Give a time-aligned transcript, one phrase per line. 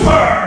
[0.00, 0.39] Super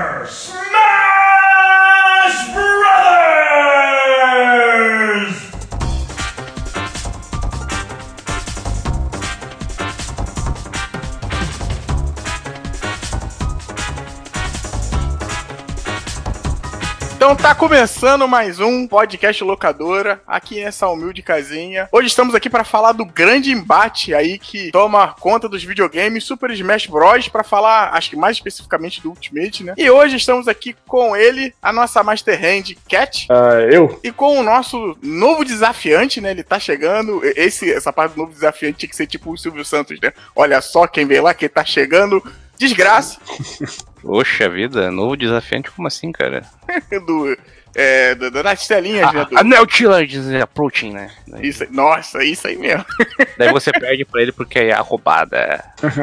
[17.64, 21.88] começando mais um podcast locadora aqui nessa humilde casinha.
[21.94, 26.52] Hoje estamos aqui para falar do grande embate aí que toma conta dos videogames Super
[26.52, 29.76] Smash Bros para falar, acho que mais especificamente do Ultimate, né?
[29.78, 33.98] E hoje estamos aqui com ele, a nossa Master Hand Cat, Ah, eu?
[34.04, 36.32] e com o nosso novo desafiante, né?
[36.32, 37.22] Ele tá chegando.
[37.24, 40.12] Esse essa parte do novo desafiante tinha que ser tipo o Silvio Santos, né?
[40.36, 42.22] Olha só quem veio lá, quem tá chegando.
[42.58, 43.20] Desgraça
[44.04, 46.46] Poxa vida, novo desafiante, como assim, cara?
[47.08, 47.38] do
[47.76, 49.26] é, das telinhas, né?
[49.30, 51.12] do- A Neutilands approaching, né?
[51.28, 51.66] Daí, Isso.
[51.72, 52.86] Nossa, isso aí mesmo.
[53.38, 55.64] daí você perde pra ele porque é a roubada.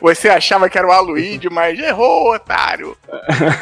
[0.00, 2.96] Você achava que era o Aluíde, mas errou, otário.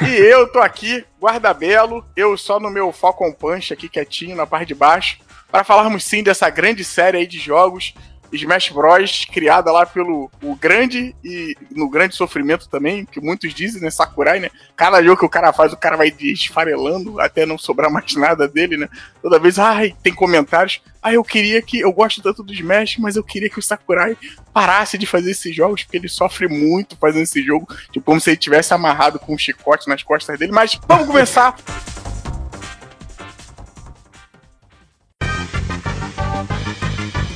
[0.06, 4.68] E eu tô aqui, guarda-belo, eu só no meu Falcon Punch aqui quietinho na parte
[4.68, 5.18] de baixo,
[5.50, 7.94] para falarmos sim dessa grande série aí de jogos.
[8.32, 13.80] Smash Bros, criada lá pelo o grande e no grande sofrimento também, que muitos dizem,
[13.82, 13.90] né?
[13.90, 14.50] Sakurai, né?
[14.76, 18.46] Cada jogo que o cara faz, o cara vai esfarelando até não sobrar mais nada
[18.46, 18.88] dele, né?
[19.22, 20.80] Toda vez, ai, tem comentários.
[21.02, 21.80] Ah, eu queria que.
[21.80, 24.16] Eu gosto tanto do Smash, mas eu queria que o Sakurai
[24.52, 27.66] parasse de fazer esses jogos, porque ele sofre muito fazendo esse jogo.
[27.92, 30.52] Tipo, como se ele tivesse amarrado com um chicote nas costas dele.
[30.52, 31.56] Mas vamos começar.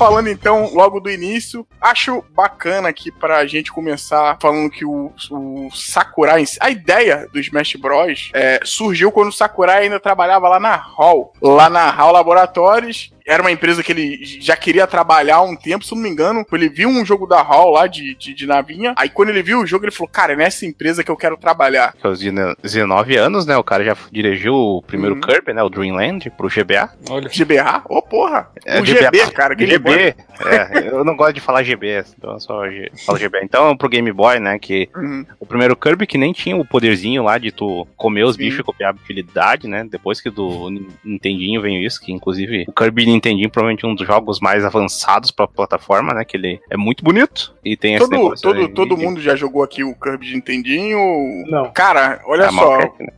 [0.05, 5.71] Falando então logo do início, acho bacana aqui pra gente começar falando que o, o
[5.73, 8.31] Sakurai, a ideia do Smash Bros.
[8.35, 13.14] é, surgiu quando o Sakurai ainda trabalhava lá na HAL, lá na HAL Laboratórios.
[13.27, 16.11] Era uma empresa que ele já queria trabalhar há um tempo, se eu não me
[16.11, 16.45] engano.
[16.53, 18.93] Ele viu um jogo da HAL lá de, de, de navinha.
[18.97, 21.37] Aí quando ele viu o jogo, ele falou: Cara, é nessa empresa que eu quero
[21.37, 21.95] trabalhar.
[22.03, 23.57] Aos 19 anos, né?
[23.57, 25.21] O cara já dirigiu o primeiro Uhum.
[25.21, 25.63] Kirby, né?
[25.63, 26.91] O Dreamland, pro GBA.
[27.09, 27.29] Olha.
[27.29, 27.83] GBA?
[27.89, 28.49] Ô, porra!
[28.65, 29.93] É, o GB, cara, Game Boy.
[29.99, 30.15] GB.
[30.45, 33.41] É, eu não gosto de falar GB, então eu só G- falo GB.
[33.43, 34.59] Então, pro Game Boy, né?
[34.59, 35.25] Que Uhum.
[35.41, 38.43] o primeiro Kirby que nem tinha o poderzinho lá de tu comer os Sim.
[38.43, 39.87] bichos e copiar a habilidade, né?
[39.91, 43.95] Depois que do Nin- Nintendinho veio isso, que inclusive o Kirby Nintendinho provavelmente é um
[43.95, 46.25] dos jogos mais avançados pra plataforma, né?
[46.25, 49.35] Que ele é muito bonito e tem esse Todo, negócio todo, aí todo mundo já
[49.35, 50.99] jogou aqui o Kirby de Nintendinho?
[51.47, 51.71] Não.
[51.73, 52.57] Cara, olha Ah, só.
[52.57, 53.13] Malcraft, né?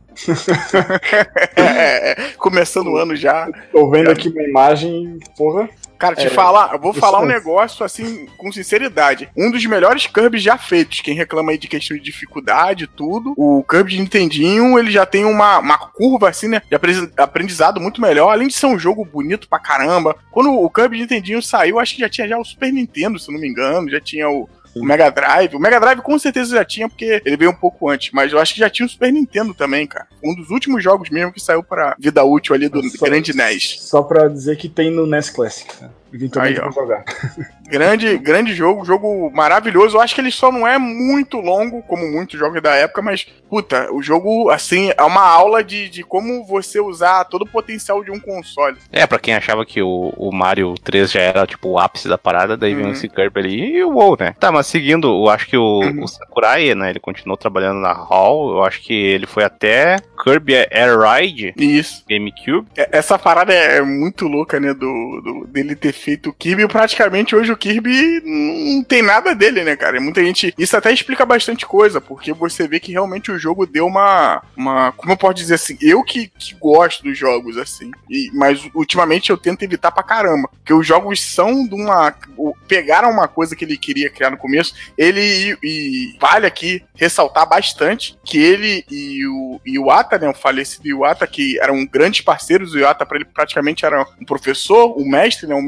[1.55, 3.47] É, é, começando o ano já.
[3.71, 5.69] Tô vendo aqui uma imagem, porra.
[5.97, 7.39] Cara, te É, falar, eu vou falar um mesmo.
[7.39, 9.29] negócio assim, com sinceridade.
[9.35, 11.01] Um dos melhores Kirby já feitos.
[11.01, 15.05] Quem reclama aí de questão de dificuldade e tudo, o Kirby de Nintendinho, ele já
[15.05, 16.61] tem uma, uma curva assim, né?
[16.69, 18.29] De apre- aprendizado muito melhor.
[18.31, 20.15] Além de ser um jogo bonito pra caramba.
[20.31, 23.29] Quando o Kirby de Nintendinho saiu, acho que já tinha já o Super Nintendo, se
[23.29, 23.89] eu não me engano.
[23.89, 24.47] Já tinha o.
[24.81, 25.55] O Mega Drive.
[25.55, 28.11] O Mega Drive com certeza já tinha, porque ele veio um pouco antes.
[28.11, 30.07] Mas eu acho que já tinha o Super Nintendo também, cara.
[30.23, 32.97] Um dos últimos jogos mesmo que saiu pra vida útil ali do Nossa.
[33.05, 33.77] grande NES.
[33.81, 35.69] Só pra dizer que tem no NES Classic.
[35.81, 35.89] né?
[36.11, 36.63] Vim também Aí, ó.
[36.63, 37.03] pra jogar.
[37.67, 39.97] Grande, grande jogo, jogo maravilhoso.
[39.97, 43.27] Eu acho que ele só não é muito longo, como muitos jogos da época, mas,
[43.49, 48.01] puta, o jogo, assim, é uma aula de, de como você usar todo o potencial
[48.05, 48.77] de um console.
[48.89, 52.17] É, pra quem achava que o, o Mario 3 já era, tipo, o ápice da
[52.17, 52.83] parada, daí Uhum.
[52.83, 54.33] vem esse Kirby ali e o WoW, né?
[54.39, 56.03] Tá, mas seguindo, eu acho que o, Uhum.
[56.03, 60.53] o Sakurai, né, ele continuou trabalhando na Hall, eu acho que ele foi até Kirby
[60.71, 62.05] Air Ride, Isso.
[62.09, 62.65] GameCube.
[62.77, 64.73] É- Essa parada é muito louca, né?
[64.73, 66.67] Do, do- dele ter feito o Kirby.
[66.67, 69.99] Praticamente hoje o Kirby não tem nada dele, né, cara?
[69.99, 70.53] Muita gente.
[70.57, 74.41] Isso até explica bastante coisa, porque você vê que realmente o jogo deu uma.
[74.55, 75.77] uma como eu posso dizer assim?
[75.81, 77.91] Eu que, que gosto dos jogos, assim.
[78.09, 80.49] E, mas ultimamente eu tento evitar pra caramba.
[80.49, 82.13] Porque os jogos são de uma.
[82.37, 84.73] o- Pegaram uma coisa que ele queria criar no começo.
[84.97, 90.87] Ele e, e vale aqui ressaltar bastante que ele e o Iwata, né, o falecido
[90.87, 95.47] Iwata, que eram grandes parceiros, o Iwata pra ele praticamente era um professor, um mestre,
[95.47, 95.61] né, um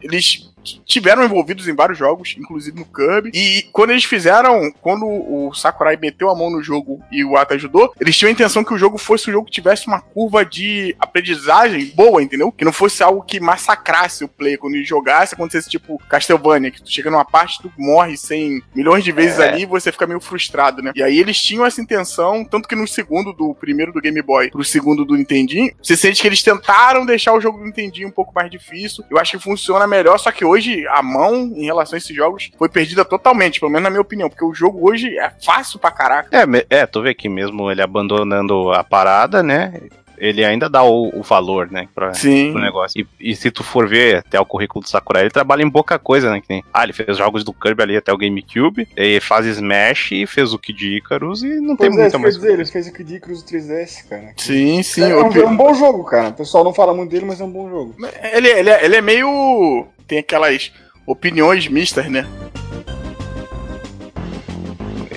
[0.00, 0.53] eles
[0.84, 3.30] tiveram envolvidos em vários jogos, inclusive no Kirby.
[3.34, 7.54] E quando eles fizeram, quando o Sakurai meteu a mão no jogo e o Ata
[7.54, 10.44] ajudou, eles tinham a intenção que o jogo fosse um jogo que tivesse uma curva
[10.44, 12.50] de aprendizagem boa, entendeu?
[12.52, 16.82] Que não fosse algo que massacrasse o play quando ele jogasse, acontecesse tipo Castlevania, que
[16.82, 19.48] tu chega numa parte, tu morre sem milhões de vezes É.
[19.48, 20.92] ali e você fica meio frustrado, né?
[20.94, 24.50] E aí eles tinham essa intenção, tanto que no segundo do primeiro do Game Boy
[24.50, 28.12] pro segundo do Nintendinho, você sente que eles tentaram deixar o jogo do Nintendinho um
[28.12, 29.04] pouco mais difícil.
[29.10, 30.53] Eu acho que funciona melhor, só que hoje
[30.90, 34.28] a mão em relação a esses jogos foi perdida totalmente, pelo menos na minha opinião,
[34.28, 36.28] porque o jogo hoje é fácil pra caraca.
[36.36, 39.80] É, é, tu vê que mesmo ele abandonando a parada, né?
[40.18, 42.52] ele ainda dá o, o valor, né, pra, Sim.
[42.52, 43.00] pro negócio.
[43.20, 45.98] E, e se tu for ver até o currículo do Sakurai, ele trabalha em pouca
[45.98, 49.20] coisa, né, que nem, ah, ele fez jogos do Kirby ali até o GameCube, e
[49.20, 52.34] faz Smash, e fez o Kid Icarus, e não tem Pois é, muita mais...
[52.36, 54.32] dizer, ele fez o Kid Icarus 3DS, cara.
[54.36, 55.02] Sim, sim.
[55.02, 56.28] é, o um, é um bom jogo, cara.
[56.28, 57.94] O pessoal não fala muito dele, mas é um bom jogo.
[58.32, 59.86] Ele, ele, é- ele é meio.
[60.06, 60.72] Tem aquelas
[61.06, 62.26] opiniões mistas, né?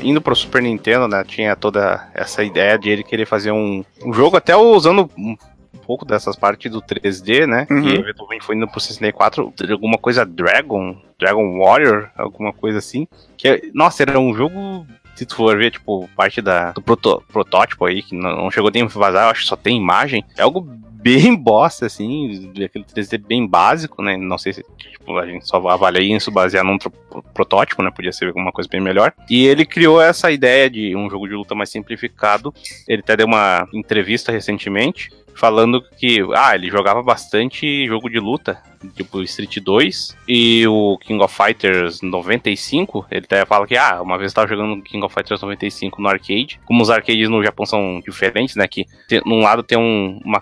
[0.04, 4.14] indo pro Super Nintendo, né, tinha toda essa ideia de ele querer fazer um, um
[4.14, 5.36] jogo até usando um,
[5.86, 7.84] pouco dessas partes do 3D, né, Uhum.
[7.84, 13.06] e eventualmente foi indo pro 64, alguma coisa Dragon, Dragon Warrior, alguma coisa assim,
[13.38, 14.86] que, nossa, era um jogo...
[15.16, 18.70] Se tu for ver, tipo, parte da, do proto- protótipo aí, que não, não chegou
[18.72, 20.70] nem a vazar, eu acho que só tem imagem, é algo
[21.02, 24.18] bem bosta, assim, aquele 3D bem básico, né?
[24.18, 26.78] Não sei se tipo, a gente só avalia isso baseado num
[27.34, 27.92] protótipo, né?
[27.92, 29.14] Podia ser alguma coisa bem melhor.
[29.30, 32.54] E ele criou essa ideia de um jogo de luta mais simplificado.
[32.88, 38.62] Ele até deu uma entrevista recentemente falando que, ah, ele jogava bastante jogo de luta,
[38.96, 43.06] tipo Street 2 e o King of Fighters 95.
[43.12, 46.08] Ele até fala que, ah, uma vez eu tava jogando King of Fighters 95 no
[46.10, 46.60] arcade.
[46.66, 48.68] Como os arcades no Japão são diferentes, né?
[48.68, 50.42] Que tem, num lado tem um- uma,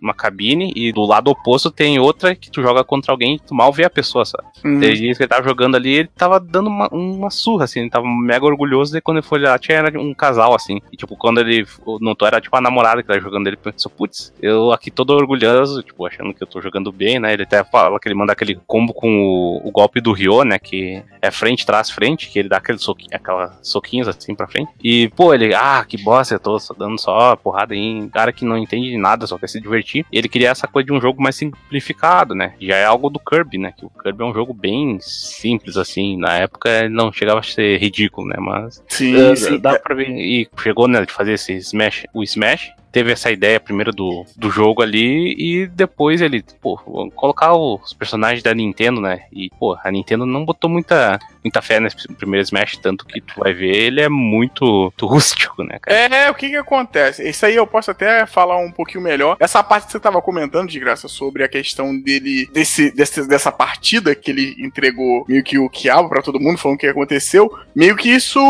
[0.00, 3.54] uma cabine e do lado oposto tem outra que tu joga contra alguém e tu
[3.54, 4.44] mal vê a pessoa, sabe?
[4.64, 4.78] Uhum.
[4.80, 8.06] Desde que ele tava jogando ali, ele tava dando uma, uma surra, assim, ele tava
[8.06, 10.80] mega orgulhoso, e quando ele foi lá, tinha era um casal, assim.
[10.92, 11.66] E tipo, quando ele
[12.00, 15.82] notou, era tipo a namorada que tava jogando, ele pensou, putz, eu aqui todo orgulhoso,
[15.82, 17.32] tipo, achando que eu tô jogando bem, né?
[17.32, 20.58] Ele até fala que ele manda aquele combo com o, o golpe do Ryo, né?
[20.58, 24.70] Que é frente, trás, frente, que ele dá aquele soquinho, aquela soquinhos assim pra frente.
[24.84, 28.58] E, pô, ele, ah, que bosta, eu tô dando só porrada em cara que não
[28.58, 30.04] entende de nada, só quer se divertir.
[30.12, 32.54] E ele queria essa coisa de um jogo mais simplificado, né?
[32.60, 33.72] Já é algo do Kirby, né?
[33.76, 36.16] Que o Kirby é um jogo bem simples, assim.
[36.18, 38.36] Na época ele não chegava a ser ridículo, né?
[38.38, 39.58] Mas Sim, dá- sim.
[39.58, 40.08] dá pra ver.
[40.10, 42.70] E chegou, né, de fazer esse Smash, o Smash.
[42.92, 46.76] Teve essa ideia primeiro do, do jogo ali e depois ele, pô,
[47.14, 49.22] colocar os personagens da Nintendo, né?
[49.32, 53.34] E, pô, a Nintendo não botou muita, muita fé nesse primeiro Smash, tanto que tu
[53.40, 55.96] vai ver, ele é muito, rústico, né, cara?
[55.96, 57.28] É, o que que acontece?
[57.28, 59.36] Isso aí eu posso até falar um pouquinho melhor.
[59.40, 63.50] Essa parte que você tava comentando, de graça, sobre a questão dele, desse, desse- dessa
[63.52, 67.50] partida que ele entregou meio que o quiabo pra todo mundo, falando o que aconteceu,
[67.74, 68.40] meio que isso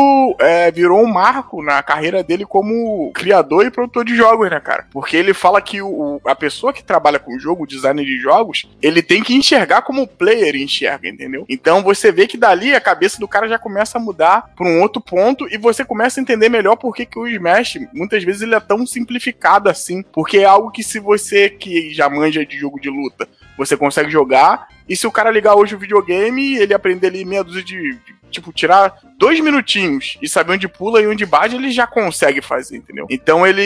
[0.40, 4.86] é, virou um marco na carreira dele como criador e produtor de jogos, né, cara?
[4.92, 8.68] Porque ele fala que o, a pessoa que trabalha com jogo, o designer de jogos,
[8.80, 11.44] ele tem que enxergar como o player enxerga, entendeu?
[11.48, 14.80] Então você vê que dali a cabeça do cara já começa a mudar pra um
[14.82, 18.42] outro ponto e você começa a entender melhor por que, que o Smash, muitas vezes,
[18.42, 20.02] ele é tão simplificado assim.
[20.12, 24.10] Porque é algo que se você que já manja de jogo de luta, você consegue
[24.10, 24.68] jogar.
[24.88, 27.76] E se o cara ligar hoje o videogame, ele aprender ali meia dúzia de.
[27.76, 32.42] de, Tipo, tirar dois minutinhos e saber onde pula e onde bate, ele já consegue
[32.42, 33.06] fazer, entendeu?
[33.08, 33.62] Então ele,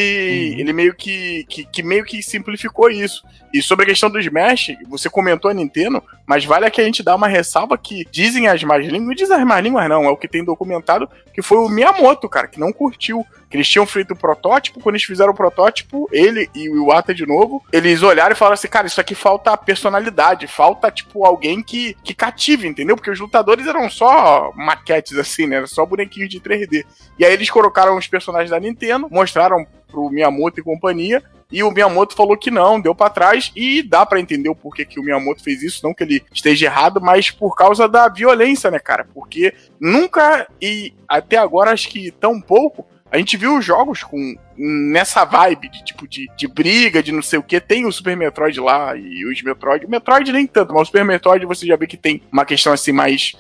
[0.59, 3.23] ele meio que, que, que meio que simplificou isso.
[3.55, 7.03] E sobre a questão do Smash, você comentou a Nintendo, mas vale que a gente
[7.03, 10.11] dar uma ressalva que dizem as más línguas, não dizem as más línguas não, é
[10.11, 13.25] o que tem documentado, que foi o Miyamoto, cara, que não curtiu.
[13.49, 17.15] Que eles tinham feito o protótipo, quando eles fizeram o protótipo, ele e o Iwata
[17.15, 21.63] de novo, eles olharam e falaram assim, cara, isso aqui falta personalidade, falta, tipo, alguém
[21.63, 22.97] que, que cative, entendeu?
[22.97, 25.57] Porque os lutadores eram só maquetes, assim, né?
[25.57, 26.85] Era só bonequinhos de 3D.
[27.19, 31.71] E aí eles colocaram os personagens da Nintendo, mostraram pro Miyamoto e companhia, e o
[31.71, 35.03] Miyamoto falou que não, deu pra trás, e dá pra entender o porquê que o
[35.03, 39.07] Miyamoto fez isso, não que ele esteja errado, mas por causa da violência, né, cara?
[39.15, 45.25] Porque nunca, e até agora acho que tão pouco, a gente viu jogos com nessa
[45.25, 47.61] vibe de tipo de, de briga, de não sei o que.
[47.61, 49.87] Tem o Super Metroid lá e os Metroid.
[49.87, 52.73] O Metroid nem tanto, mas o Super Metroid você já vê que tem uma questão
[52.73, 53.35] assim mais.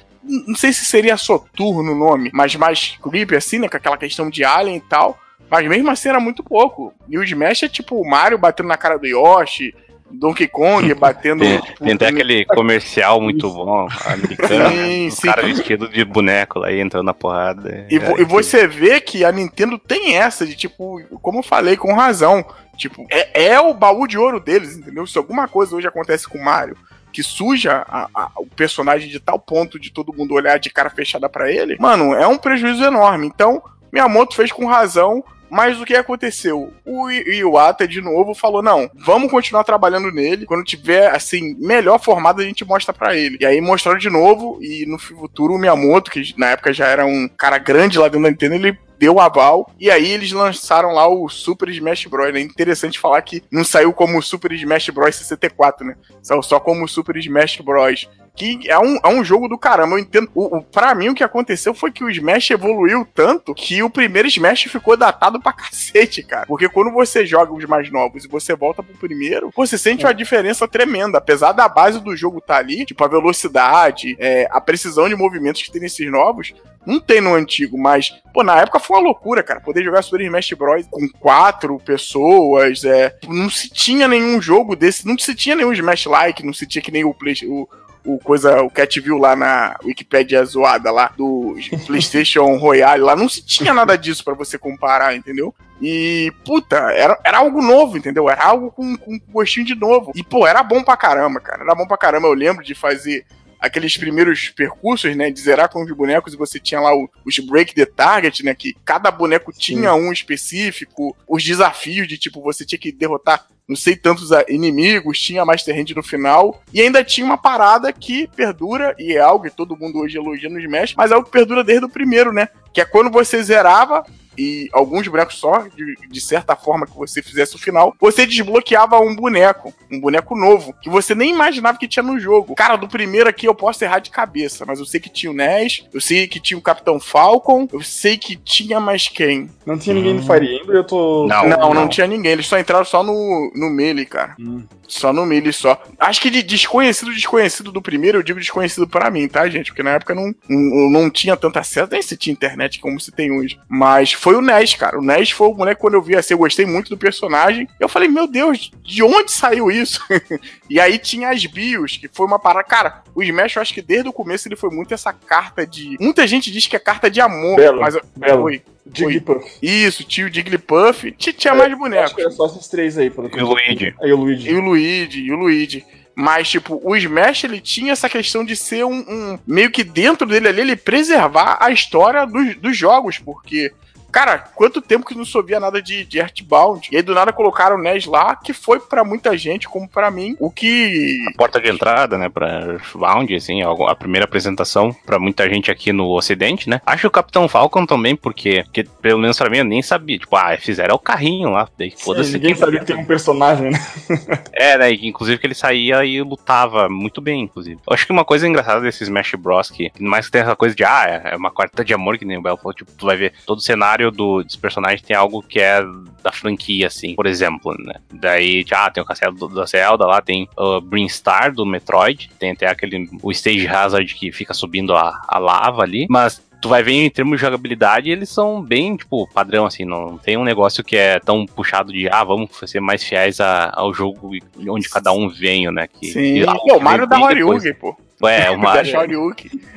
[0.46, 3.68] Não sei se seria Soturno o nome, mas mais creepy assim, né?
[3.68, 5.18] Com aquela questão de Alien e tal.
[5.50, 6.92] Mas mesmo assim era muito pouco.
[7.08, 9.72] E o Smash é tipo o Mario batendo na cara do Yoshi,
[10.10, 11.44] Donkey Kong batendo.
[11.44, 14.70] Tem, tipo, tem até aquele comercial muito bom, americano.
[14.70, 15.26] Sim, o sim.
[15.28, 17.86] cara vestido de boneco lá, entrando na porrada.
[17.88, 21.42] E, É, vo- e você vê que a Nintendo tem essa de, tipo, como eu
[21.44, 22.44] falei, com razão.
[22.76, 25.06] Tipo, é, é o baú de ouro deles, entendeu?
[25.06, 26.76] Se alguma coisa hoje acontece com o Mario
[27.16, 30.90] que suja a- a- o personagem de tal ponto de todo mundo olhar de cara
[30.90, 33.26] fechada pra ele, mano, é um prejuízo enorme.
[33.26, 35.24] Então, Miyamoto fez com razão.
[35.48, 36.72] Mas o que aconteceu?
[36.84, 40.44] O Iwata, de novo, falou: não, vamos continuar trabalhando nele.
[40.44, 43.38] Quando tiver, assim, melhor formado, a gente mostra pra ele.
[43.40, 47.06] E aí mostraram de novo, e no futuro o Miyamoto, que na época já era
[47.06, 51.06] um cara grande lá dentro da Nintendo, ele deu aval, e aí eles lançaram lá
[51.08, 52.34] o Super Smash Bros.
[52.34, 55.16] É interessante falar que não saiu como Super Smash Bros.
[55.16, 55.96] 64, né?
[56.22, 59.94] Saiu só como Super Smash Bros que é um, é um jogo do caramba.
[59.94, 60.30] Eu entendo.
[60.34, 63.90] O, o, pra mim, o que aconteceu foi que o Smash evoluiu tanto que o
[63.90, 66.46] primeiro Smash ficou datado pra cacete, cara.
[66.46, 70.12] Porque quando você joga os mais novos e você volta pro primeiro, você sente uma
[70.12, 71.18] diferença tremenda.
[71.18, 75.16] Apesar da base do jogo estar tá ali, tipo a velocidade, é, a precisão de
[75.16, 76.52] movimentos que tem nesses novos,
[76.86, 79.60] não tem no antigo, mas, pô, na época foi uma loucura, cara.
[79.60, 80.86] Poder jogar Super Smash Bros.
[80.88, 83.16] com quatro pessoas, é.
[83.26, 86.92] Não se tinha nenhum jogo desse, não se tinha nenhum Smash-like, não se tinha que
[86.92, 87.68] nem o, Play, o,
[88.04, 93.28] o coisa, o Cat viu lá na Wikipedia zoada lá do PlayStation Royale lá, não
[93.28, 95.52] se tinha nada disso para você comparar, entendeu?
[95.82, 98.30] E, puta, era, era algo novo, entendeu?
[98.30, 100.12] Era algo com, com gostinho de novo.
[100.14, 101.62] E, pô, era bom pra caramba, cara.
[101.62, 102.28] Era bom pra caramba.
[102.28, 103.26] Eu lembro de fazer
[103.60, 107.38] aqueles primeiros percursos, né, de zerar com os bonecos e você tinha lá o, os
[107.38, 109.98] break the target, né, que cada boneco tinha Sim.
[109.98, 115.44] um específico, os desafios de tipo você tinha que derrotar não sei tantos inimigos, tinha
[115.44, 119.50] Master Hand no final, e ainda tinha uma parada que perdura, e é algo que
[119.50, 122.48] todo mundo hoje elogia no Smash, mas é algo que perdura desde o primeiro, né?
[122.72, 124.04] Que é quando você zerava,
[124.36, 128.98] e alguns bonecos só, de, de, certa forma que você fizesse o final, você desbloqueava
[129.00, 132.54] um boneco, um boneco novo, que você nem imaginava que tinha no jogo.
[132.54, 135.34] Cara, do primeiro aqui eu posso errar de cabeça, mas eu sei que tinha o
[135.34, 139.50] Ness, eu sei que tinha o Capitão Falcon, eu sei que tinha mais quem.
[139.64, 140.16] Não tinha ninguém hum.
[140.16, 141.26] no Fire Emblem, eu tô...
[141.26, 144.36] Não, não, não, não, tinha ninguém, eles só entraram só no, no Melee, cara.
[144.38, 144.64] Hum.
[144.86, 145.82] Só no Melee só.
[145.98, 149.70] Acho que de desconhecido, desconhecido do primeiro, eu digo desconhecido para mim, tá, gente?
[149.70, 153.10] Porque na época não, não, não tinha tanto acesso, nem se tinha internet como se
[153.10, 153.58] tem hoje.
[153.68, 154.98] Mas foi o NES, cara.
[154.98, 157.68] O NES foi o moleque quando eu vi assim, eu gostei muito do personagem.
[157.78, 160.04] Eu falei, meu Deus, de onde saiu isso?
[160.68, 162.64] e aí tinha as bios, que foi uma parada.
[162.64, 165.96] Cara, o Smash, eu acho que desde o começo ele foi muito essa carta de.
[166.00, 168.42] Muita gente diz que é carta de amor, Belo, mas Belo.
[168.42, 168.62] foi.
[168.92, 169.58] Jigglypuff.
[169.62, 171.12] Isso, tio Jigglypuff.
[171.12, 172.06] Tinha é, mais bonecos.
[172.06, 173.10] Acho que era só esses três aí.
[173.10, 173.94] Pelo e o Luigi.
[174.02, 174.50] E o Luigi.
[174.50, 175.86] E o Luigi, e o Luigi.
[176.16, 180.26] Mas, tipo, o Smash, ele tinha essa questão de ser um, um meio que dentro
[180.26, 183.72] dele ali, ele preservar a história dos, dos jogos, porque
[184.16, 186.88] Cara, quanto tempo que não soubia nada de, de Earthbound?
[186.90, 190.10] E aí do nada colocaram o NES lá, que foi para muita gente, como para
[190.10, 191.22] mim, o que.
[191.28, 195.92] A porta de entrada, né, pra Earthbound, assim, a primeira apresentação para muita gente aqui
[195.92, 196.80] no Ocidente, né?
[196.86, 200.18] Acho o Capitão Falcon também, porque, porque pelo menos pra mim eu nem sabia.
[200.18, 201.68] Tipo, ah, fizeram o carrinho lá.
[201.76, 202.32] Daí, foda-se.
[202.32, 203.78] Ninguém sabia que tem um personagem, né?
[204.54, 204.92] é, né?
[204.92, 207.78] Inclusive que ele saía e lutava muito bem, inclusive.
[207.86, 209.70] Eu acho que uma coisa engraçada desse Smash Bros.
[209.70, 212.38] que mais que tem essa coisa de, ah, é uma quarta de amor, que nem
[212.38, 215.16] o Belo falou, tipo, tu vai ver todo o cenário cenário do, dos personagens tem
[215.16, 215.82] algo que é
[216.22, 217.94] da franquia, assim, por exemplo, né?
[218.12, 222.30] Daí, ah, tem o Castelo do, da Zelda lá, tem o uh, Star do Metroid,
[222.38, 226.68] tem até aquele, o Stage Hazard que fica subindo a, a lava ali, mas tu
[226.68, 230.44] vai ver em termos de jogabilidade, eles são bem, tipo, padrão, assim, não tem um
[230.44, 234.32] negócio que é tão puxado de, ah, vamos ser mais fiéis a, ao jogo
[234.68, 235.86] onde cada um vem, né?
[235.86, 237.96] Que, Sim, pô, o Mario da Horyugi, pô.
[238.24, 239.34] É, o Mario.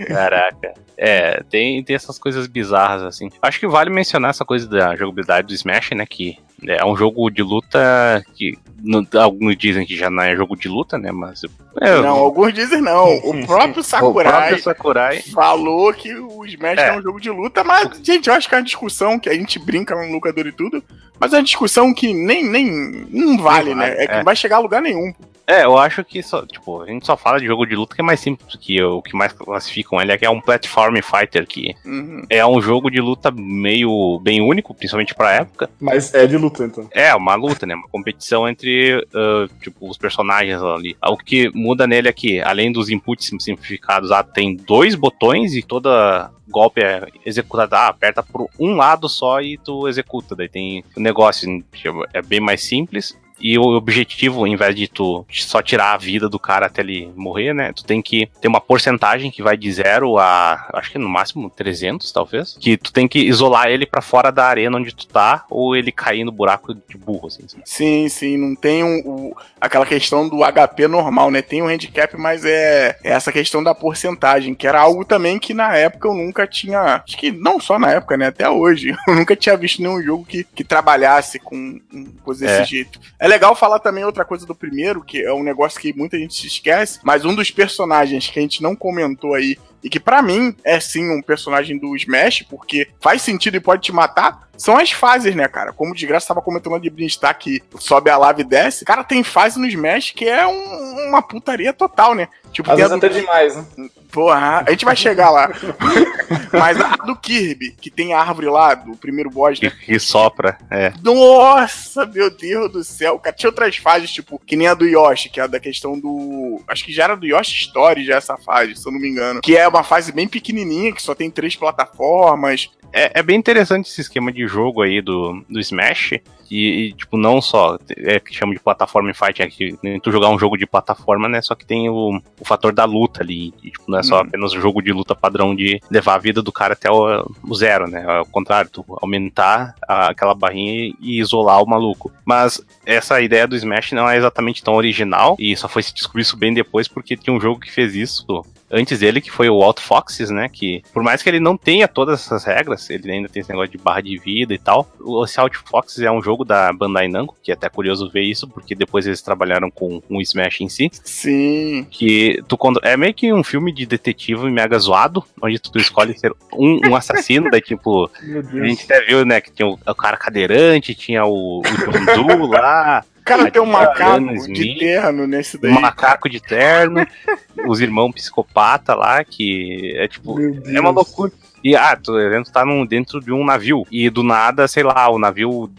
[0.08, 0.74] Caraca.
[0.98, 3.29] É, tem, tem essas coisas bizarras, assim.
[3.41, 6.05] Acho que vale mencionar essa coisa da jogabilidade do Smash, né?
[6.05, 10.55] Que é um jogo de luta que não, alguns dizem que já não é jogo
[10.55, 11.12] de luta, né?
[11.12, 11.41] Mas.
[11.79, 13.17] É, não, alguns dizem não.
[13.17, 16.89] O próprio Sakurai, o próprio Sakurai falou que o Smash é.
[16.89, 16.98] é.
[16.98, 19.60] um jogo de luta, mas, gente, eu acho que é uma discussão que a gente
[19.60, 20.84] brinca no locador e tudo,
[21.19, 22.69] mas é uma discussão que nem, nem
[23.10, 23.96] não vale, não né?
[23.98, 24.24] É, que não é.
[24.24, 25.13] vai chegar a lugar nenhum.
[25.50, 28.01] É, eu acho que só, tipo, a gente só fala de jogo de luta que
[28.01, 31.48] é mais simples que o que mais classificam ele é que é um platform fighter
[31.48, 32.22] que uhum.
[32.29, 35.68] é um jogo de luta meio bem único, principalmente pra época.
[35.79, 36.88] Mas é de luta então.
[36.91, 37.74] É, uma luta, né?
[37.74, 40.96] Uma competição entre uh, tipo os personagens ali.
[41.03, 45.63] O que muda nele é que além dos inputs simplificados, ah, tem dois botões e
[45.63, 50.36] toda golpe é executado, ah, aperta por um lado só e tu executa.
[50.36, 54.88] Daí tem o negócio, tipo, é bem mais simples e o objetivo, em vez de
[54.88, 57.72] tu só tirar a vida do cara até ele morrer, né?
[57.74, 61.50] Tu tem que ter uma porcentagem que vai de zero a, acho que no máximo
[61.50, 62.58] 300, talvez.
[62.60, 65.91] Que tu tem que isolar ele para fora da arena onde tu tá, ou ele
[65.91, 67.46] cair no buraco de burro, assim.
[67.63, 68.38] Sim, sim.
[68.38, 71.41] Não tem um, um, aquela questão do HP normal, né?
[71.41, 75.53] Tem um handicap, mas é, é essa questão da porcentagem, que era algo também que
[75.53, 77.03] na época eu nunca tinha.
[77.05, 78.27] Acho que não só na época, né?
[78.27, 78.96] Até hoje.
[79.08, 82.65] Eu nunca tinha visto nenhum jogo que, que trabalhasse com, com coisa desse é.
[82.65, 83.00] jeito.
[83.19, 86.33] É legal falar também outra coisa do primeiro, que é um negócio que muita gente
[86.33, 90.21] se esquece, mas um dos personagens que a gente não comentou aí e que pra
[90.21, 94.77] mim é sim um personagem do Smash, porque faz sentido e pode te matar, são
[94.77, 95.71] as fases, né, cara?
[95.71, 98.83] Como de graça tava comentando de Brinstar que sobe a lava e desce.
[98.83, 102.27] Cara, tem fase no Smash que é um- uma putaria total, né?
[102.51, 103.65] Tipo, Às tem a vezes do- até demais, né?
[104.12, 105.50] Porra, a gente vai chegar lá.
[106.51, 109.69] Mas a do Kirby, que tem a árvore lá, do primeiro boss, né?
[109.69, 110.57] Que, que sopra.
[110.69, 110.91] É.
[111.01, 113.19] Nossa, meu Deus do céu.
[113.19, 115.98] Cara, tinha outras fases, tipo, que nem a do Yoshi, que é a da questão
[115.98, 116.59] do.
[116.67, 119.41] Acho que já era do Yoshi Story, já essa fase, se eu não me engano.
[119.41, 122.69] Que é uma fase bem pequenininha, que só tem três plataformas.
[122.91, 126.13] É, é bem interessante esse esquema de jogo aí do, do Smash.
[126.51, 130.11] E, e, tipo, não só é que chama de plataforma e fight, é que tu
[130.11, 131.43] jogar um jogo de plataforma, né?
[131.43, 133.53] Só que tem o, o fator da luta ali.
[133.61, 134.21] E, tipo, não é só Uhum.
[134.21, 137.53] apenas o jogo de luta padrão de levar a vida do cara até o, o
[137.55, 138.03] zero, né?
[138.03, 142.11] Ao contrário, tu aumentar a- aquela barrinha e isolar o maluco.
[142.25, 145.35] Mas essa ideia do Smash não é exatamente tão original.
[145.38, 148.43] E só foi se descobrir isso bem depois, porque tinha um jogo que fez isso
[148.71, 150.47] antes dele, que foi o Alt Foxes, né?
[150.49, 153.71] Que por mais que ele não tenha todas essas regras, ele ainda tem esse negócio
[153.71, 154.89] de barra de vida e tal.
[154.99, 158.23] O esse Alt Foxes é um jogo da Bandai Namco, que é até curioso ver
[158.23, 160.89] isso, porque depois eles trabalharam com o Smash em si.
[161.03, 161.88] Sim.
[161.89, 166.17] Que tu contro- é meio que um filme de detetive mega zoado, onde tu, escolhe
[166.17, 169.73] ser um, um assassino, daí tipo, Meu a gente até viu, né, que tinha o,
[169.85, 175.27] o cara cadeirante, tinha o, o John Doe lá, Cara, tem um macaco de terno
[175.27, 175.71] nesse daí.
[175.71, 177.05] um macaco de terno,
[177.71, 181.31] os irmãos psicopata lá, que é tipo, é uma loucura.
[181.63, 182.13] E, ah, tu,
[182.51, 183.85] tá num, dentro de um navio.
[183.91, 185.69] E do nada, sei lá, o navio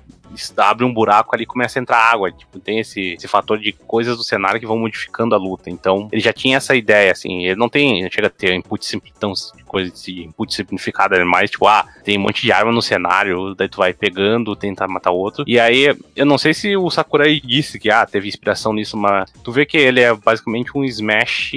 [0.56, 2.30] abre um buraco ali e começa a entrar água.
[2.30, 5.70] Tipo, tem esse, esse fator de coisas do cenário que vão modificando a luta.
[5.70, 7.46] Então, ele já tinha essa ideia, assim.
[7.46, 9.32] Ele não tem, não chega a ter input simpli- tão
[9.66, 13.54] coisa de input simplificada, é mais tipo, ah, tem um monte de arma no cenário,
[13.54, 15.44] daí tu vai pegando, tenta matar o outro.
[15.46, 19.30] E aí, eu não sei se o Sakurai disse que, ah, teve inspiração nisso, mas
[19.44, 21.52] tu vê que ele é basicamente um Smash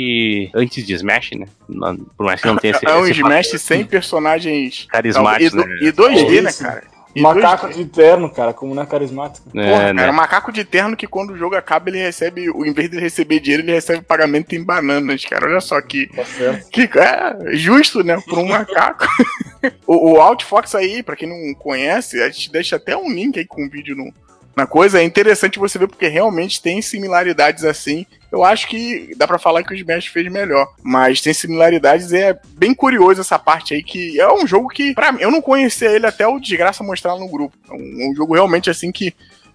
[0.54, 1.48] antes de Smash, né?
[1.68, 5.62] Não- Por mais que não tenha esse, É um esse Smash sem personagens carismático, e,
[5.62, 5.78] do- né?
[5.82, 6.84] e 2D, né, cara?
[7.16, 7.74] E Macaco 2D.
[7.76, 9.48] de terno, cara, como não é carismático.
[9.56, 10.02] É, Porra, né?
[10.02, 13.00] cara, macaco de terno que quando o jogo acaba ele recebe, o em vez de
[13.00, 15.46] receber dinheiro, ele recebe pagamento em bananas, cara.
[15.48, 16.70] Olha só que, Tá certo.
[16.72, 19.06] que é justo, né, por um macaco.
[19.86, 23.46] o, o Outfox aí, pra quem não conhece, a gente deixa até um link aí
[23.46, 24.12] com o vídeo no,
[24.56, 25.00] na coisa.
[25.00, 28.06] É interessante você ver porque realmente tem similaridades assim.
[28.32, 32.18] Eu acho que dá pra falar que o Smash fez melhor, mas tem similaridades e
[32.18, 35.42] é bem curioso essa parte aí que é um jogo que para mim eu não
[35.42, 37.56] conhecia ele até o desgraça mostrar no grupo.
[37.70, 39.14] É um, um jogo realmente assim que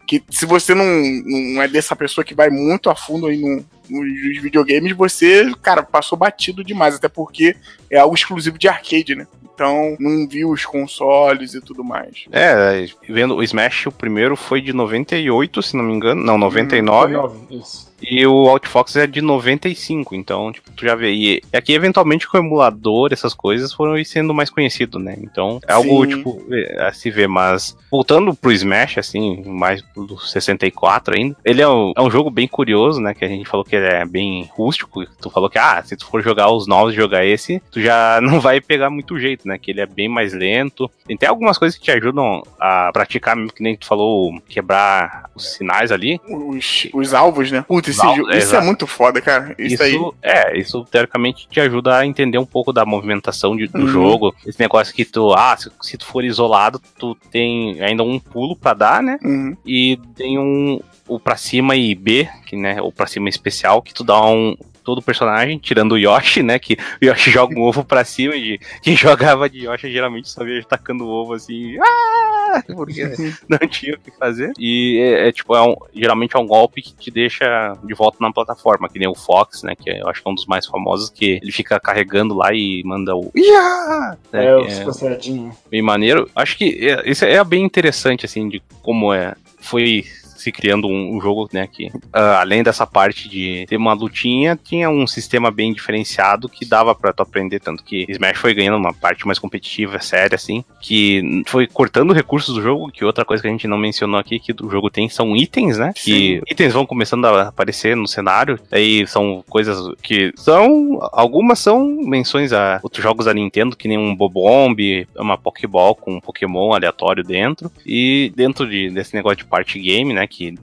[0.08, 0.86] que se você não,
[1.26, 5.82] não é dessa pessoa que vai muito a fundo aí no, nos videogames, você, cara,
[5.82, 7.54] passou batido demais, até porque
[7.90, 9.26] é algo exclusivo de arcade, né?
[9.54, 12.24] Então, não viu os consoles e tudo mais.
[12.32, 16.24] É, vendo o Smash, o primeiro foi de 98, se não me engano.
[16.24, 17.14] Não, 99.
[17.50, 17.87] Isso.
[18.00, 21.12] E o Outfox é de 95, então, tipo, tu já vê.
[21.12, 25.16] E aqui, eventualmente, com o emulador, essas coisas foram sendo mais conhecido, né?
[25.20, 26.16] Então, é algo, Sim.
[26.16, 27.28] tipo, é, a se ver.
[27.28, 32.30] Mas, voltando pro Smash, assim, mais do 64 ainda, ele é um, é um jogo
[32.30, 33.14] bem curioso, né?
[33.14, 35.04] Que a gente falou que ele é bem rústico.
[35.20, 38.20] Tu falou que, ah, se tu for jogar os novos e jogar esse, tu já
[38.22, 39.58] não vai pegar muito jeito, né?
[39.58, 40.90] Que ele é bem mais lento.
[41.06, 45.54] Tem até algumas coisas que te ajudam a praticar, que nem tu falou, quebrar os
[45.54, 46.20] sinais ali.
[46.28, 47.64] Os, os alvos, né?
[47.90, 49.54] Esse jogo, isso é muito foda, cara.
[49.58, 49.96] Isso, aí.
[50.22, 53.88] é, isso teoricamente te ajuda a entender um pouco da movimentação de- do Uhum.
[53.88, 54.34] jogo.
[54.46, 58.56] Esse negócio que tu, ah, se, se tu for isolado, tu tem ainda um pulo
[58.56, 59.18] pra dar, né?
[59.22, 59.56] Uhum.
[59.66, 63.94] E tem um o pra cima e B, que né, o pra cima especial, que
[63.94, 64.54] tu dá um
[64.88, 68.58] todo personagem, tirando o Yoshi, né, que o Yoshi joga um ovo pra cima e
[68.82, 73.02] quem jogava de Yoshi geralmente só via tacando o ovo assim, ah, porque
[73.46, 74.52] não tinha o que fazer.
[74.58, 78.16] E é, é, tipo, é um- geralmente é um golpe que te deixa de volta
[78.20, 79.74] na plataforma, que nem o Fox, né?
[79.76, 82.82] Que eu acho que é um dos mais famosos, que ele fica carregando lá e
[82.84, 83.30] manda o.
[83.36, 84.16] Iá!
[84.32, 85.54] É, É, os é passadinhos.
[85.70, 86.30] bem maneiro.
[86.34, 89.34] Acho que é, isso é bem interessante, assim, de como é.
[89.60, 90.04] Foi
[90.38, 94.58] se criando um, um jogo, né, que ah, além dessa parte de ter uma lutinha,
[94.62, 98.76] tinha um sistema bem diferenciado que dava pra tu aprender, tanto que Smash foi ganhando
[98.76, 103.42] uma parte mais competitiva, séria, assim, que foi cortando recursos do jogo, que outra coisa
[103.42, 106.72] que a gente não mencionou aqui, que o jogo tem, são itens, né, que itens
[106.72, 112.78] vão começando a aparecer no cenário, aí são coisas que são, algumas são menções a
[112.82, 117.70] outros jogos da Nintendo, que nem um Bobomb, uma Pokéball com um Pokémon aleatório dentro,
[117.84, 120.54] e dentro de, desse negócio de party game, né, que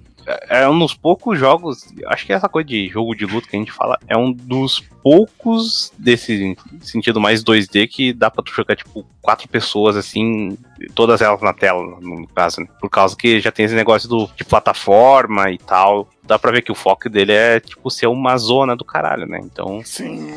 [0.49, 3.59] é um dos poucos jogos, acho que essa coisa de jogo de luta que a
[3.59, 8.75] gente fala, é um dos poucos desse sentido mais 2D que dá pra tu jogar,
[8.75, 10.57] tipo, quatro pessoas, assim,
[10.93, 12.67] todas elas na tela, no caso, né?
[12.79, 16.61] Por causa que já tem esse negócio do, de plataforma e tal, dá pra ver
[16.61, 19.39] que o foco dele é, tipo, ser uma zona do caralho, né?
[19.43, 19.81] Então.
[19.83, 20.31] Sim.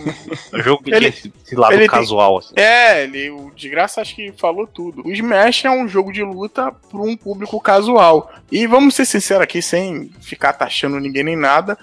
[0.52, 2.54] O jogo que Ele- tem esse, lado casual, assim.
[2.56, 5.02] É, ele, o de graça acho que falou tudo.
[5.04, 8.32] O Smash é um jogo de luta para um público casual.
[8.50, 11.76] E vamos ser sinceros aqui, sem ficar taxando ninguém nem nada,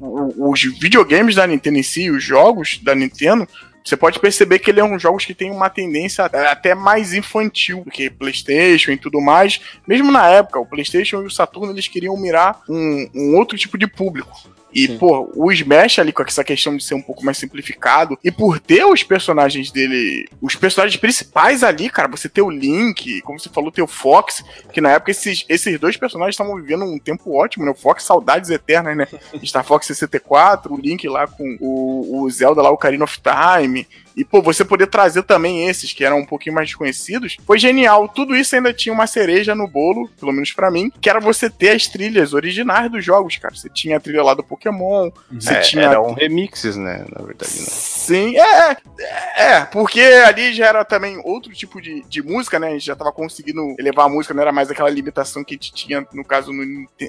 [0.00, 3.46] os videogames da Nintendo em si, os jogos da Nintendo,
[3.84, 7.82] você pode perceber que ele é um jogos que tem uma tendência até mais infantil
[7.84, 9.60] do que PlayStation e tudo mais.
[9.86, 13.76] Mesmo na época, o PlayStation e o Saturno eles queriam mirar um, um outro tipo
[13.76, 14.30] de público.
[14.74, 14.98] E, Sim.
[14.98, 18.58] pô, o Smash ali com essa questão de ser um pouco mais simplificado, e por
[18.58, 23.48] ter os personagens dele, os personagens principais ali, cara, você ter o Link, como você
[23.48, 27.36] falou, ter o Fox, que na época esses, esses dois personagens estavam vivendo um tempo
[27.36, 27.70] ótimo, né?
[27.70, 29.06] O Fox, saudades eternas, né?
[29.44, 33.86] Star Fox 64, o Link lá com o, o Zelda lá, o Ocarina of Time.
[34.16, 38.08] E, pô, você poder trazer também esses que eram um pouquinho mais desconhecidos, foi genial.
[38.08, 41.48] Tudo isso ainda tinha uma cereja no bolo, pelo menos pra mim, que era você
[41.48, 43.54] ter as trilhas originais dos jogos, cara.
[43.54, 45.84] Você tinha a trilha lá do Pokémon, você É, tinha.
[45.84, 47.04] Eram remixes, né?
[47.16, 47.66] Na verdade, né?
[47.68, 52.68] Sim, é, é, é, porque ali já era também outro tipo de, de música, né?
[52.68, 55.56] A gente já tava conseguindo elevar a música, não era mais aquela limitação que a
[55.56, 56.64] gente tinha, no caso, no,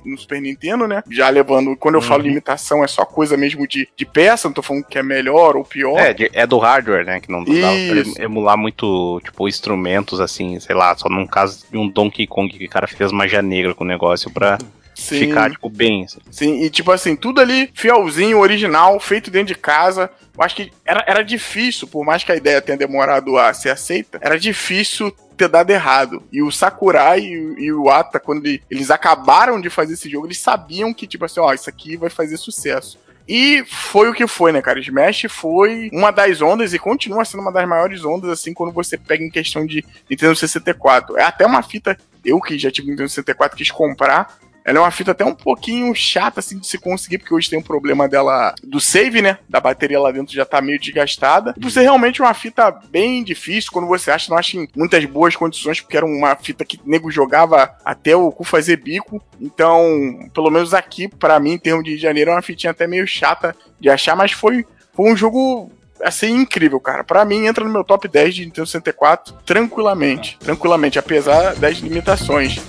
[0.06, 1.04] no Super Nintendo, né?
[1.10, 2.30] Já levando, quando eu falo Uhum.
[2.30, 5.64] limitação, é só coisa mesmo de, de peça, não tô falando que é melhor ou
[5.66, 5.98] pior.
[6.00, 7.20] É, de- é do hardware, né?
[7.20, 11.78] Que não dava pra emular muito, tipo, instrumentos assim, sei lá, só num caso de
[11.78, 14.58] um Donkey Kong que o cara fez magia negra com o negócio pra
[14.94, 15.20] Sim.
[15.20, 16.04] ficar, tipo, bem.
[16.04, 16.20] assim.
[16.30, 20.10] Sim, e tipo assim, tudo ali fielzinho, original, feito dentro de casa.
[20.38, 23.70] Eu acho que era, era difícil, por mais que a ideia tenha demorado a ser
[23.70, 26.22] aceita, era difícil ter dado errado.
[26.32, 30.08] E o Sakurai e, o- e o Ata, quando ele- eles acabaram de fazer esse
[30.10, 33.00] jogo, eles sabiam que, tipo assim, ó, isso aqui vai fazer sucesso.
[33.28, 34.80] E foi o que foi, né, cara?
[34.80, 38.98] Smash foi uma das ondas e continua sendo uma das maiores ondas, assim, quando você
[38.98, 41.18] pega em questão de Nintendo 64.
[41.18, 44.92] É até uma fita, eu que já tive Nintendo 64, quis comprar, ela é uma
[44.92, 48.54] fita até um pouquinho chata, assim, de se conseguir, porque hoje tem um problema dela,
[48.64, 49.38] do save, né?
[49.50, 51.54] Da bateria lá dentro já tá meio desgastada.
[51.58, 55.36] E ser realmente uma fita bem difícil, quando você acha, não acha em muitas boas
[55.36, 59.22] condições, porque era uma fita que o nego jogava até o cu fazer bico.
[59.42, 62.72] Então, pelo menos aqui, pra mim, em termos de Rio de Janeiro, é uma fitinha
[62.72, 65.72] até meio chata de achar, mas foi, foi um jogo
[66.02, 67.04] assim, incrível, cara.
[67.04, 70.38] Pra mim, entra no meu top 10 de Nintendo 64 tranquilamente.
[70.40, 72.62] Tranquilamente, apesar das limitações.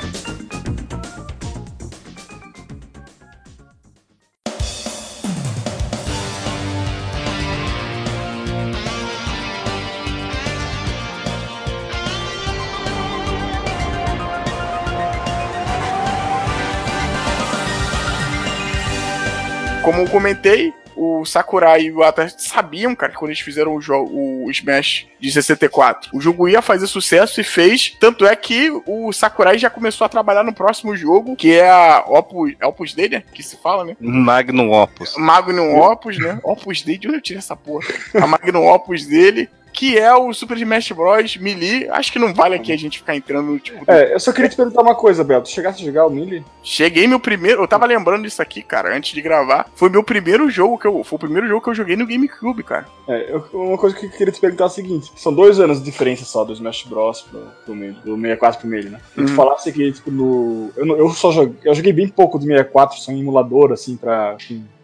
[19.94, 23.80] Como eu comentei, o Sakurai e o Ata sabiam, cara, que quando eles fizeram o,
[23.80, 27.96] jogo, o Smash de 64, o jogo ia fazer sucesso e fez.
[28.00, 32.04] Tanto é que o Sakurai já começou a trabalhar no próximo jogo, que é a
[32.08, 33.22] Opus, é Opus Dei, né?
[33.32, 33.96] Que se fala, né?
[34.00, 35.14] Magnum Opus.
[35.16, 36.40] Magnum Opus, né?
[36.42, 37.86] Opus Dei, de onde eu tirei essa porra?
[38.20, 41.36] A Magnum Opus dele, que é o Super Smash Bros.
[41.36, 41.88] Melee.
[41.90, 43.84] Acho que não vale aqui a gente ficar entrando no tipo.
[43.88, 45.48] É, eu só queria te perguntar uma coisa, Beto.
[45.48, 46.44] Chegasse a jogar o Melee?
[46.62, 47.60] Cheguei meu primeiro.
[47.62, 49.66] Eu tava lembrando disso aqui, cara, antes de gravar.
[49.74, 51.02] Foi meu primeiro jogo que eu.
[51.02, 52.86] Foi o primeiro jogo que eu joguei no GameCube, cara.
[53.08, 55.78] É, eu- uma coisa que eu queria te perguntar é o seguinte: são dois anos
[55.80, 57.22] de diferença só do Smash Bros.
[57.22, 59.00] pro, pro Melee, do 64 pro Melee, né?
[59.12, 59.28] E tu Uhum.
[59.28, 60.70] falasse que, tipo, no.
[60.76, 61.56] Eu, eu só joguei.
[61.64, 64.36] Eu joguei bem pouco do 64, só em emulador, assim, pra.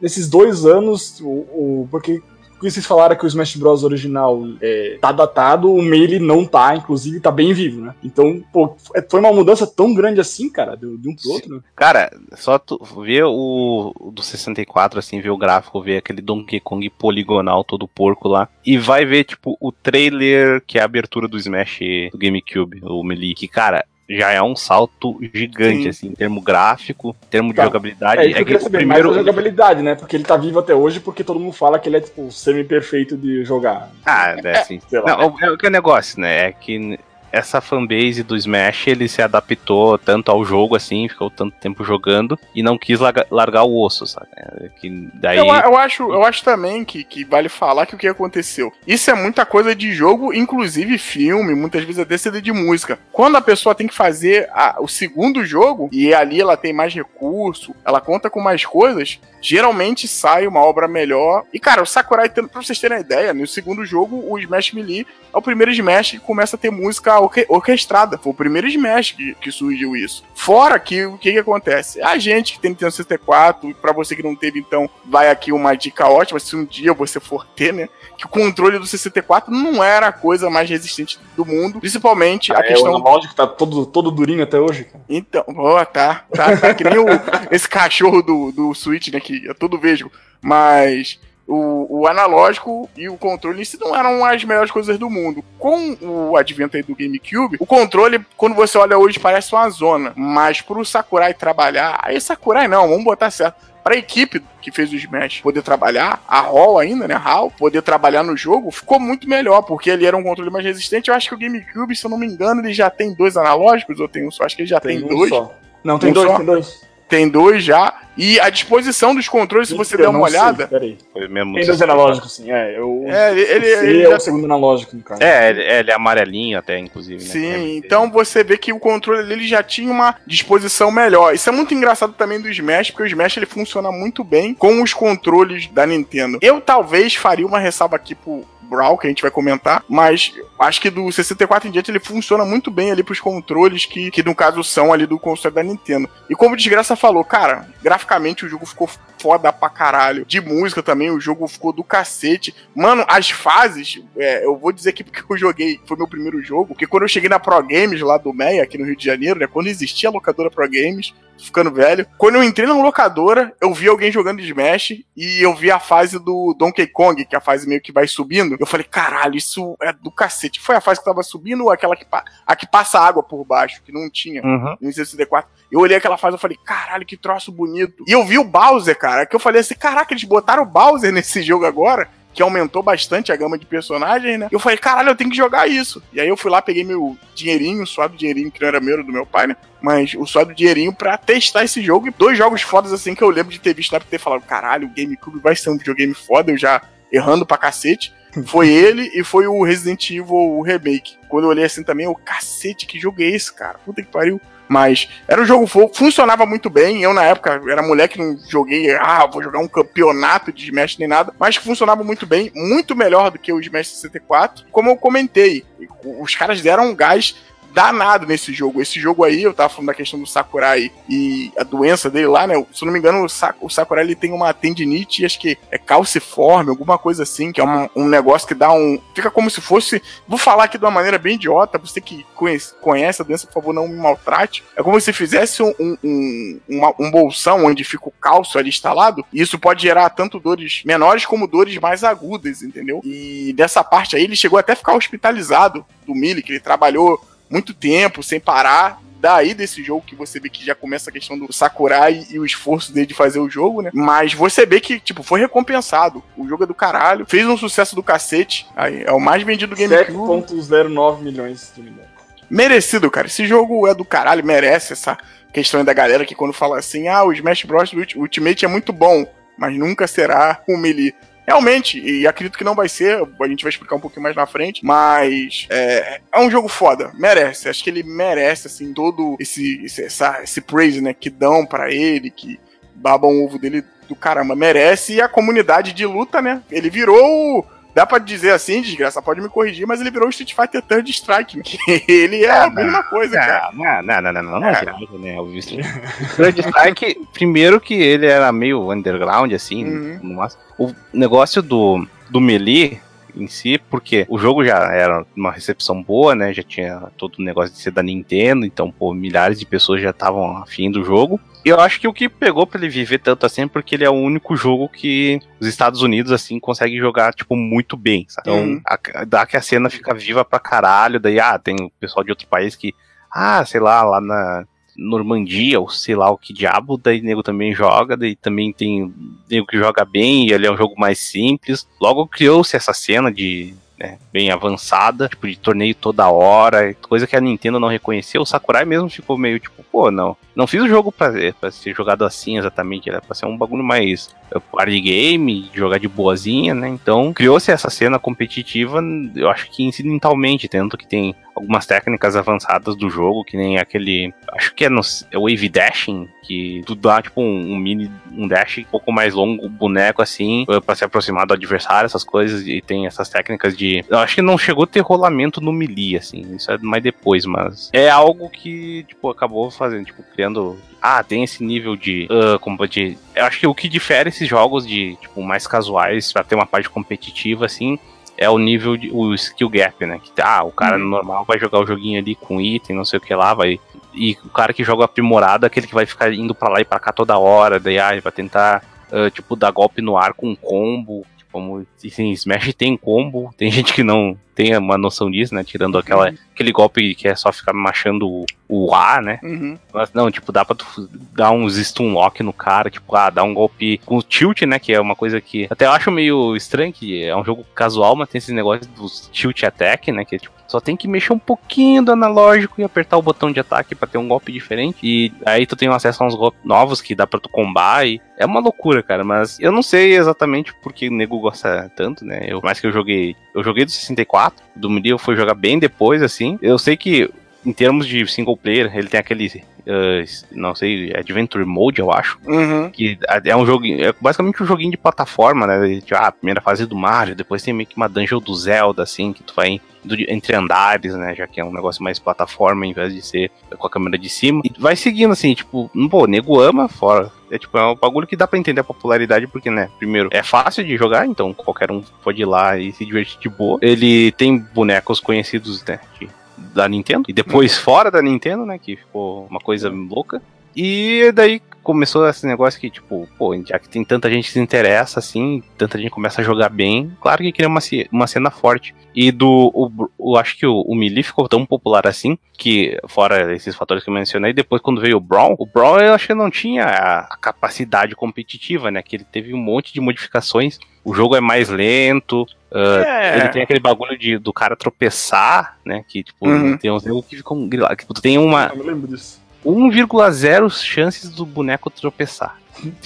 [0.03, 1.29] Nesses dois anos, o.
[1.29, 2.21] o- porque.
[2.61, 3.83] Porque vocês falaram que o Smash Bros.
[3.85, 7.95] original é, tá datado, o Melee não tá, inclusive tá bem vivo, né?
[8.05, 11.33] Então, pô, é- foi uma mudança tão grande assim, cara, de, de um pro Sim.
[11.33, 11.63] outro, né?
[11.75, 16.61] Cara, só tu ver o, o do 64, assim, ver o gráfico, ver aquele Donkey
[16.61, 18.47] Kong poligonal todo porco lá.
[18.67, 21.79] E vai ver, tipo, o trailer que é a abertura do Smash
[22.13, 23.35] do GameCube, o Melee.
[23.35, 25.89] Que, cara, já é um salto gigante, Sim.
[25.89, 27.63] assim, em termo gráfico, em termo Tá.
[27.63, 28.23] de jogabilidade.
[28.23, 29.05] É, isso que eu que o saber, primeiro.
[29.05, 29.95] mais da jogabilidade, né?
[29.95, 33.17] Porque ele tá vivo até hoje porque todo mundo fala que ele é, tipo, semi-perfeito
[33.17, 33.91] de jogar.
[34.05, 34.81] Ah, é, assim.
[34.89, 35.17] Sei lá.
[35.17, 36.49] Não, é o que é negócio, né?
[36.49, 36.99] É que
[37.33, 42.39] essa fanbase do Smash ele se adaptou tanto ao jogo assim, ficou tanto tempo jogando
[42.55, 44.27] e não quis larga- largar o osso, sabe?
[44.37, 47.99] É Que daí Eu, eu acho, eu acho também que, que vale falar que o
[47.99, 48.73] que aconteceu.
[48.87, 52.99] Isso é muita coisa de jogo, inclusive filme, muitas vezes até CD de música.
[53.13, 56.95] Quando a pessoa tem que fazer a- o segundo jogo, e ali ela tem mais
[56.95, 61.45] recurso, ela conta com mais coisas, geralmente sai uma obra melhor.
[61.53, 65.07] E cara, o Sakurai, pra vocês terem uma ideia, no segundo jogo, o Smash Melee
[65.33, 68.19] é o primeiro Smash que começa a ter música orque orquestrada.
[68.19, 70.25] Foi o primeiro Smash que, que surgiu isso.
[70.35, 72.01] Fora que o que, que acontece?
[72.03, 75.75] A gente que tem Nintendo 64, para você que não teve, então, vai aqui uma
[75.75, 77.89] dica ótima, se um dia você for ter, né?
[78.17, 82.59] Que o controle do 64 não era a coisa mais resistente do mundo, principalmente ah,
[82.59, 82.93] a é, questão.
[82.93, 85.05] O analógico tá todo, todo durinho até hoje, cara.
[85.09, 87.07] Então, ó, tá, tá, tá que nem o,
[87.51, 89.21] esse cachorro do, do Switch, né?
[89.21, 90.11] Que é todo vesgo.
[90.43, 91.19] Mas
[91.51, 95.45] o, o, analógico e o controle em si não eram as melhores coisas do mundo.
[95.59, 100.13] Com o advento aí do GameCube, o controle, quando você olha hoje, parece uma zona.
[100.15, 103.69] Mas pro Sakurai trabalhar, aí Sakurai não, vamos botar certo.
[103.83, 108.23] Pra equipe que fez o Smash poder trabalhar, a Hall ainda, né, HAL, poder trabalhar
[108.23, 111.09] no jogo, ficou muito melhor, porque ele era um controle mais resistente.
[111.09, 113.99] Eu acho que o GameCube, se eu não me engano, ele já tem dois analógicos,
[113.99, 114.45] ou tem um só?
[114.45, 115.31] Acho que ele já tem, tem um dois.
[115.31, 115.53] Só.
[115.83, 116.37] Não, tem um dois, só.
[116.37, 116.90] tem dois.
[117.11, 117.93] Tem dois já.
[118.17, 120.69] E a disposição dos controles, se você der uma olhada.
[120.69, 122.51] Sei, Foi mesmo Tem dois analógicos, sim.
[122.51, 125.23] É, eu, é, ele, ele, é o segundo analógico, no caso.
[125.23, 127.23] É, ele, ele é amarelinho até, inclusive.
[127.23, 127.31] Né?
[127.31, 131.35] Sim, então você vê que o controle dele já tinha uma disposição melhor.
[131.35, 134.83] Isso é muito engraçado também do Smash, porque o Smash ele funciona muito bem com
[134.83, 136.39] os controles da Nintendo.
[136.43, 140.81] Eu talvez faria uma ressalva aqui pro Brawl, que a gente vai comentar, mas acho
[140.81, 144.35] que do 64 em diante ele funciona muito bem ali pros controles que, que no
[144.35, 146.09] caso são ali do console da Nintendo.
[146.29, 148.89] E como o Desgraça falou, cara, graficamente o jogo ficou
[149.21, 150.25] foda pra caralho.
[150.25, 152.55] De música também, o jogo ficou do cacete.
[152.75, 156.69] Mano, as fases, é, eu vou dizer aqui porque eu joguei, foi meu primeiro jogo,
[156.69, 159.39] porque quando eu cheguei na Pro Games lá do MEI, aqui no Rio de Janeiro,
[159.39, 162.07] né, quando existia a locadora Pro Games, ficando velho.
[162.19, 166.19] Quando eu entrei na locadora, eu vi alguém jogando Smash e eu vi a fase
[166.19, 168.57] do Donkey Kong, que é a fase meio que vai subindo.
[168.59, 170.61] Eu falei, caralho, isso é do cacete.
[170.61, 172.07] Foi a fase que tava subindo ou aquela que,
[172.47, 174.77] a que passa água por baixo, que não tinha uhum.
[174.81, 175.51] no 64?
[175.71, 178.05] Eu olhei aquela fase e falei, caralho, que troço bonito.
[178.07, 181.13] E eu vi o Bowser, cara, que eu falei assim, caraca, eles botaram o Bowser
[181.13, 184.49] nesse jogo agora que aumentou bastante a gama de personagens, né?
[184.51, 186.03] Eu falei, caralho, eu tenho que jogar isso.
[186.13, 189.03] E aí eu fui lá, peguei meu dinheirinho, suado dinheirinho, que não era meu, era
[189.03, 189.57] do meu pai, né?
[189.83, 192.09] Mas o suado dinheirinho pra testar esse jogo.
[192.09, 194.43] E dois jogos fodas assim que eu lembro de ter visto lá pra ter falado,
[194.43, 196.81] caralho, o GameCube vai ser um videogame foda, eu já
[197.13, 198.13] errando pra cacete.
[198.47, 201.17] Foi ele e foi o Resident Evil o Remake.
[201.29, 203.79] Quando eu olhei assim também, o cacete, que jogo é esse, cara?
[203.85, 204.41] Puta que pariu.
[204.71, 207.03] Mas era um jogo funcionava muito bem.
[207.03, 211.09] Eu, na época, era moleque, não joguei, ah, vou jogar um campeonato de Smash nem
[211.09, 214.67] nada, mas funcionava muito bem, muito melhor do que o Smash 64.
[214.71, 215.65] Como eu comentei,
[216.05, 217.35] os caras deram um gás
[217.73, 218.81] danado nesse jogo.
[218.81, 222.47] Esse jogo aí, eu tava falando da questão do Sakurai e a doença dele lá,
[222.47, 222.55] né?
[222.73, 226.71] Se eu não me engano, o, Sakurai ele tem uma tendinite, acho que é calciforme,
[226.71, 229.01] alguma coisa assim, que é um, um, negócio que dá um.
[229.15, 230.03] Fica como se fosse.
[230.27, 233.55] Vou falar aqui de uma maneira bem idiota, você que conhece, conhece a doença, por
[233.55, 234.65] favor, não me maltrate.
[234.77, 239.25] É como se fizesse um, um, uma, um bolsão onde fica o cálcio ali instalado,
[239.33, 243.01] e isso pode gerar tanto dores menores como dores mais agudas, entendeu?
[243.05, 247.21] E dessa parte aí, ele chegou até a ficar hospitalizado do Mili, que ele trabalhou
[247.51, 249.01] muito tempo, sem parar.
[249.21, 252.45] Daí desse jogo que você vê que já começa a questão do Sakurai e o
[252.47, 253.91] esforço dele de fazer o jogo, né?
[253.93, 256.25] Mas você vê que, tipo, foi recompensado.
[256.39, 258.67] O jogo é do caralho, fez um sucesso do cacete.
[258.75, 260.17] Aí, é o mais vendido do GameCube.
[260.17, 262.11] 7.09 milhões de unidades.
[262.49, 263.27] Merecido, cara.
[263.27, 265.19] Esse jogo é do caralho, merece essa
[265.53, 267.93] questão da galera que quando fala assim, ah, o Smash Bros.
[268.17, 269.27] Ultimate é muito bom,
[269.59, 271.15] mas nunca será o Melee.
[271.51, 274.47] Realmente, e acredito que não vai ser, a gente vai explicar um pouquinho mais na
[274.47, 277.69] frente, mas é, é um jogo foda, merece.
[277.69, 281.93] Acho que ele merece, assim, todo esse, esse, essa, esse praise, né, que dão para
[281.93, 282.61] ele, que
[282.95, 285.15] babam o ovo dele do caramba, merece.
[285.15, 289.49] E a comunidade de luta, né, ele virou dá pra dizer assim, desgraça, pode me
[289.49, 291.65] corrigir, mas ele virou o Street Fighter Third Strike, né?
[292.09, 293.71] ele é a mesma coisa, não, cara.
[293.73, 294.85] Não, não, não, não, não, não, é.
[294.85, 295.41] né?
[295.41, 300.47] O Third Strike, primeiro que ele era meio underground, assim, uhum.
[300.79, 303.01] o negócio do, do Melee
[303.37, 306.53] em si, porque o jogo já era uma recepção boa, né?
[306.53, 310.11] Já tinha todo o negócio de ser da Nintendo, então, pô, milhares de pessoas já
[310.11, 311.41] estavam afim do jogo.
[311.65, 314.05] E eu acho que o que pegou para ele viver tanto assim é porque ele
[314.05, 318.51] é o único jogo que os Estados Unidos, assim, conseguem jogar, tipo, muito bem, sabe?
[318.51, 318.81] Então, uhum.
[318.87, 322.31] a, dá que a cena fica viva pra caralho, daí, ah, tem o pessoal de
[322.31, 322.95] outro país que,
[323.31, 324.65] ah, sei lá, lá na
[325.01, 329.13] Normandia, ou sei lá o que diabo, daí nego também joga, daí também tem
[329.51, 331.89] nego que joga bem, e ele é um jogo mais simples.
[332.01, 337.37] Logo criou-se essa cena de né, bem avançada, tipo, de torneio toda hora, coisa que
[337.37, 338.41] a Nintendo não reconheceu.
[338.41, 341.95] O Sakurai mesmo ficou meio tipo, pô, não, não fiz o jogo pra, pra ser
[341.95, 346.75] jogado assim exatamente, era pra ser um bagulho mais eh, party game, jogar de boazinha,
[346.75, 346.89] né?
[346.89, 349.03] Então criou-se essa cena competitiva,
[349.37, 354.33] eu acho que incidentalmente, tanto que tem algumas técnicas avançadas do jogo, que nem aquele.
[354.53, 358.49] Acho que é no é Wave Dashing, que tu dá tipo um, um, mini um
[358.49, 362.81] dash um pouco mais longo, boneco assim, para se aproximar do adversário, essas coisas, e
[362.81, 364.05] tem essas técnicas de.
[364.09, 367.45] Eu acho que não chegou a ter rolamento no melee, assim, isso é mais depois,
[367.45, 370.79] mas é algo que, tipo, acabou fazendo, tipo, criando.
[371.03, 372.27] Ah, tem esse nível de.
[372.31, 373.17] Uh, como de.
[373.35, 376.67] Eu acho que o que difere esses jogos de, tipo, mais casuais para ter uma
[376.67, 377.99] parte competitiva, assim,
[378.37, 380.21] é o nível de o skill gap, né?
[380.23, 381.09] Que ah, o cara hum.
[381.09, 383.79] normal vai jogar o joguinho ali com item, não sei o que lá, vai
[384.15, 386.85] e o cara que joga aprimorado é aquele que vai ficar indo para lá e
[386.85, 390.55] para cá toda hora, daí ah, vai tentar uh, tipo dar golpe no ar com
[390.57, 395.55] combo, tipo, como assim, Smash tem combo, tem gente que não tem uma noção disso,
[395.55, 395.65] né?
[395.65, 396.37] Tirando aquela, uhum.
[396.55, 399.41] aquele golpe que é só ficar machando o, o A, né?
[399.43, 399.79] Uhum.
[399.91, 403.43] Mas não, tipo, dá pra tu dar uns stun lock no cara, tipo, ah, dar
[403.43, 404.79] um golpe com tilt, né?
[404.79, 408.15] Que é uma coisa que até eu acho meio estranho, que é um jogo casual,
[408.15, 410.27] mas tem esse negócio dos tilt attack, né?
[410.27, 413.51] Que é tipo, só tem que mexer um pouquinho do analógico e apertar o botão
[413.51, 414.99] de ataque para ter um golpe diferente.
[415.03, 418.07] E aí tu tem acesso a uns golpes novos que dá pra tu combar.
[418.07, 419.25] E é uma loucura, cara.
[419.25, 422.47] Mas eu não sei exatamente porque o nego gosta tanto, né?
[422.47, 423.35] Eu, mais que eu joguei.
[423.53, 424.50] Eu joguei do 64.
[424.75, 426.59] Do eu fui jogar bem depois, assim.
[426.63, 427.31] Eu sei que
[427.65, 432.39] em termos de single player, ele tem aquele, uh, não sei, Adventure Mode, eu acho.
[432.47, 432.91] Uhum.
[432.91, 436.01] Que é um jogo, é basicamente um joguinho de plataforma, né?
[436.01, 439.03] Tipo, ah, a primeira fase do Mario, depois tem meio que uma dungeon do Zelda,
[439.03, 439.81] assim, que tu vai
[440.29, 441.35] entre andares, né?
[441.35, 444.29] Já que é um negócio mais plataforma em vez de ser com a câmera de
[444.29, 444.63] cima.
[444.65, 447.31] E vai seguindo, assim, tipo, pô, nego ama, fora.
[447.51, 450.43] É tipo, é um bagulho que dá pra entender a popularidade, porque, né, primeiro, é
[450.43, 453.79] fácil de jogar, então qualquer um pode ir lá e se divertir de boa.
[453.83, 455.99] Ele tem bonecos conhecidos, né?
[456.19, 456.29] De
[456.75, 457.25] da Nintendo.
[457.29, 458.79] E depois fora da Nintendo, né?
[458.79, 460.43] Que ficou uma coisa louca.
[460.75, 464.61] E daí começou esse negócio que, tipo, pô, já que tem tanta gente que se
[464.61, 467.81] interessa, assim, tanta gente começa a jogar bem, claro que queria uma,
[468.13, 468.95] uma cena forte.
[469.15, 469.73] E do.
[469.75, 474.05] O, o acho que o, o Melee ficou tão popular assim, que, fora esses fatores
[474.05, 476.85] que eu mencionei, depois quando veio o Brawl, o Brawl eu acho que não tinha
[476.85, 479.03] a, a capacidade competitiva, né?
[479.03, 480.79] Que ele teve um monte de modificações.
[481.05, 483.39] O jogo é mais lento, Uh, é.
[483.39, 486.05] Ele tem aquele bagulho de, do cara tropeçar, né?
[486.07, 486.77] Que, tipo, uhum.
[486.77, 487.97] tem uns jogos que ficam grilados.
[487.97, 488.73] Tipo, tu tem uma.
[488.75, 489.41] Eu lembro disso.
[489.67, 492.57] 1,0 chances do boneco tropeçar.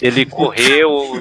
[0.02, 1.20] Ele correu.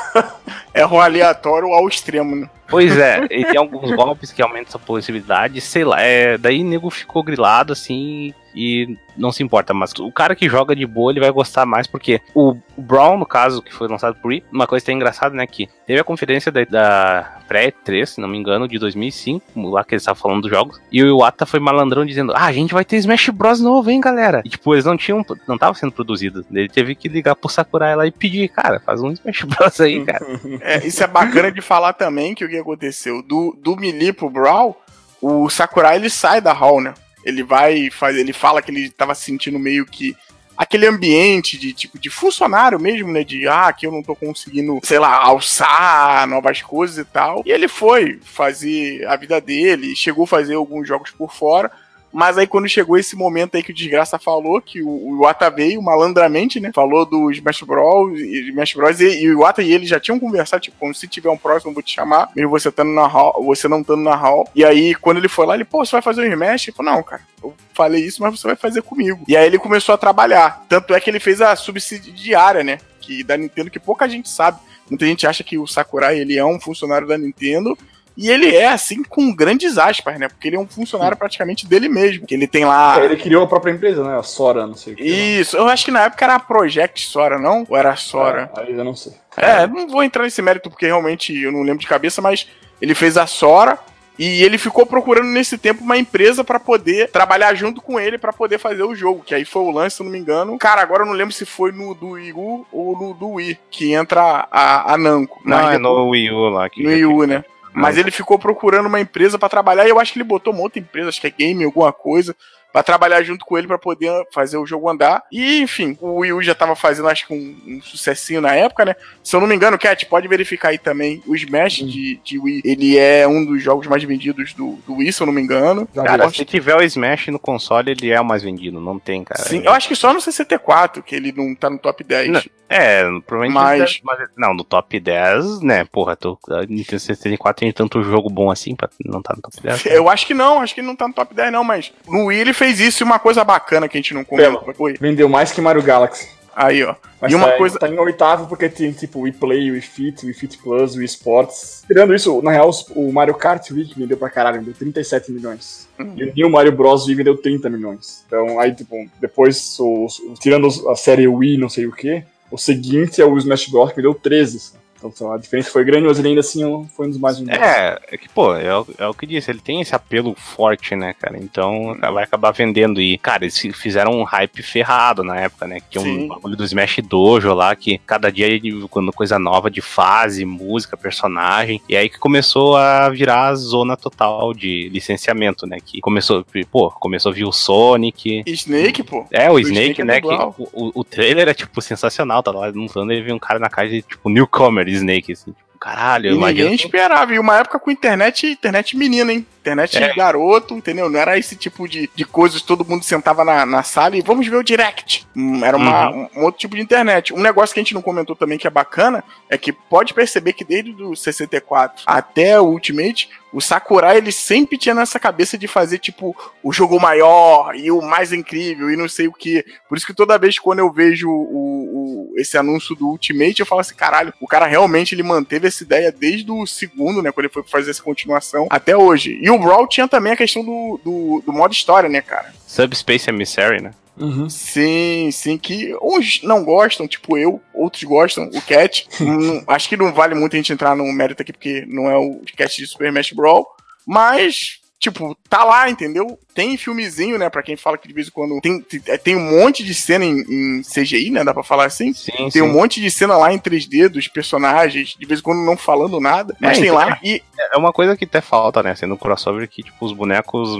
[0.72, 2.50] é um aleatório ao extremo, né?
[2.68, 6.00] Pois é, e tem alguns golpes que aumentam essa possibilidade, sei lá.
[6.00, 9.74] É, daí o nego ficou grilado assim e não se importa.
[9.74, 13.26] Mas o cara que joga de boa, ele vai gostar mais, porque o, Brown, no
[13.26, 16.04] caso, que foi lançado por Wii, uma coisa que é engraçada, né, que teve a
[16.04, 20.42] conferência da, da pré-3, se não me engano, de 2005, lá que eles estavam falando
[20.42, 23.60] dos jogos, e o Iwata foi malandrão dizendo, ah, a gente vai ter Smash Bros
[23.60, 24.42] novo, hein, galera?
[24.44, 26.44] E, tipo, eles não tinham, não tava sendo produzido.
[26.50, 30.04] Ele teve que ligar pro Sakurai lá e pedir, cara, faz um Smash Bros aí,
[30.04, 30.26] cara.
[30.60, 34.30] É, isso é bacana de falar também, que o que aconteceu, do, do Melee pro
[34.30, 34.80] Brawl,
[35.20, 36.94] o Sakurai, ele sai da Hall, né?
[37.24, 40.16] Ele vai, faz, ele fala que ele tava sentindo meio que
[40.56, 43.22] aquele ambiente de tipo de funcionário mesmo, né?
[43.22, 47.42] De ah, que eu não tô conseguindo, sei lá, alçar novas coisas e tal.
[47.44, 51.70] E ele foi fazer a vida dele, chegou a fazer alguns jogos por fora.
[52.12, 55.82] Mas aí quando chegou esse momento aí que o Desgraça falou, que o, Iwata veio
[55.82, 56.70] malandramente, né?
[56.74, 58.18] Falou do Smash Bros.
[58.18, 59.00] Smash Bros.
[59.00, 61.70] E, e o Iwata e ele já tinham conversado, tipo, como se tiver um próximo,
[61.70, 64.48] eu vou te chamar, mesmo você estando na hall, você não estando na hall.
[64.54, 66.68] E aí, quando ele foi lá, ele, pô, você vai fazer um Smash?
[66.68, 69.22] Ele falou, não, cara, eu falei isso, mas você vai fazer comigo.
[69.28, 70.64] E aí ele começou a trabalhar.
[70.68, 72.78] Tanto é que ele fez a subsidiária, né?
[73.00, 74.58] Que, da Nintendo, que pouca gente sabe.
[74.88, 77.76] Muita gente acha que o Sakurai ele é um funcionário da Nintendo,
[78.16, 80.28] e ele é, assim, com grandes aspas, né?
[80.28, 82.26] Porque ele é um funcionário praticamente dele mesmo.
[82.26, 82.98] Que ele tem lá.
[82.98, 84.18] É, ele criou a própria empresa, né?
[84.18, 85.04] A Sora, não sei o que.
[85.04, 87.66] Isso, eu acho que na época era a Project Sora, não?
[87.68, 88.50] Ou era a Sora?
[88.56, 89.12] É, aí eu não sei.
[89.36, 92.46] É, não vou entrar nesse mérito porque realmente eu não lembro de cabeça, mas
[92.80, 93.78] ele fez a Sora.
[94.18, 98.32] E ele ficou procurando nesse tempo uma empresa para poder trabalhar junto com ele para
[98.32, 99.22] poder fazer o jogo.
[99.22, 100.56] Que aí foi o lance, se eu não me engano.
[100.56, 103.58] Cara, agora eu não lembro se foi no do Wii U ou no do Wii
[103.70, 105.42] que entra a, a Namco.
[105.44, 106.70] Não, é no Wii U lá.
[106.70, 107.44] Que no Wii U, né?
[107.76, 110.62] Mas ele ficou procurando uma empresa para trabalhar e eu acho que ele botou uma
[110.62, 112.34] outra empresa, acho que é game, alguma coisa,
[112.76, 115.22] para trabalhar junto com ele para poder fazer o jogo andar.
[115.32, 118.84] E, enfim, o Wii U já tava fazendo, acho que um, um sucessinho na época,
[118.84, 118.94] né?
[119.24, 121.22] Se eu não me engano, Cat, pode verificar aí também.
[121.26, 125.10] O Smash de, de Wii, ele é um dos jogos mais vendidos do, do Wii,
[125.10, 125.88] se eu não me engano.
[125.94, 129.42] Cara, se tiver o Smash no console, ele é o mais vendido, não tem, cara.
[129.42, 132.28] Sim, eu acho que só no 64 que ele não tá no top 10.
[132.28, 134.02] Não, é, provavelmente.
[134.04, 134.18] Mas...
[134.18, 134.28] mas...
[134.36, 135.84] Não, no top 10, né?
[135.84, 139.86] Porra, tô, Nintendo 64 tem tanto jogo bom assim pra não tá no top 10.
[139.86, 142.26] Eu acho que não, acho que ele não tá no top 10, não, mas no
[142.26, 144.62] Wii ele fez isso e uma coisa bacana que a gente não comentou.
[145.00, 146.28] Vendeu mais que Mario Galaxy.
[146.54, 146.94] Aí, ó.
[147.20, 147.78] Mas e uma tá, coisa.
[147.78, 151.84] tá em oitavo porque tem tipo o Play, o Fit, o Fit Plus, o Sports.
[151.86, 155.86] Tirando isso, na real, o Mario Kart Wii que vendeu pra caralho, vendeu 37 milhões.
[156.00, 156.14] Hum.
[156.16, 157.06] E o New Mario Bros.
[157.06, 158.24] Wii vendeu 30 milhões.
[158.26, 162.56] Então, aí, tipo, depois, os- os- tirando a série Wii, não sei o que, o
[162.56, 163.90] seguinte é o Smash Bros.
[163.90, 164.72] que vendeu 13.
[164.96, 166.62] Então, só, a diferença foi grande, mas ele ainda assim
[166.96, 167.60] foi um dos mais vendidos.
[167.60, 170.96] É, é que, pô, é, o- é o que disse, ele tem esse apelo forte,
[170.96, 171.36] né, cara?
[171.38, 173.00] Então vai acabar vendendo.
[173.00, 175.78] E, cara, eles fi- fizeram um hype ferrado na época, né?
[175.90, 179.80] Que um bagulho do Smash Dojo lá, que cada dia ia divulgando coisa nova de
[179.80, 181.80] fase, música, personagem.
[181.88, 185.78] E aí que começou a virar a zona total de licenciamento, né?
[185.84, 188.42] Que começou, pô, começou a vir o Sonic.
[188.46, 189.26] Snake, pô.
[189.30, 190.20] É, o O Snake, Snake é né?
[190.20, 190.54] Que, igual.
[190.58, 192.42] o, o- trailer é, tipo, sensacional.
[192.42, 195.52] Tá lá no ele vê um cara na caixa, tipo, newcomer Snake, assim.
[195.52, 196.70] Tipo, caralho, E eu imagino.
[196.70, 197.34] ninguém esperava.
[197.34, 199.46] E uma época com internet, internet menina, hein?
[199.66, 200.14] Internet É.
[200.14, 201.10] garoto, entendeu?
[201.10, 204.46] Não era esse tipo de, de coisas, todo mundo sentava na, na sala e vamos
[204.46, 205.26] ver o direct.
[205.36, 206.28] Hum, Era uma, Uhum.
[206.36, 207.34] um, um outro tipo de internet.
[207.34, 210.52] Um negócio que a gente não comentou também que é bacana é que pode perceber
[210.52, 215.66] que desde o 64 até o Ultimate, o Sakurai ele sempre tinha nessa cabeça de
[215.66, 219.64] fazer tipo o jogo maior e o mais incrível e não sei o que.
[219.88, 223.66] Por isso que toda vez quando eu vejo o, o- esse anúncio do Ultimate, eu
[223.66, 227.46] falo assim, caralho, o cara realmente ele manteve essa ideia desde o segundo, né, quando
[227.46, 229.38] ele foi fazer essa continuação, até hoje.
[229.40, 232.52] E o Brawl tinha também a questão do, do, do modo história, né, cara?
[232.66, 233.92] Subspace Emissary, né?
[234.18, 234.48] Uhum.
[234.48, 239.06] Sim, sim, que uns não gostam, tipo eu, outros gostam, o Cat.
[239.20, 242.16] Hum, acho que não vale muito a gente entrar no mérito aqui, porque não é
[242.16, 243.66] o Cat de Super Smash Brawl,
[244.06, 246.38] mas, tipo, tá lá, entendeu?
[246.54, 249.50] Tem filmezinho, né, pra quem fala que de vez em quando tem, tem, tem um
[249.60, 252.12] monte de cena em, em CGI, né, dá pra falar assim?
[252.14, 255.64] Sim, Tem um monte de cena lá em 3D dos personagens, de vez em quando
[255.64, 257.42] não falando nada, mas É, tem então- lá e
[257.72, 258.94] É uma coisa que até falta, né?
[258.94, 260.70] Sendo um crossover que, tipo, os bonecos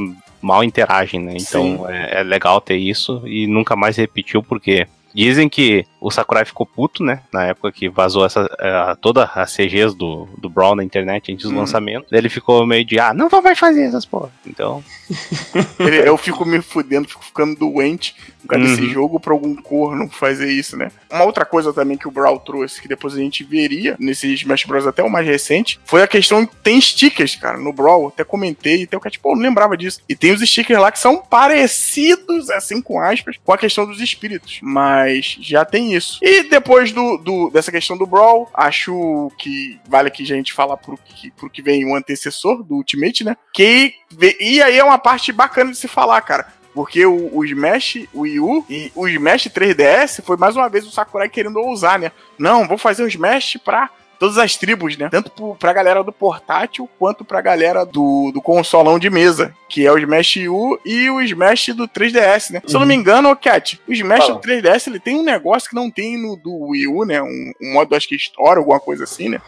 [0.41, 1.35] mal interagem, né?
[1.37, 4.87] Então é, é legal ter isso e nunca mais repetiu, porque
[5.25, 7.21] dizem que o Sakurai ficou puto, né?
[7.33, 11.49] Na época que vazou essa, é, toda as CGs do, do Brawl na internet antes
[11.49, 11.61] do Hum.
[11.61, 12.07] lançamento.
[12.13, 14.31] Ele ficou meio de, ah, não vou mais fazer essas porra.
[14.47, 14.85] Então,
[16.05, 18.89] eu fico me fudendo, fico ficando doente por causa desse Uhum.
[18.91, 20.93] jogo pra algum corno fazer isso, né?
[21.11, 24.65] Uma outra coisa também que o Brawl trouxe, que depois a gente veria nesse Smash
[24.65, 24.87] Bros.
[24.87, 28.09] até o mais recente, foi a questão que tem stickers, cara, no Brawl.
[28.09, 30.01] Até comentei, até o cara, tipo, eu não lembrava disso.
[30.09, 34.01] E tem os stickers lá que são parecidos, assim, com aspas, com a questão dos
[34.01, 34.59] espíritos.
[34.63, 35.06] Mas
[35.41, 36.19] já tem isso.
[36.23, 40.77] E depois do, do- dessa questão do Brawl, acho que vale já a gente falar
[40.77, 43.37] pro que, pro que vem o antecessor do Ultimate, né?
[43.53, 43.95] Que,
[44.41, 46.55] e aí é uma parte bacana de se falar, cara.
[46.75, 50.91] Porque o, o Smash Wii U e o Smash 3DS foi mais uma vez o
[50.91, 52.13] Sakurai querendo ousar, né?
[52.39, 53.89] Não, vou fazer um Smash pra
[54.19, 55.09] todas as tribos, né?
[55.11, 59.87] Tanto pro, pra galera do portátil quanto pra galera do, do consolão de mesa, que
[59.87, 62.63] é o Smash U e o Smash do 3DS, né?
[62.67, 64.35] Se eu não me engano, ô Cat, o Smash Fala.
[64.35, 67.23] do 3DS ele tem um negócio que não tem no do Wii U, né?
[67.23, 69.41] Um, um modo, acho que história, alguma coisa assim, né?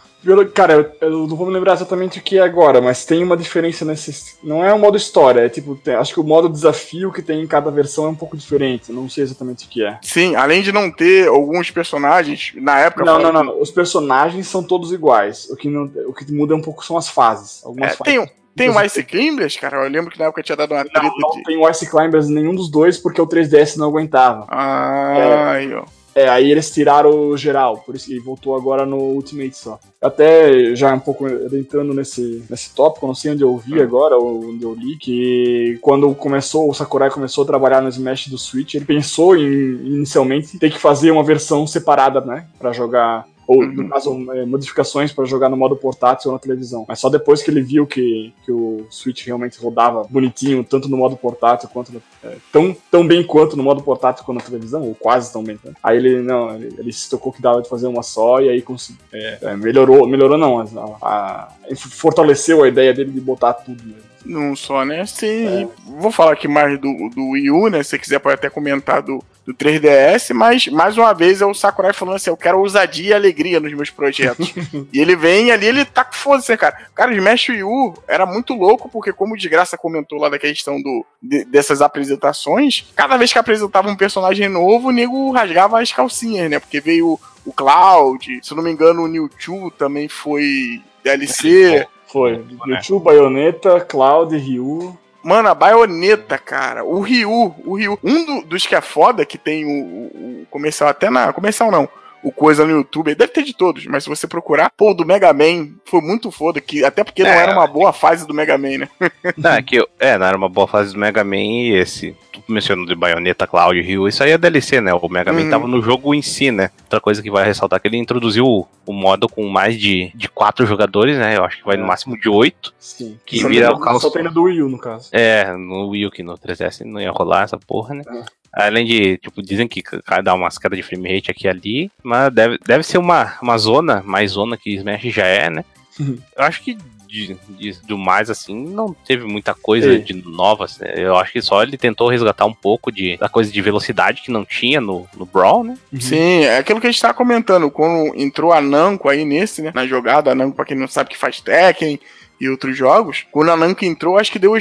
[0.52, 3.84] Cara, eu, não vou me lembrar exatamente o que é agora, mas tem uma diferença
[3.84, 4.36] nesse.
[4.42, 7.40] Não é o modo história, é tipo, tem- acho que o modo desafio que tem
[7.42, 8.90] em cada versão é um pouco diferente.
[8.92, 9.96] Não sei exatamente o que é.
[10.02, 13.04] Sim, além de não ter alguns personagens, na época.
[13.04, 13.60] Não, não, não, não.
[13.60, 15.48] Os personagens são todos iguais.
[15.50, 17.64] O que, não, o que muda um pouco são as fases.
[17.64, 18.12] Algumas É, fases.
[18.14, 19.84] tem, tem o Ice Climbers, cara.
[19.84, 21.44] Eu lembro que na época tinha dado uma treta Não, não de.
[21.44, 24.46] tem o Ice Climbers nenhum dos dois porque o 3DS não aguentava.
[24.48, 25.84] Ah, aí, ó.
[26.18, 29.78] É, aí eles tiraram o geral, por isso que voltou agora no Ultimate só.
[30.02, 34.50] Até já um pouco entrando nesse, nesse tópico, não sei onde eu vi agora, ou
[34.50, 38.74] onde eu li, que quando começou, o Sakurai começou a trabalhar no Smash do Switch,
[38.74, 43.82] ele pensou em, inicialmente, ter que fazer uma versão separada, né, pra jogar ou no
[43.82, 43.88] Uhum.
[43.88, 46.84] caso é, modificações para jogar no modo portátil ou na televisão.
[46.86, 50.98] Mas só depois que ele viu que, que o Switch realmente rodava bonitinho, tanto no
[50.98, 54.82] modo portátil quanto no, é, tão, tão bem quanto no modo portátil quanto na televisão,
[54.82, 55.58] ou quase tão bem.
[55.64, 55.72] Né?
[55.82, 58.60] Aí ele não, ele, ele se tocou que dava de fazer uma só e aí
[58.60, 60.66] consegui, é, é, melhorou, melhorou não, a,
[61.00, 63.82] a- fortaleceu a ideia dele de botar tudo.
[63.82, 63.94] Né?
[64.26, 65.06] Não só, né?
[65.06, 65.62] Sim.
[65.62, 65.68] e
[66.00, 67.82] Vou falar aqui mais do, do Wii U, né?
[67.82, 71.54] Se você quiser, pode até comentar do, do 3DS, mas mais uma vez é o
[71.54, 74.52] Sakurai falando assim: eu quero ousadia e alegria nos meus projetos.
[74.92, 76.76] e ele vem ali, ele tá com foda-se, cara.
[76.94, 80.38] Cara, o Smash Wii U era muito louco, porque, como o Desgraça comentou lá da
[80.38, 85.80] questão do, de- dessas apresentações, cada vez que apresentava um personagem novo, o nego rasgava
[85.80, 86.58] as calcinhas, né?
[86.58, 91.86] Porque veio o Cloud, se eu não me engano, o Mewtwo também foi DLC.
[92.06, 92.36] Foi.
[92.36, 92.76] né?
[92.76, 94.94] YouTube, Bayonetta, Cloud, Ryu.
[95.28, 96.82] Mano, a baioneta, cara.
[96.84, 97.98] O Ryu, o Ryu.
[98.02, 101.32] Um do- dos que é foda, que tem o, o- o comercial até na.
[101.34, 101.86] Comercial não.
[102.22, 105.06] O coisa no YouTube, deve ter de todos, mas se você procurar, pô, o do
[105.06, 107.38] Mega Man foi muito foda, que, até porque não É.
[107.42, 108.88] era uma boa fase do Mega Man, né?
[109.36, 112.16] Não, é que é, não era uma boa fase do Mega Man e esse.
[112.32, 114.92] Tu mencionou de Bayonetta, Cloud, Rio, isso aí é DLC, né?
[114.94, 115.50] O Mega Man Uhum.
[115.50, 116.70] tava no jogo em si, né?
[116.84, 120.10] Outra coisa que vai ressaltar é que ele introduziu o, o modo com mais de,
[120.14, 121.36] de quatro jogadores, né?
[121.36, 121.86] Eu acho que vai no É.
[121.86, 122.72] máximo de oito.
[122.78, 123.18] Sim.
[123.26, 124.02] Que só vira tem, o caos.
[124.02, 125.08] Só tem no do Wii U, no caso.
[125.12, 128.02] É, no Wii U, que no 3DS não ia rolar essa porra, né?
[128.08, 128.22] É.
[128.52, 129.82] Além de, tipo, dizem que
[130.22, 133.58] dá umas quedas de frame rate aqui e ali, mas deve, deve ser uma, uma
[133.58, 135.64] zona, mais zona que Smash já é, né?
[136.00, 136.76] Eu acho que
[137.08, 140.00] de, de- do mais, assim, não teve muita coisa Sim.
[140.02, 140.92] de novas, né?
[140.96, 144.30] Eu acho que só ele tentou resgatar um pouco de, da coisa de velocidade que
[144.30, 145.78] não tinha no, no Brawl, né?
[145.98, 149.72] Sim, é aquilo que a gente tava comentando, quando entrou a Namco aí nesse, né,
[149.74, 151.98] na jogada, a Namco, pra quem não sabe, que faz Tekken
[152.38, 154.58] e outros jogos, quando a Namco entrou, acho que deu a,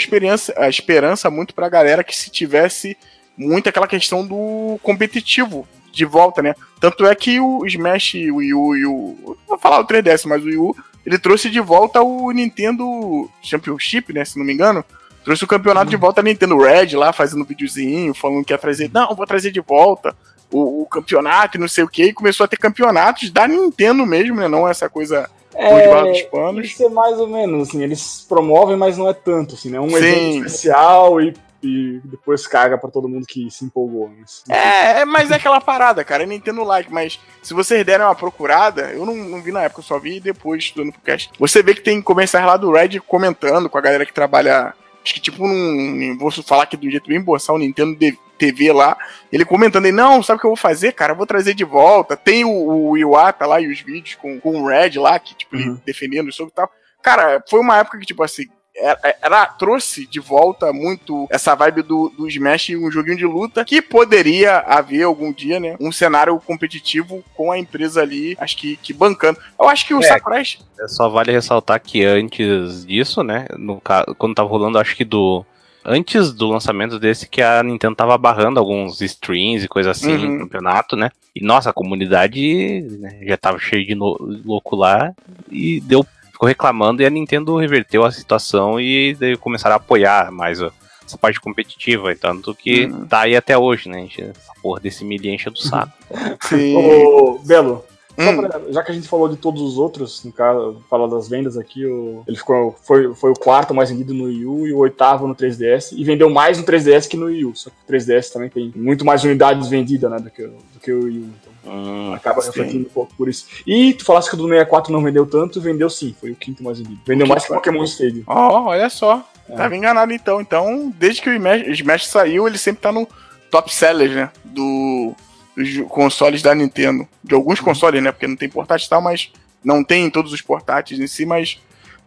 [0.63, 2.97] a esperança muito pra galera que se tivesse
[3.37, 6.55] muito aquela questão do competitivo de volta, né?
[6.79, 9.37] Tanto é que o Smash, o Wii U e o...
[9.47, 10.75] Vou falar o 3DS, mas o Wii U,
[11.05, 14.83] ele trouxe de volta o Nintendo Championship, né, se não me engano,
[15.27, 18.57] Trouxe o campeonato de volta a Nintendo Red lá, fazendo um videozinho, falando que ia
[18.57, 18.89] trazer.
[18.93, 20.15] Não, vou trazer de volta
[20.49, 22.05] o, o campeonato e não sei o que.
[22.05, 24.47] E começou a ter campeonatos da Nintendo mesmo, né?
[24.47, 26.65] Não essa coisa debaixo dos panos.
[26.67, 29.81] Isso é mais ou menos, assim, eles promovem, mas não é tanto, assim, né?
[29.81, 29.95] Um Sim.
[29.97, 34.09] evento especial e, e depois caga pra todo mundo que se empolgou.
[34.17, 36.23] Mas, É, é, mas é aquela parada, cara.
[36.23, 39.79] É Nintendo like, mas se vocês derem uma procurada, eu não, não vi na época,
[39.81, 41.31] eu só vi depois estudando pro cast.
[41.39, 44.73] Você vê que tem comerciais lá do Red comentando com a galera que trabalha.
[45.03, 46.17] Acho que tipo num.
[46.17, 47.97] Vou falar aqui do jeito bem boçal, o Nintendo
[48.37, 48.97] TV lá.
[49.31, 51.13] Ele comentando aí, não, sabe o que eu vou fazer, cara?
[51.13, 52.15] Eu vou trazer de volta.
[52.17, 55.55] Tem o, o Iwata lá e os vídeos com, com o Red lá, que, tipo,
[55.55, 55.81] ele Uhum.
[55.85, 56.69] defendendo isso e tal.
[57.01, 58.47] Cara, foi uma época que, tipo assim,
[58.77, 63.65] era, era- trouxe de volta muito essa vibe do, do Smash, um joguinho de luta,
[63.65, 65.75] que poderia haver algum dia, né?
[65.79, 69.39] Um cenário competitivo com a empresa ali, acho que, que bancando.
[69.59, 70.03] Eu acho que o É.
[70.03, 70.43] Sakurai.
[70.87, 73.47] Só vale ressaltar que antes disso, né?
[73.57, 73.81] No
[74.17, 75.43] quando tava rolando, acho que do.
[75.89, 80.33] Antes do lançamento desse, que a Nintendo tava barrando alguns streams e coisa assim Uhum.
[80.33, 81.09] no campeonato, né?
[81.33, 85.13] E nossa, a comunidade né, já tava cheio de no- louco lá
[85.49, 86.05] e deu.
[86.37, 90.69] Ficou reclamando e a Nintendo reverteu a situação e daí começaram a apoiar mais ó,
[91.03, 93.07] essa parte competitiva, e tanto que Uhum.
[93.07, 94.01] tá aí até hoje, né?
[94.01, 95.91] Enche- Essa porra desse milha enche do saco.
[96.47, 96.75] Sim.
[96.75, 97.83] Ô, Belo,
[98.15, 98.37] só Hum.
[98.37, 101.57] pra- já que a gente falou de todos os outros, no caso, fala das vendas
[101.57, 104.77] aqui, o- ele ficou, foi, foi o quarto mais vendido no Wii U e o
[104.77, 107.87] oitavo no 3DS, e vendeu mais no 3DS que no Wii U, só que o
[107.87, 111.29] 3DS também tem muito mais unidades vendidas, né, do que, do que o Wii U,
[111.67, 112.47] Hum, acaba sim.
[112.47, 113.45] refletindo um pouco por isso.
[113.65, 116.63] E tu falasse que o do 64 não vendeu tanto, vendeu sim, foi o quinto
[116.63, 117.01] mais vendido.
[117.05, 118.23] Vendeu O mais que quinto Pokémon Stadium.
[118.25, 119.27] Ó, olha só.
[119.49, 119.55] É.
[119.55, 120.39] Tava enganado então.
[120.41, 123.07] Então, desde que o Smash, saiu, ele sempre tá no
[123.51, 124.31] top sellers, né?
[124.43, 125.13] Do,
[125.55, 127.07] dos consoles da Nintendo.
[127.23, 128.11] De alguns consoles, né?
[128.11, 129.31] Porque não tem portátil e tal, mas
[129.63, 131.59] não tem em todos os portáteis em si, mas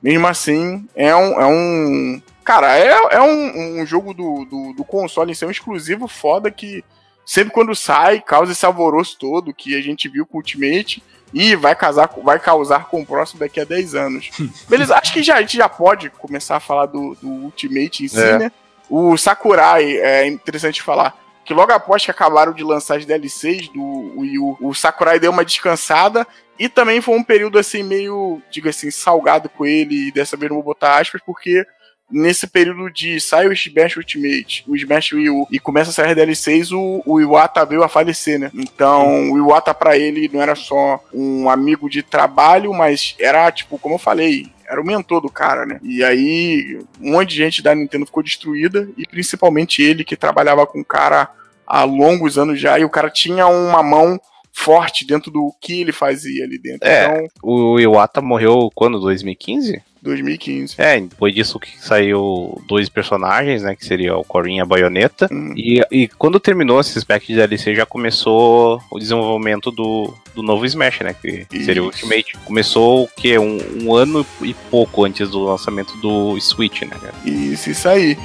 [0.02, 1.40] mesmo assim, é um.
[1.40, 5.46] É um cara, é, é um, um jogo do, do, do console em si, é
[5.46, 6.82] um exclusivo foda que
[7.24, 11.02] sempre quando sai, causa esse alvoroço todo que a gente viu com o Ultimate.
[11.32, 14.30] E vai, casar, vai causar com o próximo daqui a 10 anos.
[14.68, 18.08] Beleza, acho que já, a gente já pode começar a falar do, do Ultimate em
[18.08, 18.36] si, É.
[18.36, 18.52] né?
[18.88, 24.12] O Sakurai, é interessante falar, que logo após que acabaram de lançar as DLCs do
[24.18, 26.26] Wii U, o Sakurai deu uma descansada
[26.58, 30.50] e também foi um período assim meio, diga assim, salgado com ele, e dessa vez
[30.50, 31.64] não vou botar aspas, porque
[32.10, 36.10] nesse período de sai o Smash Ultimate, o Smash Wii U, e começa a sair
[36.10, 38.50] as DLCs, o, o Iwata veio a falecer, né?
[38.54, 43.78] Então, o Iwata pra ele não era só um amigo de trabalho, mas era, tipo,
[43.78, 45.80] como eu falei, era o mentor do cara, né?
[45.82, 50.66] E aí, um monte de gente da Nintendo ficou destruída, e principalmente ele, que trabalhava
[50.66, 51.28] com o cara
[51.66, 54.20] há longos anos já, e o cara tinha uma mão
[54.52, 56.88] forte dentro do que ele fazia ali dentro.
[56.88, 57.04] É.
[57.06, 59.00] Então, O Iwata morreu quando?
[59.00, 59.82] 2015?
[60.02, 60.74] 2015.
[60.78, 63.76] É, depois disso que saiu dois personagens, né?
[63.76, 65.28] Que seria o Corin e a Baioneta.
[65.30, 65.52] Hum.
[65.56, 70.64] E, e quando terminou esses packs de DLC, já começou o desenvolvimento do, do novo
[70.64, 71.14] Smash, né?
[71.14, 72.02] Que seria o Isso.
[72.04, 72.38] Ultimate.
[72.44, 73.38] Começou o quê?
[73.38, 76.96] Um, um ano e pouco antes do lançamento do Switch, né?
[76.98, 77.14] cara?
[77.24, 78.16] Isso, isso aí.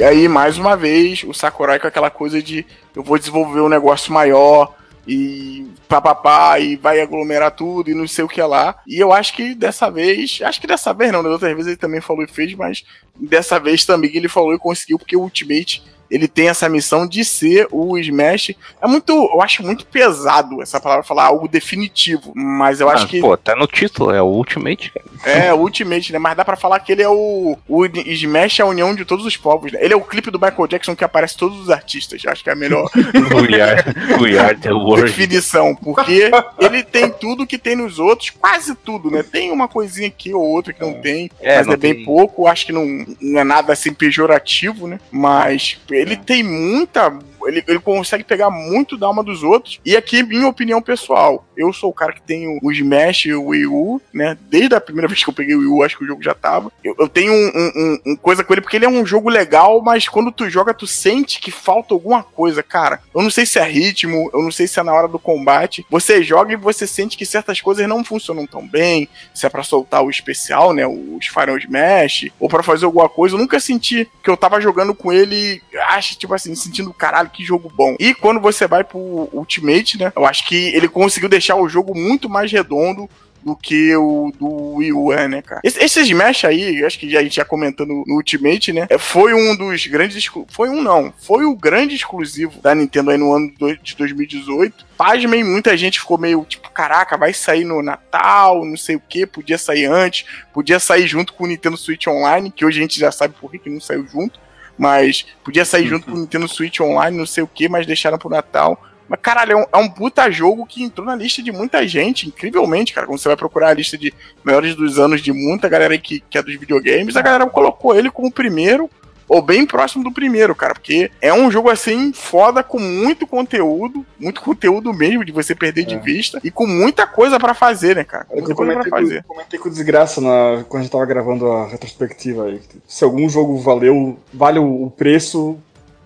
[0.00, 2.64] E aí, mais uma vez, o Sakurai com aquela coisa de
[2.96, 4.74] eu vou desenvolver um negócio maior
[5.06, 8.80] e papapá, e vai aglomerar tudo e não sei o que lá.
[8.86, 11.76] E eu acho que dessa vez, acho que dessa vez não, da outra vez ele
[11.76, 12.82] também falou e fez, mas
[13.14, 17.24] dessa vez também ele falou e conseguiu, porque o Ultimate ele tem essa missão de
[17.24, 18.52] ser o Smash.
[18.82, 23.06] É muito, eu acho muito pesado essa palavra falar algo definitivo, mas eu ah, acho
[23.06, 25.06] que pô, tá no título, é o Ultimate, cara.
[25.24, 26.18] É, o Ultimate, né?
[26.18, 29.24] Mas dá para falar que ele é o o Smash é a união de todos
[29.24, 29.78] os povos, né?
[29.82, 32.22] Ele é o clipe do Michael Jackson que aparece todos os artistas.
[32.26, 32.90] Acho que é a melhor
[33.48, 33.84] we are,
[34.20, 35.04] we are the world.
[35.04, 39.22] definição, porque ele tem tudo que tem nos outros, quase tudo, né?
[39.22, 42.04] Tem uma coisinha aqui ou outra que não tem, é, mas não é bem tem...
[42.04, 42.46] pouco.
[42.46, 42.86] Acho que não,
[43.20, 44.98] não é nada assim pejorativo, né?
[45.10, 47.10] Mas ele tem muita
[47.46, 49.80] ele, ele consegue pegar muito da alma dos outros.
[49.84, 53.46] E aqui, minha opinião pessoal, eu sou o cara que tem o Smash e o
[53.46, 54.36] Wii U, né?
[54.48, 56.34] Desde a primeira vez que eu peguei o Wii U, acho que o jogo já
[56.34, 56.72] tava.
[56.82, 59.80] Eu, eu tenho um, um, um, coisa com ele, porque ele é um jogo legal,
[59.82, 63.00] mas quando tu joga, tu sente que falta alguma coisa, cara.
[63.14, 65.84] Eu não sei se é ritmo, eu não sei se é na hora do combate.
[65.90, 69.08] Você joga e você sente que certas coisas não funcionam tão bem.
[69.34, 70.86] Se é pra soltar o especial, né?
[70.86, 73.34] Os Fire Smash, ou para fazer alguma coisa.
[73.34, 77.44] Eu nunca senti que eu tava jogando com ele, acho, tipo assim, sentindo caralho que
[77.44, 77.96] jogo bom.
[77.98, 80.12] E quando você vai pro Ultimate, né?
[80.14, 83.08] Eu acho que ele conseguiu deixar o jogo muito mais redondo
[83.42, 85.60] do que o do Wii U é, né, cara?
[85.64, 88.86] Esse, esse Smash aí, acho que a gente já comentando no Ultimate, né?
[88.90, 90.28] É, foi um dos grandes.
[90.48, 91.12] Foi um não.
[91.18, 93.52] Foi o grande exclusivo da Nintendo aí no ano
[93.82, 94.86] de 2018.
[94.96, 99.26] Pasmem, muita gente ficou meio tipo, caraca, vai sair no Natal, não sei o que,
[99.26, 103.00] podia sair antes, podia sair junto com o Nintendo Switch Online, que hoje a gente
[103.00, 104.38] já sabe por que, que não saiu junto
[104.80, 108.16] mas podia sair junto com o Nintendo Switch Online, não sei o que, mas deixaram
[108.16, 108.82] pro Natal.
[109.06, 112.26] Mas, caralho, é um, é um, puta jogo que entrou na lista de muita gente,
[112.26, 113.06] incrivelmente, cara.
[113.06, 116.20] Quando você vai procurar a lista de melhores dos anos de muita galera aí que,
[116.30, 118.88] que é dos videogames, a galera colocou ele como o primeiro
[119.30, 124.04] ou bem próximo do primeiro, cara, porque é um jogo assim foda com muito conteúdo,
[124.18, 125.84] muito conteúdo mesmo de você perder é.
[125.84, 128.26] de vista e com muita coisa para fazer, né, cara?
[128.28, 129.22] Muita eu comentei, fazer.
[129.22, 132.60] Com, comentei com desgraça na, quando a gente tava gravando a retrospectiva aí.
[132.88, 135.56] Se algum jogo valeu, vale o preço,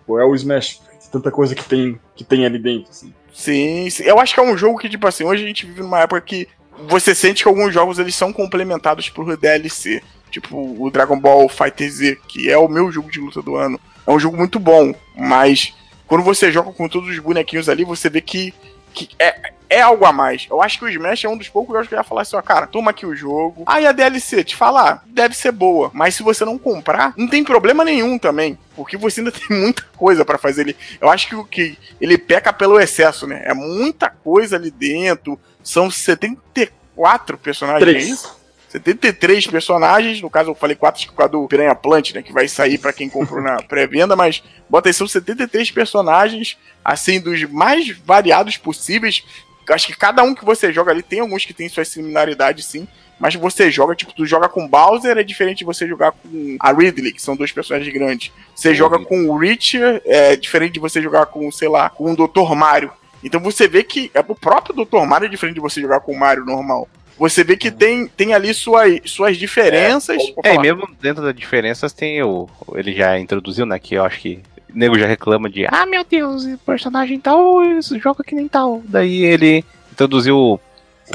[0.07, 0.83] ou é o Smash.
[1.11, 3.15] Tanta coisa que tem, que tem ali dentro, assim.
[3.33, 5.81] Sim, sim, eu acho que é um jogo que, tipo assim, hoje a gente vive
[5.81, 6.47] numa época que
[6.89, 10.03] você sente que alguns jogos eles são complementados por DLC.
[10.35, 13.79] Tipo o Dragon Ball Fighter Z, que é o meu jogo de luta do ano.
[14.05, 15.73] É um jogo muito bom, mas
[16.09, 18.53] quando você joga com todos os bonequinhos ali, você vê que,
[18.93, 20.49] que é, é algo a mais.
[20.51, 22.35] Eu acho que o Smash é um dos poucos jogos que eu ia falar assim,
[22.35, 23.63] ó, cara, toma aqui o jogo.
[23.65, 25.89] Ah, e a DLC, te falar, deve ser boa.
[25.95, 28.59] Mas se você não comprar, não tem problema nenhum também.
[28.75, 30.77] Porque você ainda tem muita coisa para fazer ali.
[31.01, 33.41] Eu acho que o que ele peca pelo excesso, né?
[33.45, 35.39] É muita coisa ali dentro.
[35.63, 38.09] São 74 personagens, é Três.
[38.09, 38.44] é isso?
[38.75, 42.49] 73 personagens, no caso eu falei 4 por causa do Piranha Plant, né, que vai
[42.49, 47.91] sair para quem comprou na pré-venda, mas bota aí, são 73 personagens, assim, dos mais
[47.91, 49.25] variados possíveis.
[49.71, 52.89] Acho que cada um que você joga ali tem alguns que tem suas similaridades, sim,
[53.19, 56.73] mas você joga, tipo, tu joga com Bowser, é diferente de você jogar com a
[56.73, 58.33] Ridley, que são dois personagens grandes.
[58.55, 58.75] Você uhum.
[58.75, 62.55] joga com o Richard, é diferente de você jogar com, sei lá, com o Dr.
[62.57, 62.91] Mario.
[63.23, 65.07] Então você vê que é o próprio Dr.
[65.07, 66.89] Mario é diferente de você jogar com o Mario normal.
[67.19, 70.21] Você vê que tem, tem ali suas, suas diferenças.
[70.43, 72.49] É, é mesmo dentro das diferenças tem o.
[72.75, 73.79] Ele já introduziu, né?
[73.79, 74.41] Que eu acho que
[74.75, 77.61] o nego já reclama de ah meu Deus, personagem tal,
[78.01, 78.83] joga que nem tal.
[78.85, 80.61] Daí ele introduziu o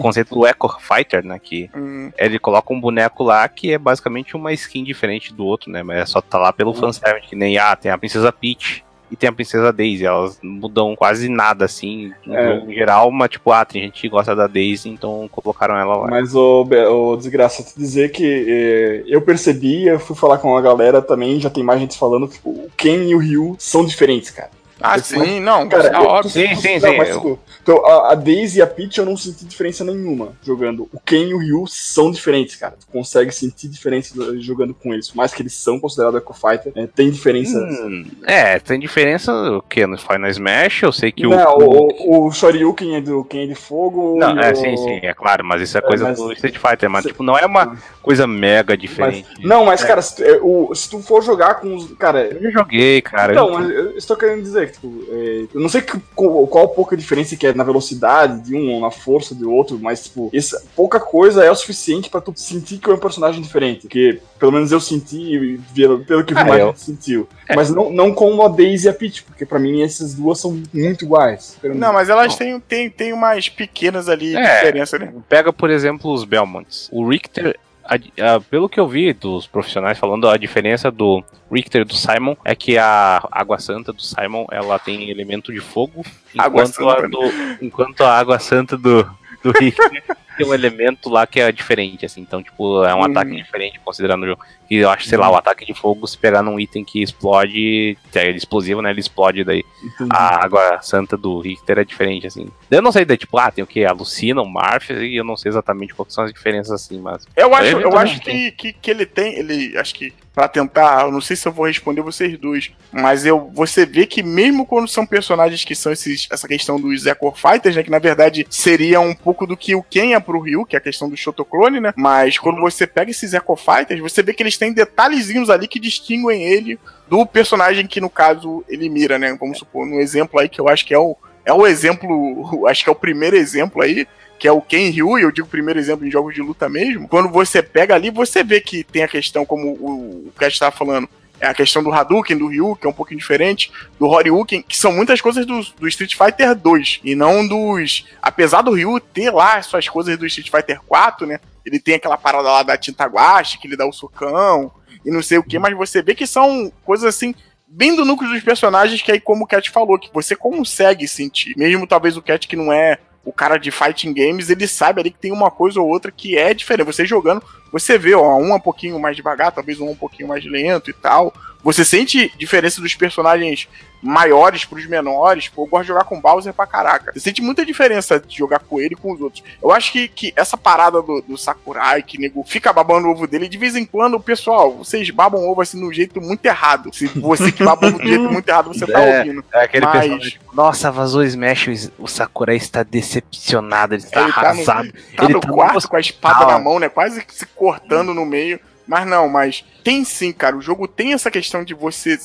[0.02, 1.38] conceito do Echo Fighter, né?
[1.38, 2.12] Que hum.
[2.18, 5.84] ele coloca um boneco lá que é basicamente uma skin diferente do outro, né?
[5.84, 6.76] Mas é só tá lá pelo hum.
[6.76, 10.06] fanservice, que nem ah, tem a Princesa Peach e tem a Princesa Daisy.
[10.06, 12.56] Elas mudam quase nada, assim, no é.
[12.56, 15.96] jogo em geral, mas tipo, ah, tem gente que gosta da Daisy, então colocaram ela
[15.96, 16.08] lá.
[16.08, 20.62] Mas, o, o desgraça, te dizer que eh, eu percebi, eu fui falar com a
[20.62, 24.30] galera também, já tem mais gente falando, tipo, o Ken e o Ryu são diferentes,
[24.30, 24.50] cara.
[24.82, 26.30] Ah, sim, não, cara, é óbvio.
[26.30, 26.98] Sim, sim, sim.
[26.98, 30.90] Mas, tipo, então, a, a, Daisy e a Peach eu não senti diferença nenhuma jogando.
[30.94, 32.76] O Ken e o Ryu são diferentes, cara.
[32.80, 35.10] Tu consegue sentir diferença jogando com eles.
[35.10, 37.60] Por mais que eles são considerados Eco Fighter, é, tem diferença.
[37.60, 39.86] Hum, é, tem diferença o que?
[39.86, 42.24] No Final Smash, eu sei que não, o.
[42.24, 44.18] o, o Shoryuken é do Ken é de fogo.
[44.18, 44.56] Não, é, o...
[44.56, 46.18] sim, sim, é claro, mas isso é, é coisa mas...
[46.18, 49.28] do Street Fighter, mas tipo, não é uma coisa mega diferente.
[49.38, 51.92] Mas, não, mas, cara, se tu, é, o, se tu for jogar com os.
[51.94, 52.26] Cara.
[52.26, 53.34] Eu já joguei, cara.
[53.34, 56.96] Então, mas eu estou querendo dizer tipo, é, eu não sei que, qual, qual pouca
[56.96, 60.64] diferença que é na velocidade de um ou na força do outro, mas, tipo, essa
[60.76, 63.82] pouca coisa é o suficiente para tu sentir que é um personagem diferente.
[63.82, 66.74] Porque, pelo menos eu senti, pelo, pelo que o ah, mais eu...
[66.76, 67.28] sentiu.
[67.48, 67.56] É.
[67.56, 70.62] Mas não, não como a Daisy e a Peach, porque para mim essas duas são
[70.74, 71.58] muito iguais.
[71.64, 75.14] Não, mas elas têm, têm, têm umas pequenas ali é, diferença, né?
[75.28, 76.90] Pega, por exemplo, os Belmonts.
[76.92, 77.58] O Richter
[77.90, 82.36] a, a, pelo que eu vi dos profissionais falando, a diferença do Richter do Simon
[82.46, 87.20] é que a Água Santa do Simon ela tem elemento de fogo, enquanto, a, do,
[87.60, 89.04] enquanto a Água Santa do,
[89.44, 90.04] do Richter
[90.40, 92.22] tem um elemento lá que é diferente, assim.
[92.22, 93.04] Então, tipo, é um uhum.
[93.04, 94.42] ataque diferente, considerando o jogo.
[94.70, 97.98] E eu acho, sei lá, o ataque de fogo, se pegar num item que explode,
[98.16, 98.92] é explosivo, né?
[98.92, 99.66] Ele explode daí.
[99.84, 100.10] Entendi.
[100.14, 102.48] A água santa do Richter é diferente, assim.
[102.72, 103.84] Eu não sei, daí, tipo, ah, tem o que?
[103.84, 107.28] Alucina, o Marf, e eu não sei exatamente quais são as diferenças, assim, mas.
[107.36, 109.78] Eu acho, eu acho que, que, que ele tem, ele.
[109.78, 113.52] Acho que para tentar, eu não sei se eu vou responder vocês dois, mas eu
[113.54, 117.76] você vê que mesmo quando são personagens que são esses, essa questão dos Echo Fighters,
[117.76, 120.76] né, que na verdade seria um pouco do que o Ken é pro Ryu, que
[120.76, 121.92] é a questão do Shotoclone, né?
[121.96, 125.80] Mas quando você pega esses Echo Fighters, você vê que eles têm detalhezinhos ali que
[125.80, 126.78] distinguem ele
[127.08, 129.36] do personagem que no caso ele mira, né?
[129.40, 132.84] Vamos supor, um exemplo aí que eu acho que é o é o exemplo, acho
[132.84, 134.08] que é o primeiro exemplo aí,
[134.38, 137.08] que é o Ken Ryu, e eu digo primeiro exemplo em jogos de luta mesmo,
[137.08, 141.10] quando você pega ali, você vê que tem a questão, como o, o estava falando,
[141.40, 144.78] é a questão do Hadouken, do Ryu, que é um pouquinho diferente, do Horyuken, que
[144.78, 148.06] são muitas coisas do, do, Street Fighter 2, e não dos...
[148.22, 152.18] Apesar do Ryu ter lá suas coisas do Street Fighter 4, né, ele tem aquela
[152.18, 154.72] parada lá da tinta guache, que ele dá o socão,
[155.06, 157.34] e não sei o que, mas você vê que são coisas assim
[157.70, 161.56] bem do núcleo dos personagens que aí, como o Cat falou, que você consegue sentir.
[161.56, 162.98] Mesmo talvez o Cat que não é
[163.30, 166.36] o cara de fighting games, ele sabe ali que tem uma coisa ou outra que
[166.36, 166.88] é diferente.
[166.88, 170.44] Você jogando, você vê, ó, um um pouquinho mais devagar, talvez um um pouquinho mais
[170.44, 171.32] lento e tal.
[171.64, 173.68] Você sente diferença dos personagens
[174.02, 175.50] maiores pros menores.
[175.50, 177.12] Pô, eu gosto de jogar com Bowser pra caraca.
[177.12, 179.44] Você sente muita diferença de jogar com ele e com os outros.
[179.62, 183.28] Eu acho que, que essa parada do, do Sakurai, que nego fica babando o ovo
[183.28, 186.94] dele, de vez em quando, pessoal, vocês babam ovo assim no jeito muito errado.
[186.94, 189.44] Se você que baba ovo do jeito muito errado, você tá é, ouvindo.
[189.54, 190.24] É aquele Mas...
[190.24, 194.66] pessoal, nossa, vazou Smash, o Sakurai está decepcionado, ele está ele arrasado.
[194.66, 195.90] Tá no, tá ele no tá quarto no...
[195.90, 196.52] com a espada ah.
[196.54, 196.90] na mão, né?
[196.90, 198.60] Quase se cortando no meio.
[198.90, 200.58] Mas não, mas tem sim, cara.
[200.58, 202.20] O jogo tem essa questão de você,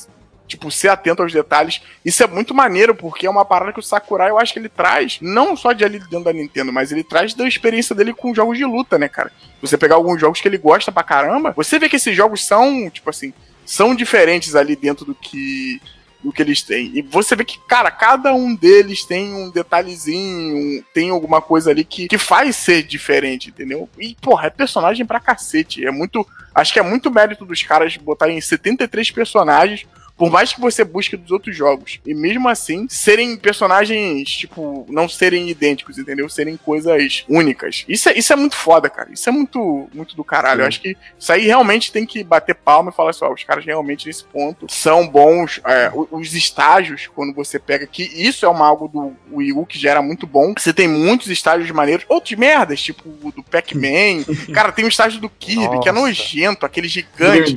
[0.49, 1.83] tipo, ser atento aos detalhes.
[2.03, 4.71] Isso é muito maneiro, porque é uma parada que o Sakurai, eu acho que ele
[4.71, 8.35] traz, não só de ali dentro da Nintendo, mas ele traz da experiência dele com
[8.35, 9.31] jogos de luta, né, cara?
[9.61, 12.89] Você pegar alguns jogos que ele gosta pra caramba, você vê que esses jogos são,
[12.89, 13.35] tipo assim,
[13.67, 15.83] são diferentes ali dentro do que
[16.25, 16.91] do que eles têm.
[16.95, 21.85] E você vê que, cara, cada um deles tem um detalhezinho, tem alguma coisa ali
[21.85, 23.89] que, que faz ser diferente, entendeu?
[23.99, 25.87] E, porra, é personagem pra cacete.
[25.87, 26.27] É muito.
[26.55, 31.17] Acho que é muito mérito dos caras botarem 73 personagens por mais que você busque
[31.17, 32.01] dos outros jogos.
[32.07, 36.29] E mesmo assim, serem personagens, tipo, não serem idênticos, entendeu?
[36.29, 37.85] Serem coisas únicas.
[37.89, 39.11] Isso é, isso é muito foda, cara.
[39.13, 40.59] Isso é muito, muito do caralho.
[40.59, 40.63] Sim.
[40.63, 43.45] Eu acho que isso aí realmente tem que bater palma e falar assim, ó, os
[43.45, 45.61] caras realmente nesse ponto são bons.
[45.65, 49.79] É, os estágios, quando você pega que isso é uma algo do Wii U que
[49.79, 50.55] já era muito bom.
[50.57, 54.25] Você tem muitos estágios maneiros, outros merdas, tipo do Pac-Man.
[54.55, 55.81] cara, tem o estágio do Kirby, Nossa.
[55.81, 57.57] que é nojento, aquele gigante.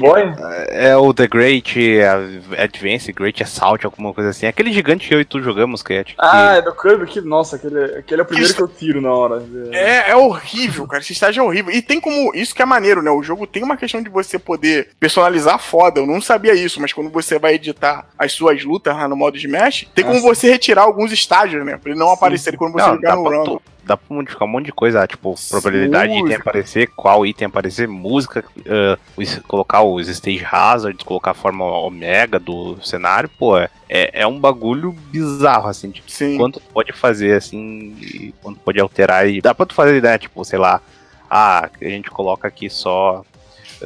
[0.69, 4.45] É, é o The Great, a Advance, Great Assault, alguma coisa assim.
[4.45, 6.21] Aquele gigante que eu e tu jogamos, que é tipo.
[6.21, 6.59] Ah, que...
[6.59, 9.43] é do Kirby que, nossa, aquele, aquele é o primeiro que eu tiro na hora.
[9.71, 11.01] É, é horrível, cara.
[11.01, 11.73] Esse estágio é horrível.
[11.73, 12.33] E tem como.
[12.35, 13.11] Isso que é maneiro, né?
[13.11, 15.99] O jogo tem uma questão de você poder personalizar foda.
[15.99, 19.37] Eu não sabia isso, mas quando você vai editar as suas lutas lá no modo
[19.37, 21.77] Smash, tem como você retirar alguns estágios, né?
[21.77, 22.13] Pra ele não Sim.
[22.13, 25.33] aparecer quando você não, jogar no random dá pra modificar um monte de coisa, tipo,
[25.49, 31.33] probabilidade de item aparecer, qual item aparecer, música, uh, colocar os stage hazards, colocar a
[31.33, 36.37] forma omega do cenário, pô, é, é um bagulho bizarro, assim, tipo, Sim.
[36.37, 40.59] quanto pode fazer, assim, quanto pode alterar, e dá pra tu fazer, né, tipo, sei
[40.59, 40.81] lá,
[41.29, 43.23] ah, a gente coloca aqui só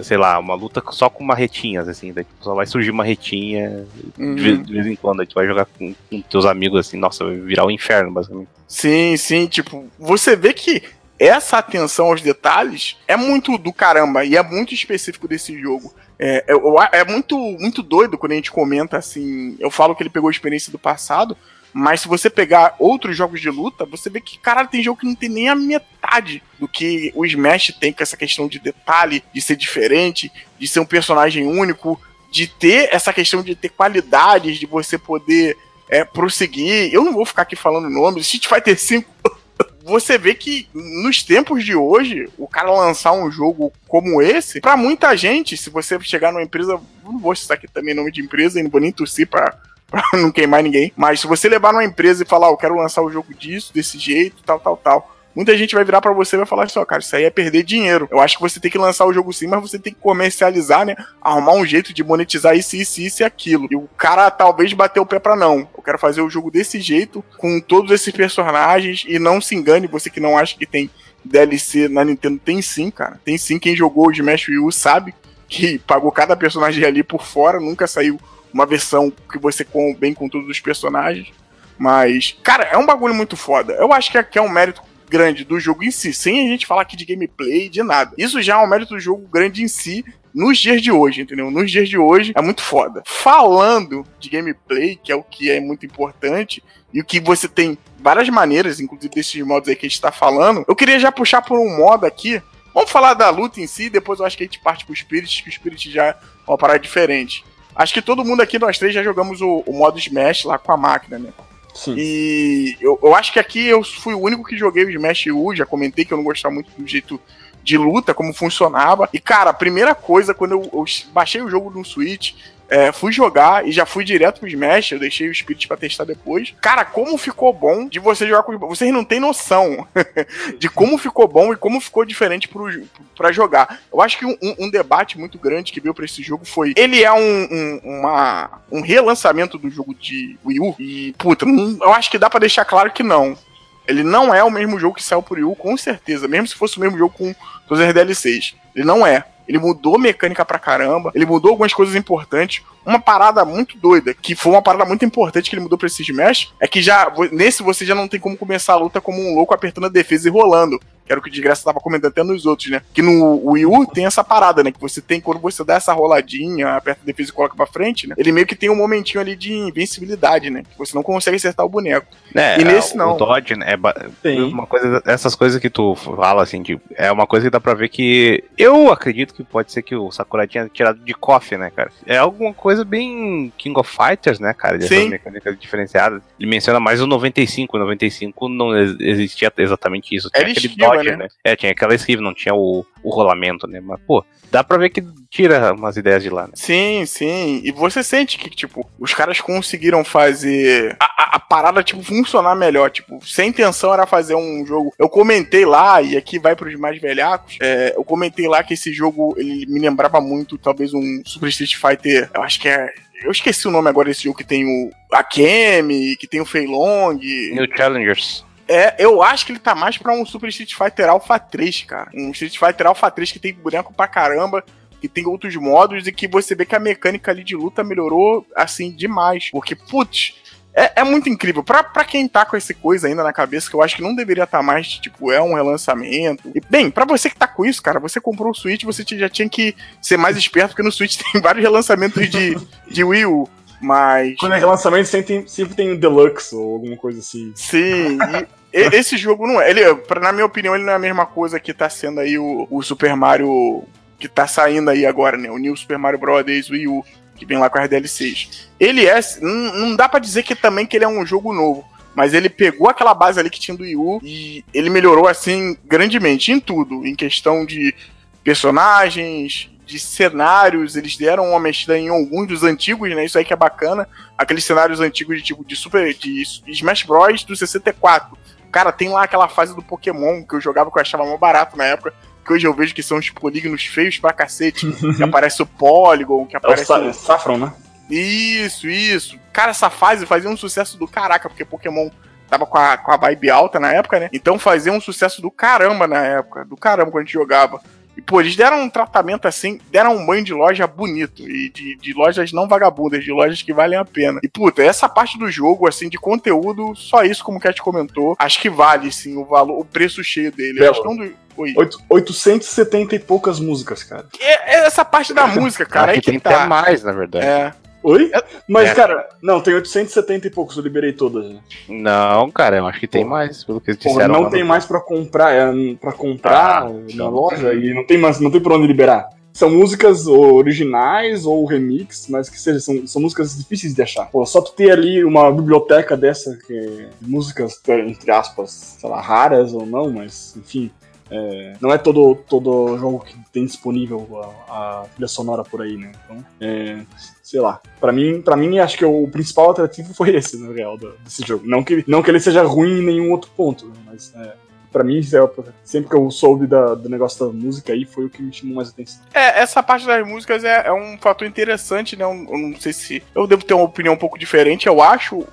[0.01, 3.85] sei lá, uma luta só com marretinhas, assim, daí só vai surgir marretinha
[4.17, 4.35] uhum.
[4.35, 6.97] de, vez, de, vez, em quando, a gente vai jogar com, com teus amigos, assim,
[6.97, 8.49] nossa, vai virar o um inferno, basicamente.
[8.67, 10.83] Sim, sim, tipo, você vê que
[11.19, 15.93] essa atenção aos detalhes é muito do caramba e é muito específico desse jogo.
[16.17, 19.55] É, é, é, muito, muito doido quando a gente comenta assim.
[19.59, 21.37] Eu falo que ele pegou a experiência do passado,
[21.73, 25.05] mas se você pegar outros jogos de luta, você vê que, caralho, tem jogo que
[25.05, 29.23] não tem nem a metade do que o Smash tem com essa questão de detalhe,
[29.33, 31.99] de ser diferente, de ser um personagem único,
[32.29, 35.57] de ter essa questão de ter qualidades, de você poder
[35.89, 36.93] é, prosseguir.
[36.93, 38.25] Eu não vou ficar aqui falando nomes.
[38.25, 39.05] Street Fighter V,
[39.83, 44.75] você vê que nos tempos de hoje, o cara lançar um jogo como esse, para
[44.75, 48.59] muita gente, se você chegar numa empresa, não vou citar aqui também nome de empresa,
[48.59, 49.57] e não vou nem tossir pra,
[49.91, 52.75] pra não queimar ninguém, mas se você levar numa empresa e falar, oh, eu quero
[52.75, 56.35] lançar o jogo disso, desse jeito, tal, tal, tal, muita gente vai virar para você
[56.35, 58.07] e vai falar assim, ó, cara, isso aí é perder dinheiro.
[58.09, 60.85] Eu acho que você tem que lançar o jogo sim, mas você tem que comercializar,
[60.85, 60.95] né?
[61.21, 63.67] Arrumar um jeito de monetizar isso, isso, isso e aquilo.
[63.69, 65.67] E o cara talvez bateu o pé pra não.
[65.75, 69.87] Eu quero fazer o jogo desse jeito, com todos esses personagens, e não se engane,
[69.87, 70.89] você que não acha que tem
[71.23, 73.19] DLC na Nintendo, tem sim, cara.
[73.23, 75.13] Tem sim, quem jogou o Smash U sabe
[75.47, 78.19] que pagou cada personagem ali por fora, nunca saiu
[78.53, 81.31] uma versão que você com bem com todos os personagens.
[81.77, 83.73] Mas, cara, é um bagulho muito foda.
[83.73, 86.65] Eu acho que aqui é um mérito grande do jogo em si, sem a gente
[86.65, 88.13] falar aqui de gameplay, de nada.
[88.17, 91.51] Isso já é um mérito do jogo grande em si, nos dias de hoje, entendeu?
[91.51, 93.03] Nos dias de hoje é muito foda.
[93.05, 97.77] Falando de gameplay, que é o que é muito importante, e o que você tem
[97.99, 101.41] várias maneiras, inclusive desses modos aí que a gente tá falando, eu queria já puxar
[101.41, 102.41] por um modo aqui.
[102.73, 105.43] Vamos falar da luta em si, depois eu acho que a gente parte pro Spirit,
[105.43, 107.43] que o Spirit já é uma parada diferente.
[107.75, 110.71] Acho que todo mundo aqui, nós três, já jogamos o, o modo Smash lá com
[110.71, 111.29] a máquina, né?
[111.73, 111.95] Sim.
[111.97, 115.55] E eu, eu acho que aqui eu fui o único que joguei o Smash U,
[115.55, 117.19] já comentei que eu não gostava muito do jeito
[117.63, 119.09] de luta, como funcionava.
[119.13, 122.33] E, cara, a primeira coisa, quando eu, eu baixei o jogo no Switch,
[122.71, 126.05] é, fui jogar e já fui direto pro Smash, eu deixei o Spirit pra testar
[126.05, 126.53] depois.
[126.61, 128.57] Cara, como ficou bom de você jogar com.
[128.57, 129.85] Vocês não têm noção
[130.57, 132.71] de como ficou bom e como ficou diferente pro,
[133.17, 133.81] pra jogar.
[133.91, 136.71] Eu acho que um, um debate muito grande que veio pra esse jogo foi.
[136.77, 137.19] Ele é um,
[137.51, 140.75] um, uma, um relançamento do jogo de Wii U.
[140.79, 143.37] E, puta, eu acho que dá para deixar claro que não.
[143.85, 146.25] Ele não é o mesmo jogo que saiu pro Wii U, com certeza.
[146.25, 147.35] Mesmo se fosse o mesmo jogo com
[147.67, 148.55] todas as DLCs.
[148.73, 149.25] Ele não é.
[149.51, 152.63] Ele mudou mecânica pra caramba, ele mudou algumas coisas importantes.
[152.85, 156.01] Uma parada muito doida, que foi uma parada muito importante que ele mudou pra esse
[156.01, 159.35] Smash, é que já nesse você já não tem como começar a luta como um
[159.35, 160.79] louco apertando a defesa e rolando
[161.11, 162.81] era o que o Desgraça tava comentando até nos outros, né?
[162.93, 164.71] Que no Wii U tem essa parada, né?
[164.71, 168.07] Que você tem, quando você dá essa roladinha, aperta a defesa e coloca pra frente,
[168.07, 168.15] né?
[168.17, 170.63] Ele meio que tem um momentinho ali de invencibilidade, né?
[170.63, 172.07] Que você não consegue acertar o boneco.
[172.35, 173.15] É, e nesse não.
[173.15, 173.75] O Dodge, né?
[174.23, 177.59] É uma coisa, essas coisas que tu fala, assim, que é uma coisa que dá
[177.59, 181.57] pra ver que eu acredito que pode ser que o Sakura tinha tirado de coffee,
[181.57, 181.91] né, cara?
[182.05, 184.77] É alguma coisa bem King of Fighters, né, cara?
[184.77, 185.09] Dessas Sim.
[185.09, 186.21] mecânicas diferenciadas.
[186.39, 187.75] Ele menciona mais o 95.
[187.75, 190.29] O 95 não existia exatamente isso.
[190.29, 191.23] Tinha Era aquele esquiva, Dodge, né?
[191.23, 191.27] né?
[191.43, 193.79] É, tinha aquela esquiva, não tinha o, o rolamento, né?
[193.81, 196.53] Mas, pô, dá pra ver que tira umas ideias de lá, né?
[196.55, 197.61] Sim, sim.
[197.63, 202.55] E você sente que, tipo, os caras conseguiram fazer a, a, a, parada, tipo, funcionar
[202.55, 202.89] melhor.
[202.89, 204.93] Tipo, sem intenção era fazer um jogo.
[204.99, 208.91] Eu comentei lá, e aqui vai pros mais velhacos, é, eu comentei lá que esse
[208.91, 212.91] jogo, ele me lembrava muito, talvez, um Super Street Fighter, eu acho que é
[213.23, 216.65] eu esqueci o nome agora desse jogo que tem o Akemi, que tem o Fei
[216.65, 217.13] Long.
[217.13, 218.43] New Challengers.
[218.71, 222.09] É, eu acho que ele tá mais pra um Super Street Fighter Alpha 3, cara.
[222.13, 224.63] Um Street Fighter Alpha 3 que tem boneco pra caramba,
[225.01, 228.47] que tem outros modos e que você vê que a mecânica ali de luta melhorou,
[228.55, 229.49] assim, demais.
[229.51, 230.35] Porque, putz,
[230.73, 231.61] é, é, muito incrível.
[231.61, 234.15] Pra, pra quem tá com essa coisa ainda na cabeça, que eu acho que não
[234.15, 236.49] deveria estar tá mais, tipo, é um relançamento.
[236.55, 239.27] E, bem, pra você que tá com isso, cara, você comprou o Switch, você já
[239.27, 242.55] tinha que ser mais esperto, porque no Switch tem vários relançamentos de,
[242.87, 243.49] de Wii U.
[243.81, 244.37] Mas.
[244.37, 247.51] Quando é relançamento, sempre tem, sempre tem um Deluxe ou alguma coisa assim.
[247.55, 249.69] Sim, e esse jogo não é.
[249.69, 252.37] Ele, pra, na minha opinião, ele não é a mesma coisa que tá sendo aí
[252.37, 253.83] o, o Super Mario.
[254.19, 255.49] Que tá saindo aí agora, né?
[255.49, 256.69] O New Super Mario Bros.
[256.69, 257.03] Wii U,
[257.35, 258.69] que vem lá com as DLCs.
[258.79, 259.19] Ele é.
[259.41, 261.85] Não, não dá para dizer que também que ele é um jogo novo.
[262.13, 265.77] Mas ele pegou aquela base ali que tinha do Wii U e ele melhorou assim
[265.85, 267.05] grandemente em tudo.
[267.05, 267.95] Em questão de
[268.43, 273.25] personagens, de cenários, eles deram uma mexida em alguns dos antigos, né?
[273.25, 274.07] Isso aí que é bacana.
[274.37, 278.37] Aqueles cenários antigos de tipo de Super de Smash Bros do 64.
[278.71, 281.77] Cara, tem lá aquela fase do Pokémon que eu jogava que eu achava mais barato
[281.77, 282.13] na época.
[282.45, 284.89] Que hoje eu vejo que são os polígonos feios pra cacete.
[285.15, 286.91] que aparece o Polygon, que aparece.
[286.91, 287.73] É o Saffron, né?
[288.09, 289.39] Isso, isso.
[289.53, 292.09] Cara, essa fase fazia um sucesso do caraca, porque Pokémon
[292.49, 294.29] tava com a, com a vibe alta na época, né?
[294.33, 296.65] Então fazia um sucesso do caramba na época.
[296.65, 297.81] Do caramba quando a gente jogava.
[298.15, 301.47] E, pô, eles deram um tratamento assim, deram um banho de loja bonito.
[301.47, 304.39] E de, de lojas não vagabundas, de lojas que valem a pena.
[304.43, 308.35] E, puta, essa parte do jogo, assim, de conteúdo, só isso, como o Cat comentou,
[308.37, 310.79] acho que vale, sim, o valor, o preço cheio dele.
[310.79, 310.91] Belo.
[310.91, 311.41] Acho que é um do...
[311.57, 311.73] Oi.
[312.09, 314.25] 870 e poucas músicas, cara.
[314.39, 316.11] É, é essa parte da música, cara.
[316.11, 316.49] Aqui é que tem tá.
[316.49, 317.45] até mais, na verdade.
[317.45, 317.73] É.
[318.03, 318.31] Oi?
[318.67, 318.95] Mas, é.
[318.95, 321.49] cara, não, tem 870 e poucos, eu liberei todas.
[321.49, 321.59] Né?
[321.87, 323.29] Não, cara, eu acho que tem Pô.
[323.29, 324.33] mais, pelo que eles disseram.
[324.33, 324.69] Pô, não tem no...
[324.69, 328.61] mais pra comprar, é pra comprar ah, na loja e não tem mais, não tem
[328.61, 329.29] por onde liberar.
[329.53, 334.25] São músicas originais ou remix, mas que sejam, são, são músicas difíceis de achar.
[334.31, 339.19] Pô, só tu ter ali uma biblioteca dessa, que é músicas, entre aspas, sei lá,
[339.19, 340.89] raras ou não, mas enfim,
[341.31, 344.27] é, não é todo, todo jogo que tem disponível
[344.67, 346.11] a, a trilha sonora por aí, né?
[346.25, 346.99] Então, é,
[347.41, 347.79] sei lá.
[348.01, 351.65] Para mim, para mim acho que o principal atrativo foi esse, na real, desse jogo.
[351.65, 353.93] Não que, não que ele seja ruim em nenhum outro ponto, né?
[354.05, 354.55] mas é,
[354.91, 358.29] pra mim, é sempre que eu soube da, do negócio da música aí, foi o
[358.29, 359.21] que me chamou mais atenção.
[359.33, 362.25] É, essa parte das músicas é, é um fator interessante, né?
[362.25, 363.23] Eu, eu não sei se.
[363.33, 364.85] Eu devo ter uma opinião um pouco diferente.
[364.85, 365.47] Eu acho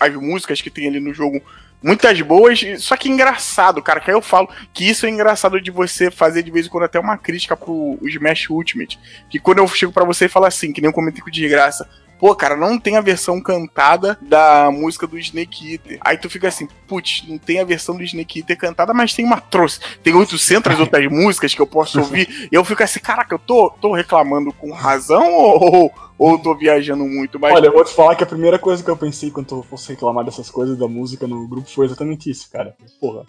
[0.00, 1.42] as músicas que tem ali no jogo
[1.82, 5.70] muitas boas, só que engraçado, cara, que aí eu falo que isso é engraçado de
[5.70, 8.98] você fazer de vez em quando até uma crítica pro Smash Ultimate,
[9.30, 11.48] que quando eu chego para você e falo assim, que nem eu comentei com de
[11.48, 15.98] graça, pô, cara, não tem a versão cantada da música do Snake Eater.
[16.00, 19.24] Aí tu fica assim, putz, não tem a versão do Snake Eater cantada, mas tem
[19.24, 19.80] uma trouxe.
[20.02, 22.48] Tem 800 outras músicas que eu posso ouvir.
[22.50, 27.04] e eu fico assim, caraca, eu tô, tô reclamando com razão ou, ou tô viajando
[27.04, 27.38] muito?
[27.38, 27.54] Mas...
[27.54, 29.90] Olha, eu vou te falar que a primeira coisa que eu pensei quando eu fosse
[29.90, 32.76] reclamar dessas coisas da música no grupo foi exatamente isso, cara.
[33.00, 33.24] Porra,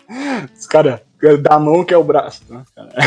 [0.57, 1.01] os caras
[1.41, 2.63] da mão que é o braço, né,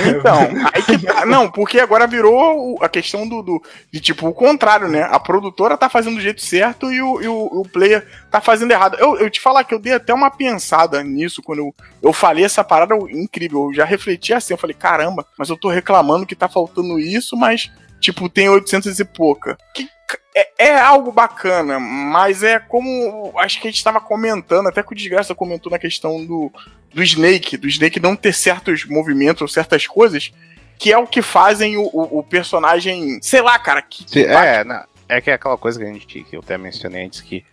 [0.08, 0.38] Então,
[0.72, 1.24] aí que tá.
[1.24, 5.02] Não, porque agora virou a questão do, do, de tipo o contrário, né?
[5.10, 8.70] A produtora tá fazendo do jeito certo e o, e o, o, player tá fazendo
[8.70, 8.96] errado.
[8.98, 12.44] Eu, eu te falar que eu dei até uma pensada nisso quando eu, eu falei
[12.44, 13.68] essa parada incrível.
[13.68, 17.36] Eu já refleti assim, eu falei, caramba, mas eu tô reclamando que tá faltando isso,
[17.36, 19.56] mas tipo, tem 800 e pouca.
[19.74, 19.88] Que
[20.34, 24.92] é, é, algo bacana, mas é como acho que a gente estava comentando, até que
[24.92, 26.52] o Desgraça comentou na questão do,
[26.92, 30.32] do Snake, do Snake não ter certos movimentos ou certas coisas,
[30.78, 34.64] que é o que fazem o, o, o personagem, sei lá, cara, que, que é,
[34.64, 37.44] não, é que é aquela coisa que a gente que eu até mencionei antes que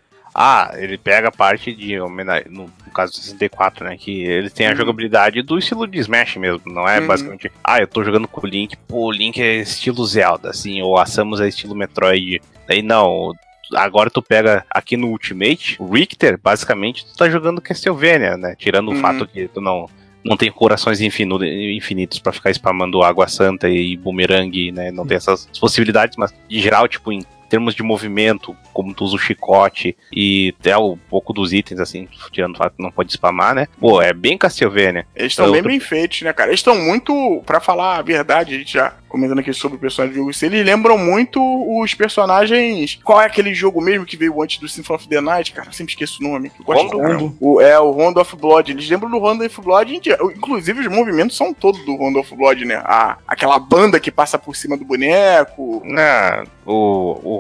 [0.42, 3.98] ah, ele pega a parte de homenagem, no, no, caso do 64, né?
[3.98, 4.78] Que ele tem a uhum.
[4.78, 7.08] jogabilidade do estilo de Smash mesmo, não é uhum.
[7.08, 10.82] basicamente, ah, eu tô jogando com o Link, pô, o Link é estilo Zelda, assim,
[10.82, 12.42] ou a Samus é estilo Metroid.
[12.66, 13.34] Daí não,
[13.76, 18.56] agora tu pega aqui no Ultimate, o Richter, basicamente, tu tá jogando Castlevania, né?
[18.58, 18.98] Tirando uhum.
[18.98, 19.88] o fato que tu não
[20.24, 24.92] não tem corações infinitos para ficar spamando água santa e bumerangue, né?
[24.92, 29.16] Não tem essas possibilidades, mas em geral, tipo, em termos de movimento, como tu usa
[29.16, 33.12] o chicote e até um pouco dos itens, assim, tirando o fato que não pode
[33.12, 33.68] spamar, né?
[33.80, 35.06] Pô, é bem Castlevania.
[35.16, 36.50] Eles estão bem bem feitos, né, cara?
[36.50, 40.14] Eles estão muito, para falar a verdade, a gente já comentando aqui sobre o personagem
[40.14, 43.00] do jogo, eles lembram muito os personagens.
[43.04, 45.70] Qual é aquele jogo mesmo que veio antes do Symphony of the Night, cara?
[45.70, 46.52] Eu sempre esqueço o nome.
[46.58, 47.36] Eu gosto Rondo.
[47.40, 48.72] O, é, o Rondo of Blood.
[48.72, 50.00] Eles lembram do Rondo of Blood.
[50.36, 52.76] Inclusive, os movimentos são todos do Rondo of Blood, né?
[52.86, 55.82] A, aquela banda que passa por cima do boneco.
[55.98, 57.38] É, o, o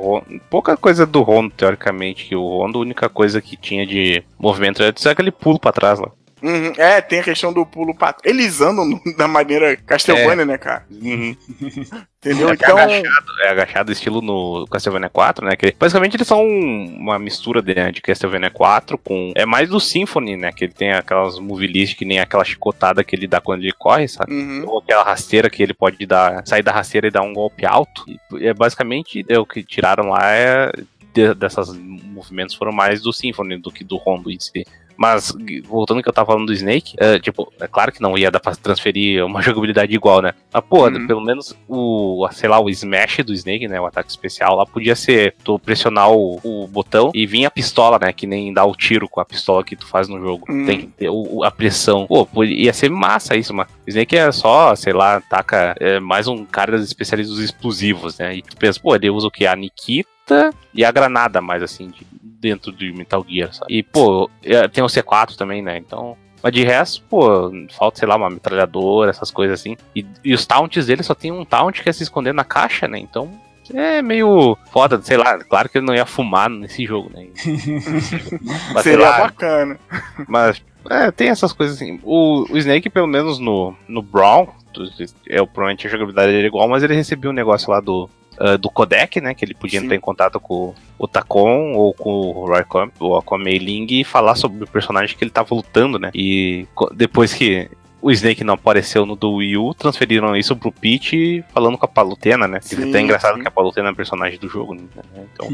[0.50, 4.82] pouca coisa do Rondo, teoricamente, que o Rondo, a única coisa que tinha de movimento
[4.82, 6.12] era aquele pulo pra trás lá.
[6.42, 6.74] Uhum.
[6.78, 8.16] É, tem a questão do pulo pra...
[8.24, 10.46] Eles andam da maneira Castlevania, é.
[10.46, 10.86] né, cara?
[10.90, 11.36] Uhum.
[12.18, 12.50] Entendeu?
[12.50, 12.78] É, então...
[12.78, 15.56] Agachado, é agachado estilo no Castlevania 4, né?
[15.56, 19.32] Que basicamente eles são uma mistura de, né, de Castlevania 4 com...
[19.36, 20.52] É mais do Symphony, né?
[20.52, 24.08] Que ele tem aquelas movie que nem aquela chicotada que ele dá quando ele corre,
[24.08, 24.34] sabe?
[24.34, 24.64] Uhum.
[24.68, 26.46] Ou aquela rasteira que ele pode dar...
[26.46, 28.06] Sair da rasteira e dar um golpe alto.
[28.08, 30.72] E, é basicamente é, o que tiraram lá é...
[31.12, 34.64] De, dessas movimentos foram mais do Symphony do que do Rondo em si.
[35.00, 35.34] Mas,
[35.64, 38.30] voltando ao que eu tava falando do Snake, é, tipo, é claro que não ia
[38.30, 40.34] dar pra transferir uma jogabilidade igual, né?
[40.54, 41.08] Mas, pô, uhum.
[41.08, 43.80] pelo menos o, sei lá, o Smash do Snake, né?
[43.80, 47.98] O ataque especial lá podia ser tu pressionar o, o botão e vir a pistola,
[47.98, 48.12] né?
[48.12, 50.46] Que nem dar o tiro com a pistola que tu faz no jogo.
[50.50, 50.66] Uhum.
[50.66, 52.06] Tem que ter o, a pressão.
[52.06, 56.28] Pô, ia ser massa isso, mas o Snake é só, sei lá, ataca é mais
[56.28, 58.36] um cara especialista dos explosivos, né?
[58.36, 59.48] E tu pensa, pô, ele usa o que?
[59.48, 62.06] A Nikita e a granada mais assim de,
[62.40, 63.78] dentro de Metal Gear, sabe?
[63.78, 65.78] E, pô, é, tem o C4 também, né?
[65.78, 66.18] Então.
[66.42, 69.76] Mas de resto, pô, falta, sei lá, uma metralhadora, essas coisas assim.
[69.94, 72.88] E, e os taunts dele só tem um taunt que é se esconder na caixa,
[72.88, 72.98] né?
[72.98, 73.30] Então
[73.74, 75.38] é meio foda, sei lá.
[75.40, 77.28] Claro que ele não ia fumar nesse jogo, né?
[78.74, 79.80] Mas, Seria lá, bacana.
[80.28, 82.00] Mas é, tem essas coisas assim.
[82.04, 84.48] O, o Snake, pelo menos no, no Brown,
[85.28, 88.10] eu provavelmente a jogabilidade dele é igual, mas ele recebeu um negócio lá do,
[88.40, 89.34] uh, do codec, né?
[89.34, 89.86] Que ele podia Sim.
[89.86, 93.58] entrar em contato com o Tacon ou com o Roy Camp ou com a Mei
[93.58, 96.12] Ling e falar sobre o personagem que ele tava lutando, né?
[96.14, 97.70] E depois que
[98.02, 101.90] o Snake não apareceu no do Wii U, transferiram isso pro Peach falando com a
[101.90, 102.60] Palutena, né?
[102.62, 103.42] Sim, até engraçado sim.
[103.42, 104.84] que a Palutena é personagem do jogo, né?
[105.34, 105.48] Então,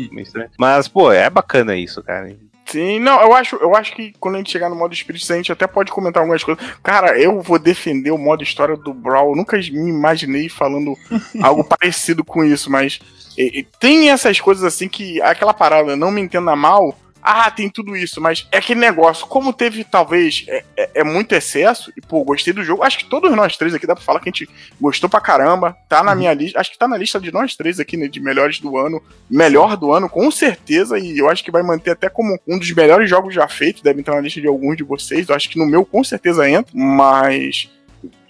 [0.57, 2.35] Mas, pô, é bacana isso, cara.
[2.75, 5.37] Sim, não, eu acho, eu acho que quando a gente chegar no modo Spirit, a
[5.37, 6.61] gente até pode comentar algumas coisas.
[6.83, 9.29] Cara, eu vou defender o modo história do Brawl.
[9.29, 10.93] Eu nunca me imaginei falando
[11.41, 12.99] algo parecido com isso, mas
[13.37, 16.93] e, e, tem essas coisas assim que aquela parada, não me entenda mal,
[17.27, 21.33] ah, tem tudo isso, mas é aquele negócio, como teve talvez é, é, é, muito
[21.33, 22.83] excesso, e pô, gostei do jogo.
[22.83, 24.47] Acho que todos nós três aqui dá pra falar que a gente
[24.79, 25.75] gostou pra caramba.
[25.89, 26.19] Tá na uhum.
[26.19, 28.77] minha lista, acho que tá na lista de nós três aqui, né, de melhores do
[28.77, 29.01] ano.
[29.27, 32.71] Melhor do ano, com certeza, e eu acho que vai manter até como um dos
[32.71, 33.81] melhores jogos já feitos.
[33.81, 35.27] Deve entrar na lista de alguns de vocês.
[35.27, 37.69] Eu acho que no meu com certeza entra, mas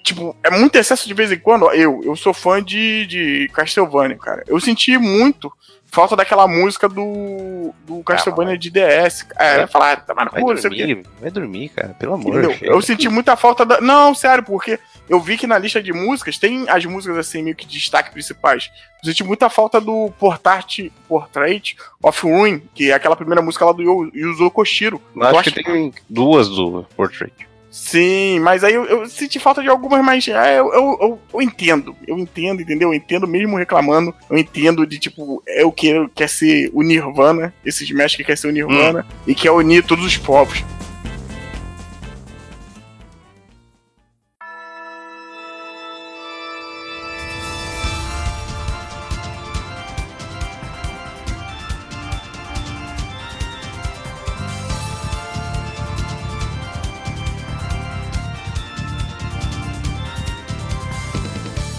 [0.06, 1.70] tipo, é muito excesso de vez em quando.
[1.72, 4.44] Eu, eu sou fã de, de Castlevania, cara.
[4.48, 5.52] Eu senti muito
[5.88, 9.26] falta daquela música do, do Castlevania de DS.
[9.38, 12.62] É, vai falar, tá vai, dormir, vai dormir, cara, pelo amor de Deus.
[12.62, 13.82] Eu senti muita falta da.
[13.82, 14.80] Não, sério, porque
[15.10, 18.12] eu vi que na lista de músicas tem as músicas assim, meio que de destaque
[18.12, 18.70] principais.
[19.02, 23.72] Eu senti muita falta do Portrait, Portrait of Ruin, que é aquela primeira música lá
[23.72, 25.02] do Yuzo Koshiro.
[25.16, 27.34] Eu acho que tem duas do Portrait.
[27.76, 31.94] Sim, mas aí eu, eu, senti falta de algumas, mas é, eu, eu, eu, entendo.
[32.08, 32.88] Eu entendo, entendeu?
[32.88, 34.16] Eu entendo mesmo reclamando.
[34.30, 38.38] Eu entendo de tipo, é o que quer ser o Nirvana, esse Smash que quer
[38.38, 39.24] ser o Nirvana hum.
[39.28, 40.64] e quer unir todos os povos.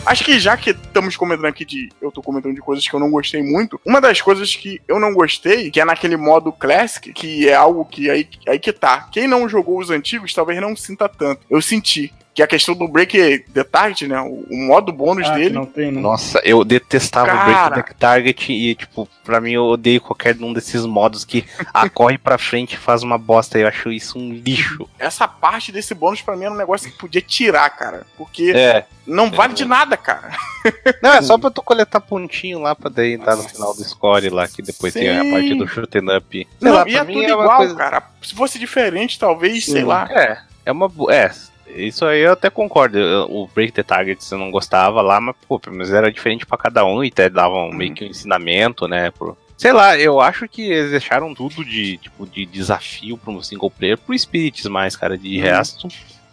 [0.06, 1.88] Acho que já que estamos comentando aqui de.
[2.00, 3.80] Eu tô comentando de coisas que eu não gostei muito.
[3.84, 7.84] Uma das coisas que eu não gostei, que é naquele modo Classic, que é algo
[7.84, 9.08] que aí, aí que tá.
[9.10, 11.42] Quem não jogou os antigos talvez não sinta tanto.
[11.50, 14.20] Eu senti que a questão do Break the Target, né?
[14.20, 15.64] O, o modo bônus ah, dele.
[15.74, 16.02] Tem, né?
[16.02, 17.66] Nossa, eu detestava Cara...
[17.68, 21.46] o Break the Target e, tipo, pra mim eu odeio qualquer um desses modos que
[21.72, 23.58] a corre pra frente e faz uma bosta.
[23.58, 24.86] Eu acho isso um lixo.
[24.98, 28.06] Essa parte desse bônus pra mim era um negócio que podia tirar, cara.
[28.18, 28.84] Porque é.
[29.06, 29.56] não vale é.
[29.56, 30.30] de nada, cara.
[31.00, 34.28] Não, é só pra tu coletar pontinho lá pra daí entrar no final do score
[34.30, 35.00] lá, que depois Sim.
[35.00, 36.26] tem a parte do shoot'em up.
[36.30, 37.74] Sei não, lá, e é tudo é igual, coisa...
[37.76, 38.02] cara.
[38.20, 39.72] Se fosse diferente, talvez, Sim.
[39.72, 40.08] sei lá.
[40.10, 40.90] É, é uma.
[41.10, 41.30] É,
[41.68, 42.98] isso aí eu até concordo.
[43.28, 46.84] O Break the Target você não gostava lá, mas, pô, mas era diferente para cada
[46.84, 49.10] um e até davam meio que um ensinamento, né?
[49.10, 49.36] Pro...
[49.56, 53.98] Sei lá, eu acho que eles deixaram tudo de, tipo, de desafio pro single player
[53.98, 55.16] pro Spirits mais, cara.
[55.16, 55.42] De uhum.
[55.42, 55.88] resto.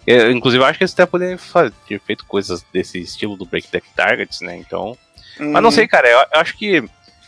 [0.05, 1.39] Eu, inclusive, eu acho que eles até poderiam
[1.87, 4.57] ter feito coisas desse estilo do Break the Targets, né?
[4.57, 4.97] Então.
[5.39, 5.51] Uhum.
[5.51, 6.83] Mas não sei, cara, eu, eu acho que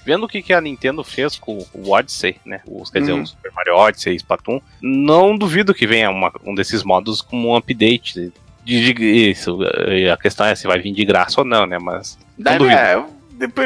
[0.05, 2.61] vendo o que, que a Nintendo fez com o Odyssey, né?
[2.67, 3.23] Os, quer dizer, uhum.
[3.23, 7.49] o Super Mario Odyssey e Splatoon, não duvido que venha uma, um desses modos como
[7.49, 8.31] um update.
[8.63, 9.59] De, de, isso,
[10.11, 11.77] a questão é se vai vir de graça ou não, né?
[11.79, 12.17] Mas.
[12.37, 13.03] Deve, é,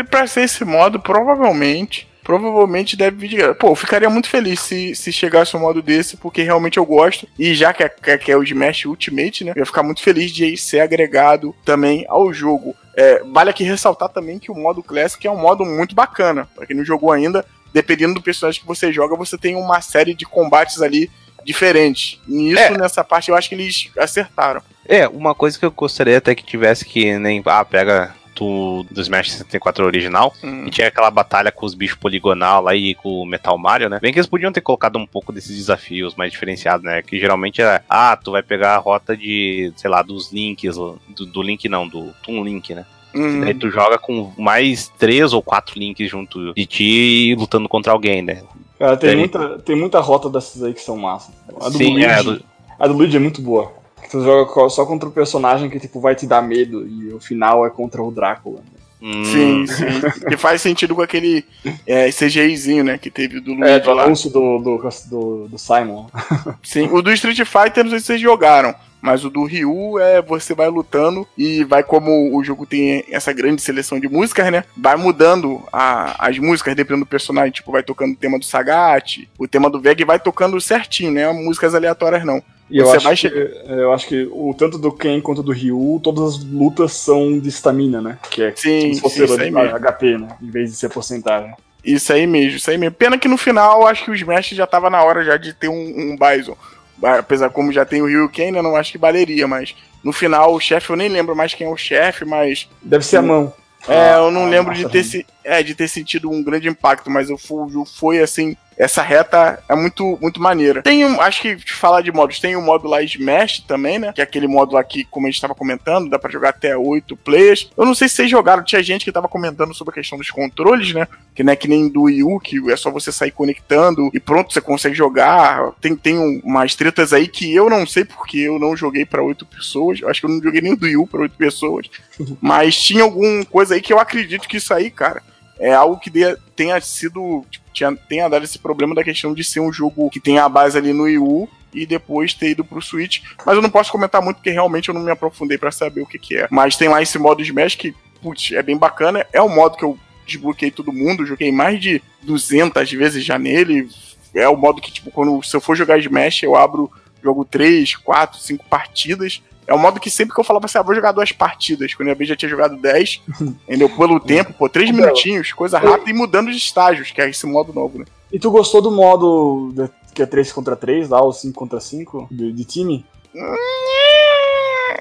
[0.09, 3.55] pra ser esse modo, provavelmente provavelmente deve vir de graça.
[3.55, 7.27] Pô, eu ficaria muito feliz se, se chegasse um modo desse, porque realmente eu gosto.
[7.39, 9.53] E já que é, que é o Smash Ultimate, né?
[9.55, 12.75] Eu ia ficar muito feliz de ser agregado também ao jogo.
[12.99, 16.49] É, vale aqui ressaltar também que o modo Classic é um modo muito bacana.
[16.53, 20.13] Pra quem não jogou ainda, dependendo do personagem que você joga, você tem uma série
[20.13, 21.09] de combates ali
[21.45, 22.19] diferentes.
[22.27, 22.77] Nisso, é.
[22.77, 24.61] nessa parte, eu acho que eles acertaram.
[24.85, 27.41] É, uma coisa que eu gostaria até que tivesse que nem.
[27.45, 30.65] Ah, pega do, do Smash 64 original, hum.
[30.65, 33.99] e tinha aquela batalha com os bichos poligonal lá e com o Metal Mario, né?
[34.01, 37.01] Bem que eles podiam ter colocado um pouco desses desafios mais diferenciados, né?
[37.01, 40.99] Que geralmente era, ah, tu vai pegar a rota de, sei lá, dos links, do,
[41.25, 42.85] do Link não, do Toon Link, né?
[43.13, 43.43] Uhum.
[43.43, 48.21] Aí tu joga com mais três ou quatro links junto de ti lutando contra alguém,
[48.21, 48.43] né?
[48.77, 51.35] Cara, tem, muita, tem muita rota dessas aí que são massas.
[51.59, 52.41] A do, Sim, Luigi, é, do...
[52.79, 53.73] a do Luigi é muito boa.
[54.09, 57.65] Tu joga só contra o personagem que, tipo, vai te dar medo e o final
[57.65, 58.61] é contra o Drácula.
[59.01, 59.23] Hum.
[59.23, 59.85] Sim, sim.
[60.29, 61.45] e faz sentido com aquele
[61.87, 64.77] é, CGIzinho, né, que teve do Luigi é, do anúncio do, do,
[65.09, 66.07] do, do Simon.
[66.61, 70.21] Sim, o do Street Fighter, não sei se vocês jogaram, mas o do Ryu é
[70.21, 74.65] você vai lutando e vai como o jogo tem essa grande seleção de músicas, né?
[74.75, 77.51] Vai mudando a, as músicas dependendo do personagem.
[77.51, 81.31] Tipo, vai tocando o tema do Sagat, o tema do Veg vai tocando certinho, né?
[81.31, 82.43] Músicas aleatórias não.
[82.69, 85.99] E eu acho, que, é, eu acho que o tanto do Ken quanto do Ryu,
[86.03, 88.19] todas as lutas são de estamina, né?
[88.29, 90.27] Que é sim, se fosse sim, HP, né?
[90.41, 91.53] Em vez de ser porcentagem.
[91.83, 92.95] Isso aí mesmo, isso aí mesmo.
[92.95, 95.67] Pena que no final acho que o Smash já tava na hora já de ter
[95.67, 96.55] um, um Bison.
[97.01, 100.53] Apesar como já tem o Ryu Ken, eu não acho que valeria, mas no final
[100.53, 102.69] o chefe eu nem lembro mais quem é o chefe, mas.
[102.83, 103.53] Deve ser a mão.
[103.87, 107.29] É, eu não ah, lembro de ter, é, de ter sentido um grande impacto, mas
[107.29, 110.81] o jogo foi assim essa reta é muito, muito maneira.
[110.81, 113.99] Tem um, acho que de falar de modos, tem o um modo lá Smash também,
[113.99, 114.13] né?
[114.13, 116.77] Que é aquele modo lá que, como a gente estava comentando, dá para jogar até
[116.77, 117.69] oito players.
[117.77, 120.31] Eu não sei se vocês jogaram, tinha gente que tava comentando sobre a questão dos
[120.31, 121.09] controles, né?
[121.35, 124.19] Que não é que nem do Wii U, que é só você sair conectando e
[124.19, 125.73] pronto, você consegue jogar.
[125.81, 129.45] Tem, tem umas tretas aí que eu não sei porque eu não joguei para oito
[129.45, 129.99] pessoas.
[129.99, 131.87] Eu acho que eu não joguei nem do Wii U pra oito pessoas.
[132.39, 135.21] Mas tinha alguma coisa aí que eu acredito que isso aí, cara,
[135.59, 136.11] é algo que
[136.55, 137.45] tenha sido.
[137.49, 140.49] Tipo, tinha, tenha dado esse problema da questão de ser um jogo que tem a
[140.49, 143.21] base ali no Wii U e depois ter ido pro Switch.
[143.45, 146.05] Mas eu não posso comentar muito porque realmente eu não me aprofundei para saber o
[146.05, 146.47] que, que é.
[146.49, 149.25] Mas tem lá esse modo Smash que, putz, é bem bacana.
[149.31, 153.87] É o modo que eu desbloqueei todo mundo, joguei mais de 200 vezes já nele.
[154.33, 156.91] É o modo que, tipo, quando se eu for jogar Smash, eu abro,
[157.21, 160.81] jogo 3, 4, 5 partidas É o modo que sempre que eu falava assim, ah,
[160.81, 163.21] vou jogar duas partidas, quando eu já tinha jogado 10,
[163.67, 163.87] entendeu?
[163.87, 167.71] Pelo tempo, pô, três minutinhos, coisa rápida e mudando de estágios, que é esse modo
[167.71, 168.05] novo, né?
[168.33, 169.71] E tu gostou do modo
[170.13, 173.05] que é 3 contra 3 lá, ou 5 contra 5 de, de time?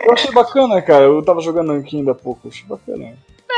[0.05, 1.05] Eu achei bacana, cara.
[1.05, 3.14] Eu tava jogando aqui ainda há pouco, achei bacana.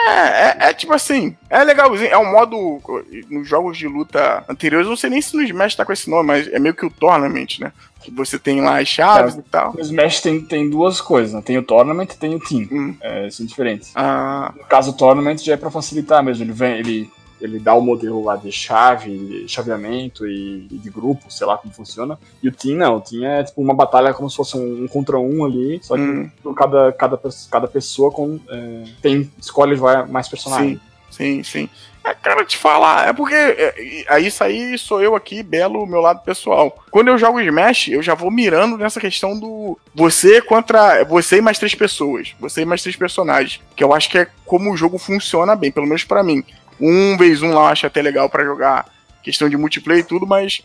[0.07, 2.11] É, é, é, tipo assim, é legalzinho.
[2.11, 2.81] É um modo.
[3.29, 6.27] Nos jogos de luta anteriores, não sei nem se no Smash tá com esse nome,
[6.27, 7.73] mas é meio que o Tournament, né?
[8.03, 9.75] Que você tem lá as chaves e tal.
[9.75, 11.43] No Smash tem, tem duas coisas, né?
[11.45, 12.69] Tem o Tournament e tem o Team.
[12.71, 12.97] Hum.
[13.01, 13.93] É, são diferentes.
[13.95, 14.53] Ah.
[14.57, 16.45] No caso, o Tournament já é pra facilitar mesmo.
[16.45, 21.31] Ele vem, ele ele dá o modelo lá de chave, chaveamento e, e, de grupo,
[21.31, 22.19] sei lá como funciona.
[22.43, 24.89] E o Team não, o Team é tipo uma batalha como se fosse um, um
[24.89, 26.31] contra um ali, só que hum.
[26.55, 27.21] cada, cada,
[27.51, 29.79] cada pessoa com, é, tem, escolhe
[30.09, 30.79] mais personagens.
[31.11, 31.71] Sim, sim, sim.
[32.03, 36.01] É, cara, te falar, é porque é, é, isso aí sou eu aqui, belo, meu
[36.01, 36.83] lado pessoal.
[36.91, 41.43] Quando eu jogo Smash, eu já vou mirando nessa questão do você contra você e
[41.43, 44.77] mais três pessoas, você e mais três personagens, que eu acho que é como o
[44.77, 46.43] jogo funciona bem, pelo menos para mim
[46.81, 48.87] um vez um lá eu acho até legal para jogar
[49.23, 50.63] questão de multiplayer e tudo, mas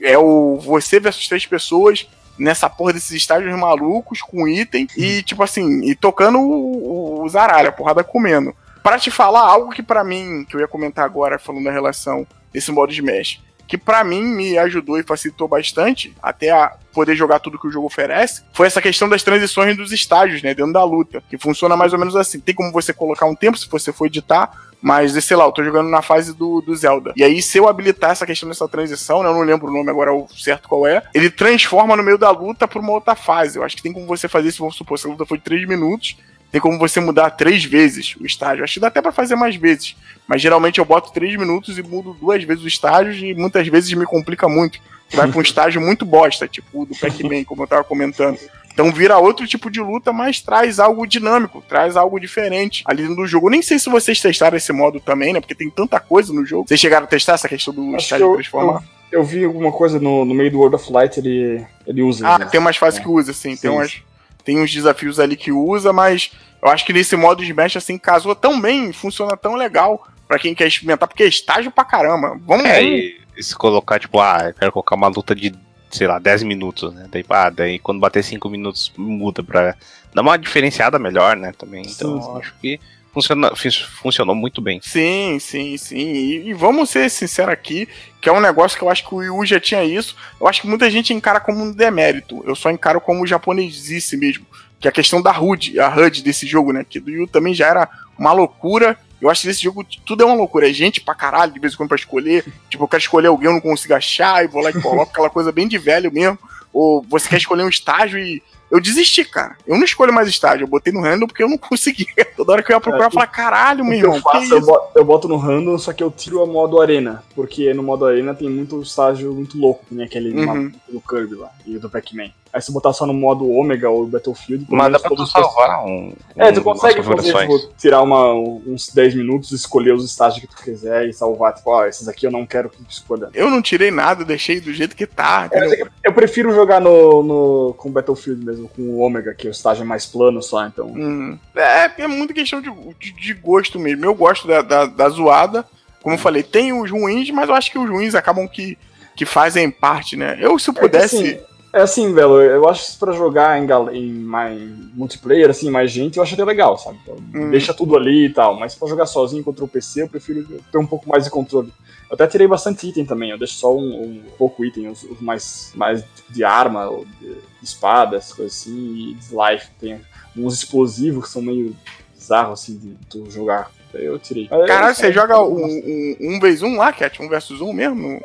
[0.00, 2.08] é o você versus três pessoas
[2.38, 7.70] nessa porra desses estágios malucos com item e tipo assim, e tocando o, o zaralho,
[7.70, 8.54] a porrada comendo.
[8.86, 12.24] Para te falar algo que para mim, que eu ia comentar agora falando da relação
[12.52, 17.16] desse modo de Smash, que para mim me ajudou e facilitou bastante, até a poder
[17.16, 20.72] jogar tudo que o jogo oferece, foi essa questão das transições dos estágios, né, dentro
[20.72, 22.38] da luta, que funciona mais ou menos assim.
[22.38, 25.64] Tem como você colocar um tempo, se você for editar, mas, sei lá, eu tô
[25.64, 27.12] jogando na fase do, do Zelda.
[27.16, 29.90] E aí, se eu habilitar essa questão dessa transição, né, eu não lembro o nome
[29.90, 33.58] agora o certo qual é, ele transforma no meio da luta pra uma outra fase.
[33.58, 35.44] Eu acho que tem como você fazer, se vamos supor, se a luta foi de
[35.44, 36.16] 3 minutos,
[36.56, 38.64] tem como você mudar três vezes o estágio.
[38.64, 39.94] Acho que dá até para fazer mais vezes.
[40.26, 43.92] Mas geralmente eu boto três minutos e mudo duas vezes o estágio e muitas vezes
[43.92, 44.80] me complica muito.
[45.12, 48.38] Vai pra um estágio muito bosta, tipo o do Pac-Man, como eu tava comentando.
[48.72, 53.26] Então vira outro tipo de luta, mas traz algo dinâmico, traz algo diferente ali no
[53.26, 53.48] jogo.
[53.48, 55.40] Eu nem sei se vocês testaram esse modo também, né?
[55.40, 56.66] Porque tem tanta coisa no jogo.
[56.66, 58.82] Vocês chegaram a testar essa questão do Acho estágio eu, transformar?
[59.12, 62.26] Eu, eu, vi alguma coisa no, no meio do World of Light, ele, ele usa.
[62.26, 62.46] Ah, né?
[62.46, 63.02] tem umas fases é.
[63.02, 63.54] que usa, sim.
[63.54, 63.60] sim.
[63.60, 64.02] Tem, umas,
[64.42, 66.30] tem uns desafios ali que usa, mas
[66.62, 70.38] eu acho que nesse modo de Smash, assim, casou tão bem, funciona tão legal para
[70.38, 72.38] quem quer experimentar, porque é estágio pra caramba.
[72.44, 75.54] Vamos É, e se colocar, tipo, ah, eu quero colocar uma luta de,
[75.90, 77.06] sei lá, 10 minutos, né?
[77.10, 79.76] Daí, ah, daí quando bater 5 minutos muda pra
[80.14, 81.52] dar uma diferenciada melhor, né?
[81.56, 81.82] Também.
[81.82, 82.38] Então, sim, sim.
[82.38, 82.80] acho que
[83.12, 83.52] funciona,
[84.00, 84.80] funcionou muito bem.
[84.82, 85.96] Sim, sim, sim.
[85.96, 87.88] E, e, vamos ser sinceros aqui,
[88.20, 90.16] que é um negócio que eu acho que o Wii U já tinha isso.
[90.40, 92.42] Eu acho que muita gente encara como um demérito.
[92.46, 94.46] Eu só encaro como japonesice mesmo
[94.80, 96.84] que é a questão da HUD, a HUD desse jogo, né?
[96.88, 97.88] Que do Yu também já era
[98.18, 98.98] uma loucura.
[99.20, 100.68] Eu acho que nesse jogo tudo é uma loucura.
[100.68, 102.44] É gente pra caralho, de vez em quando pra escolher.
[102.68, 105.30] Tipo, eu quero escolher alguém, eu não consigo achar, e vou lá e coloco aquela
[105.30, 106.38] coisa bem de velho mesmo.
[106.72, 109.56] Ou você quer escolher um estágio e eu desisti, cara.
[109.66, 110.64] Eu não escolho mais estágio.
[110.64, 112.06] Eu botei no random porque eu não conseguia.
[112.36, 114.16] Toda hora que eu ia procurar, é, eu falava, caralho, meu irmão.
[114.16, 117.22] Eu, faço, eu, boto, eu, boto, no random, só que eu tiro a modo arena.
[117.34, 120.72] Porque no modo arena tem muito estágio muito louco, nem aquele uhum.
[120.88, 122.30] do Kirby lá e do Pac-Man.
[122.52, 124.66] Aí se botar só no modo Ômega ou Battlefield.
[124.70, 129.14] Mas dá pra tu salvar um, É, tu consegue fazer, tipo, tirar uma, uns 10
[129.14, 131.52] minutos, escolher os estágios que tu quiser e salvar.
[131.54, 133.28] Tipo, ó, oh, esses aqui eu não quero que tu escolha.
[133.34, 135.50] Eu não tirei nada, deixei do jeito que tá.
[135.52, 139.82] É, eu prefiro jogar no, no, com Battlefield mesmo, com o Ômega, que o estágio
[139.82, 140.86] é mais plano só, então.
[140.86, 141.38] Hum.
[141.54, 144.04] É, é muito questão de, de, de, gosto mesmo.
[144.04, 145.64] Eu gosto da, da, da zoada.
[146.02, 148.78] Como eu falei, tem os ruins, mas eu acho que os ruins acabam que,
[149.16, 150.38] que fazem parte, né?
[150.40, 151.16] Eu, se eu pudesse.
[151.16, 153.66] É assim, é assim, velho, eu acho que pra jogar em,
[153.96, 154.60] em, mais
[154.94, 156.98] multiplayer, assim, mais gente, eu acho até legal, sabe?
[157.02, 157.50] Então, hum.
[157.50, 160.42] Deixa tudo ali e tal, mas pra jogar sozinho contra o PC, eu prefiro
[160.72, 161.72] ter um pouco mais de controle.
[162.08, 165.20] Eu até tirei bastante item também, eu deixo só um, um pouco item, os, os,
[165.20, 169.68] mais, mais de arma, ou de, espadas, coisas assim, e de life.
[169.78, 170.00] Tem
[170.36, 171.76] uns explosivos que são meio
[172.14, 173.70] bizarros, assim, de tu jogar.
[173.92, 174.46] Eu tirei.
[174.48, 177.22] Caralho, você joga um, um, um vez um lá, Cat?
[177.22, 178.20] Um versus um mesmo?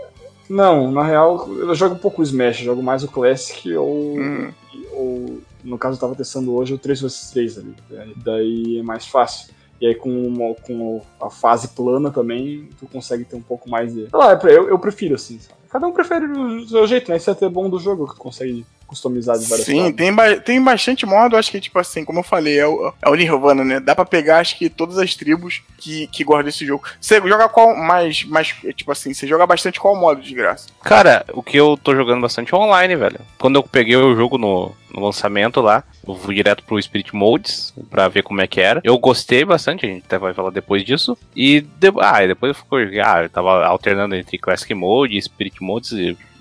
[0.51, 4.51] Não, na real, eu jogo um pouco o Smash, jogo mais o Classic ou, hum.
[4.91, 7.75] ou no caso eu tava testando hoje o 3 vs 3 ali.
[8.17, 9.53] Daí é mais fácil.
[9.79, 13.93] E aí com, uma, com a fase plana também, tu consegue ter um pouco mais
[13.93, 14.09] de.
[14.09, 15.57] Sei lá, eu, eu prefiro assim, sabe?
[15.69, 17.15] Cada um prefere o seu jeito, né?
[17.15, 20.61] Isso é até bom do jogo, que consegue customizar de várias Sim, tem, ba tem
[20.61, 23.79] bastante modo, acho que, tipo assim, como eu falei, é o, é o Nirvana, né?
[23.79, 26.83] Dá pra pegar, acho que, todas as tribos que, que gostam desse jogo.
[26.99, 30.67] Você joga qual mais, mais, tipo assim, você joga bastante qual modo de graça?
[30.83, 33.21] Cara, o que eu tô jogando bastante é online, velho.
[33.39, 37.73] Quando eu peguei o jogo no, no lançamento lá, eu fui direto pro Spirit Modes
[37.89, 38.81] pra ver como é que era.
[38.83, 41.17] Eu gostei bastante, a gente até vai falar depois disso.
[41.33, 45.63] E de, ah, depois eu fui, ah, eu tava alternando entre Classic Mode e Spirit
[45.63, 45.91] Modes,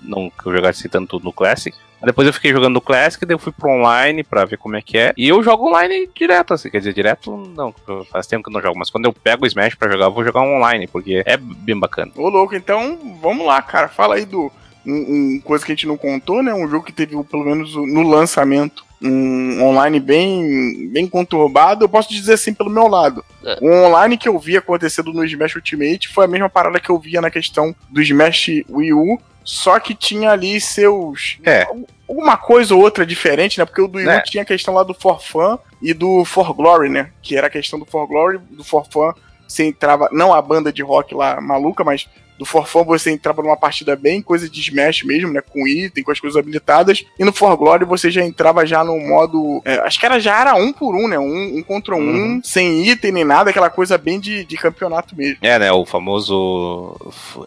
[0.03, 1.75] não que eu jogasse tanto no Classic.
[2.03, 4.81] Depois eu fiquei jogando o Classic, daí eu fui pro online pra ver como é
[4.81, 5.13] que é.
[5.15, 6.69] E eu jogo online direto, assim.
[6.69, 7.73] Quer dizer, direto não,
[8.11, 8.77] faz tempo que eu não jogo.
[8.77, 11.79] Mas quando eu pego o Smash pra jogar, eu vou jogar online, porque é bem
[11.79, 12.11] bacana.
[12.15, 13.87] Ô, louco, então vamos lá, cara.
[13.87, 14.51] Fala aí do.
[14.83, 16.51] Um, um, coisa que a gente não contou, né?
[16.53, 21.85] Um jogo que teve, pelo menos no lançamento, um online bem, bem conturbado.
[21.85, 23.23] Eu posso dizer assim pelo meu lado.
[23.43, 23.57] É.
[23.61, 26.99] O online que eu vi acontecendo no Smash Ultimate foi a mesma parada que eu
[26.99, 31.39] via na questão do Smash Wii U, só que tinha ali seus.
[31.43, 31.67] É.
[32.07, 33.65] Alguma coisa ou outra diferente, né?
[33.65, 34.21] Porque o do Wii U é.
[34.21, 37.11] tinha a questão lá do For Fun e do For Glory, né?
[37.21, 39.13] Que era a questão do For Glory, do For Fun.
[39.47, 42.07] Você entrava, não a banda de rock lá maluca, mas
[42.41, 45.41] do Forfã você entrava numa partida bem coisa de Smash mesmo, né?
[45.41, 47.05] Com item, com as coisas habilitadas.
[47.19, 49.61] E no For Glory você já entrava já no modo.
[49.63, 51.19] É, acho que era já era um por um, né?
[51.19, 52.41] Um, um contra um, uhum.
[52.43, 55.37] sem item nem nada, aquela coisa bem de, de campeonato mesmo.
[55.43, 55.71] É, né?
[55.71, 56.97] O famoso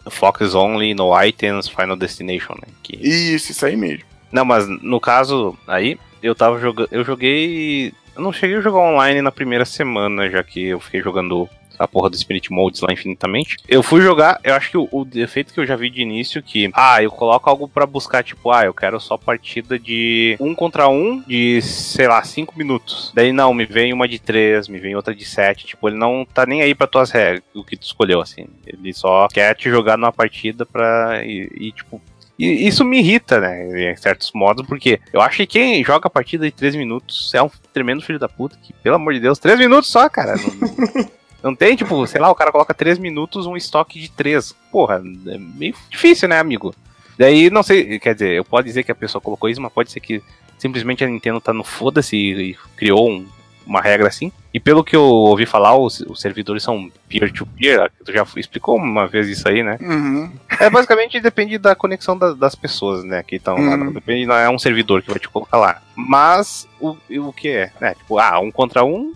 [0.09, 2.69] Focus Only no Items Final Destination, né?
[2.81, 2.95] Que...
[2.95, 4.05] Isso, isso aí mesmo.
[4.31, 6.87] Não, mas no caso aí, eu tava jogando.
[6.89, 7.91] Eu joguei.
[8.15, 11.87] Eu não cheguei a jogar online na primeira semana, já que eu fiquei jogando a
[11.87, 13.57] porra do Spirit Modes lá infinitamente.
[13.67, 16.41] Eu fui jogar, eu acho que o, o defeito que eu já vi de início
[16.41, 20.53] que, ah, eu coloco algo para buscar, tipo, ah, eu quero só partida de um
[20.53, 23.11] contra um de, sei lá, cinco minutos.
[23.13, 25.65] Daí não, me vem uma de três, me vem outra de sete.
[25.65, 28.47] Tipo, ele não tá nem aí pra tuas regras, o que tu escolheu, assim.
[28.65, 31.23] Ele só quer te jogar numa partida pra.
[31.25, 32.01] E, e tipo,
[32.37, 33.91] e isso me irrita, né?
[33.91, 37.41] Em certos modos, porque eu acho que quem joga a partida de 3 minutos é
[37.41, 38.57] um tremendo filho da puta.
[38.61, 40.35] Que, pelo amor de Deus, 3 minutos só, cara.
[40.35, 41.05] Não,
[41.45, 44.55] Não tem, tipo, sei lá, o cara coloca 3 minutos um estoque de 3.
[44.71, 44.95] Porra,
[45.27, 46.73] é meio difícil, né, amigo?
[47.19, 49.91] Daí, não sei, quer dizer, eu posso dizer que a pessoa colocou isso, mas pode
[49.91, 50.23] ser que
[50.57, 53.27] simplesmente a Nintendo tá no foda-se e, criou um,
[53.63, 54.31] uma regra assim.
[54.51, 58.75] E pelo que eu ouvi falar, os, os servidores são peer-to-peer, -peer, tu já explicou
[58.75, 59.77] uma vez isso aí, né?
[59.79, 60.31] Uhum.
[60.59, 63.85] É, basicamente depende da conexão da, das pessoas, né, que estão uhum.
[63.85, 63.91] lá.
[63.91, 65.79] Depende, não é um servidor que vai te colocar lá.
[65.95, 67.71] Mas, o, o que é?
[67.79, 67.93] é?
[67.93, 69.13] Tipo, ah, um contra um,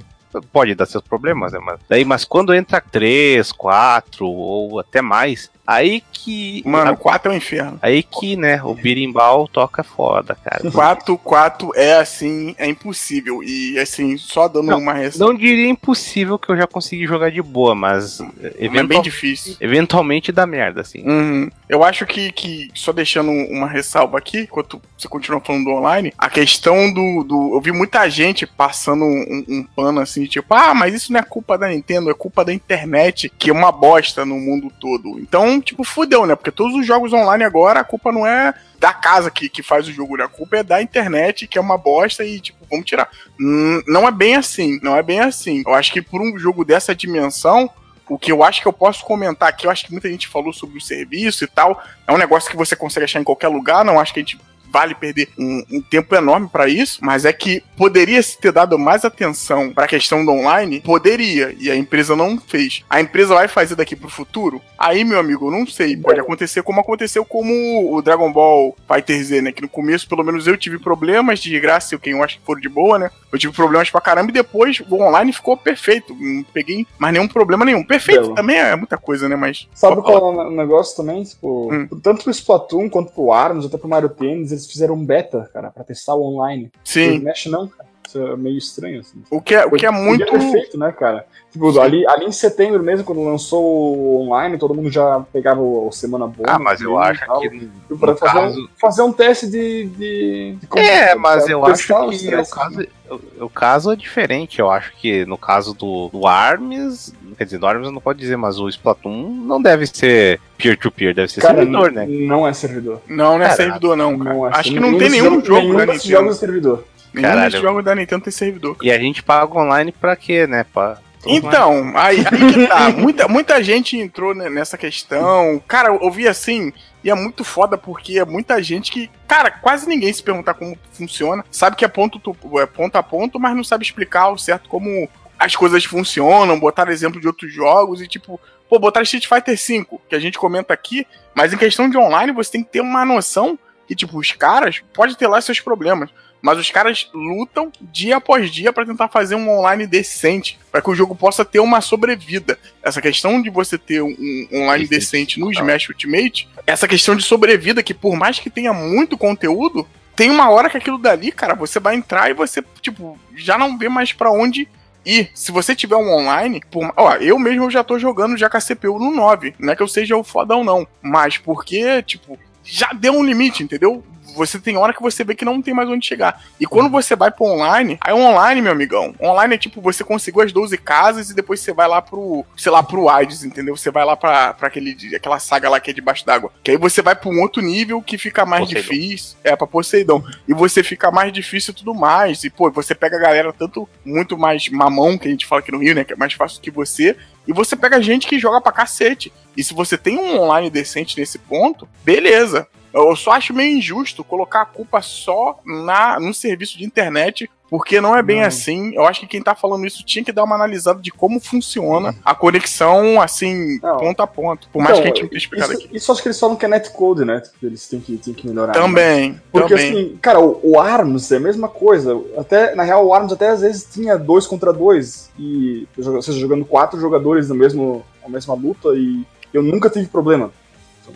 [0.52, 1.60] pode dar seus problemas, né?
[1.62, 6.64] Mas, daí, mas quando entra três, quatro ou até mais, Aí que.
[6.66, 7.78] Mano, 4 é um inferno.
[7.80, 10.72] Aí que, né, o birimbau toca foda, cara.
[10.72, 13.44] 4, 4 é assim, é impossível.
[13.44, 15.24] E assim, só dando não, uma resposta.
[15.24, 18.20] Não diria impossível que eu já consegui jogar de boa, mas.
[18.58, 18.84] Eventual...
[18.84, 19.58] É bem difícil.
[19.62, 21.08] Eventualmente dá merda, assim.
[21.08, 21.52] Uhum.
[21.70, 26.12] Eu acho que, que, só deixando uma ressalva aqui, enquanto você continua falando do online,
[26.18, 27.24] a questão do.
[27.24, 31.20] do eu vi muita gente passando um, um pano assim, tipo, ah, mas isso não
[31.20, 35.20] é culpa da Nintendo, é culpa da internet, que é uma bosta no mundo todo.
[35.20, 36.36] Então, tipo, fudeu, né?
[36.36, 39.88] Porque todos os jogos online agora, a culpa não é da casa que, que faz
[39.88, 40.24] o jogo, né?
[40.24, 43.10] A culpa é da internet, que é uma bosta e, tipo, vamos tirar.
[43.40, 45.64] Hum, não é bem assim, não é bem assim.
[45.66, 47.70] Eu acho que por um jogo dessa dimensão,
[48.08, 50.52] o que eu acho que eu posso comentar aqui, eu acho que muita gente falou
[50.52, 53.86] sobre o serviço e tal, é um negócio que você consegue achar em qualquer lugar,
[53.86, 54.40] não acho que a gente
[54.72, 58.78] vale perder um, um tempo enorme para isso, mas é que poderia se ter dado
[58.78, 62.84] mais atenção para a questão do online, poderia, e a empresa não fez.
[62.90, 64.62] A empresa vai fazer daqui pro futuro?
[64.78, 65.98] Aí, meu amigo, eu não sei.
[65.98, 69.52] Pode acontecer como aconteceu como o Dragon Ball Fighter Z, né?
[69.52, 72.62] Que no começo, pelo menos, eu tive problemas de graça, quem eu acho que foram
[72.62, 73.12] de boa, né?
[73.32, 76.16] Eu tive problemas pra caramba e depois o online ficou perfeito.
[76.20, 77.84] Não peguei mais nenhum problema nenhum.
[77.84, 79.36] Perfeito também é muita coisa, né?
[79.36, 79.68] Mas.
[79.74, 81.24] Sabe qual é o negócio também?
[81.24, 81.88] Tipo, hum.
[82.02, 85.72] tanto pro Splatoon quanto pro Arms, até pro Mario Tennis, eles fizeram um beta, cara,
[85.72, 86.72] pra testar o online.
[86.84, 87.10] Sim.
[87.10, 87.89] O Smash não, cara.
[88.18, 89.22] É meio estranho, assim.
[89.30, 90.26] O que é, o que é muito.
[90.26, 91.26] perfeito, né, cara?
[91.52, 95.92] Tipo, ali, ali em setembro mesmo, quando lançou o online, todo mundo já pegava o,
[95.92, 96.48] Semana Boa.
[96.48, 97.70] Ah, mas eu acho que.
[97.98, 98.60] Pra fazer, caso...
[98.60, 99.86] um, fazer um teste de.
[99.86, 102.88] de, de é, mas eu acho que o, caso, né?
[103.10, 104.60] o, o, caso é diferente.
[104.60, 108.38] Eu acho que no caso do, do ARMS, quer dizer, do ARMS não pode dizer,
[108.38, 112.06] mas o Splatoon não deve ser peer-to-peer, -peer, deve ser cara, servidor, né?
[112.06, 113.02] Não é servidor.
[113.08, 114.34] Não, não é servidor, não, cara.
[114.36, 116.86] Não é acho que não tem nenhum jogo, nenhum né, jogos de servidor.
[117.14, 117.52] Caralho.
[117.52, 118.78] Nenhum jogo da Nintendo tem servidor.
[118.82, 120.66] E a gente paga online pra quê, né?
[120.74, 120.98] Pra...
[121.26, 122.90] Então, aí, aí que tá.
[122.96, 125.62] muita, muita gente entrou nessa questão.
[125.68, 126.72] Cara, eu ouvi assim,
[127.04, 130.78] e é muito foda porque é muita gente que, cara, quase ninguém se perguntar como
[130.94, 131.44] funciona.
[131.52, 132.22] Sabe que é ponto,
[132.60, 136.90] é ponto a ponto, mas não sabe explicar ao certo como as coisas funcionam, botar
[136.90, 140.74] exemplo de outros jogos e tipo, pô, botar Street Fighter V, que a gente comenta
[140.74, 143.58] aqui, mas em questão de online você tem que ter uma noção
[143.88, 146.12] que, tipo, os caras pode ter lá seus problemas.
[146.42, 150.90] Mas os caras lutam dia após dia para tentar fazer um online decente, para que
[150.90, 152.58] o jogo possa ter uma sobrevida.
[152.82, 157.84] Essa questão de você ter um online decente no Smash Ultimate, essa questão de sobrevida
[157.84, 161.80] que por mais que tenha muito conteúdo, tem uma hora que aquilo dali, cara, você
[161.80, 164.68] vai entrar e você, tipo, já não vê mais para onde
[165.06, 165.30] ir.
[165.34, 168.62] Se você tiver um online, por, ó, eu mesmo já tô jogando já com a
[168.62, 169.56] CPU no 9.
[169.58, 172.38] Não é que eu seja o foda ou não, mas porque, tipo,
[172.70, 174.04] já deu um limite, entendeu?
[174.36, 176.42] você tem hora que você vê que não tem mais onde chegar.
[176.60, 180.42] E quando você vai pro online, aí online, meu amigão, online é tipo, você conseguiu
[180.42, 183.76] as 12 casas e depois você vai lá pro, sei lá, pro Hades, entendeu?
[183.76, 186.52] Você vai lá pra, pra aquele, aquela saga lá que é debaixo d'água.
[186.64, 188.82] Que aí você vai pra um outro nível que fica mais Poseidon.
[188.82, 189.38] difícil.
[189.44, 190.24] É, pra Poseidon.
[190.48, 192.44] E você fica mais difícil e tudo mais.
[192.44, 195.72] E, pô, você pega a galera tanto muito mais mamão, que a gente fala aqui
[195.72, 196.04] no Rio, né?
[196.04, 197.16] Que é mais fácil que você.
[197.50, 199.34] E você pega gente que joga pra cacete.
[199.58, 202.68] E se você tem um online decente nesse ponto, beleza.
[202.94, 208.02] Eu só acho meio injusto colocar a culpa só na no serviço de internet porque
[208.02, 208.48] não é bem não.
[208.48, 208.96] assim.
[208.96, 212.16] Eu acho que quem tá falando isso tinha que dar uma analisada de como funciona
[212.26, 213.98] a conexão, assim, não.
[213.98, 214.68] ponto a ponto.
[214.70, 215.96] Por mais então, que a gente não tenha explicado isso, aqui.
[215.96, 217.42] Isso acho que eles falam que é netcode, né?
[217.62, 218.74] Eles têm que, têm que melhorar.
[218.74, 219.34] Também.
[219.34, 219.42] Né?
[219.52, 219.92] Porque, também.
[219.92, 222.20] assim, cara, o, o, ARMS é a mesma coisa.
[222.38, 225.30] Até, na real, o ARMS até às vezes tinha dois contra dois.
[225.38, 228.90] E, ou seja, jogando quatro jogadores no mesmo, na mesma luta.
[228.96, 230.52] E eu nunca tive problema.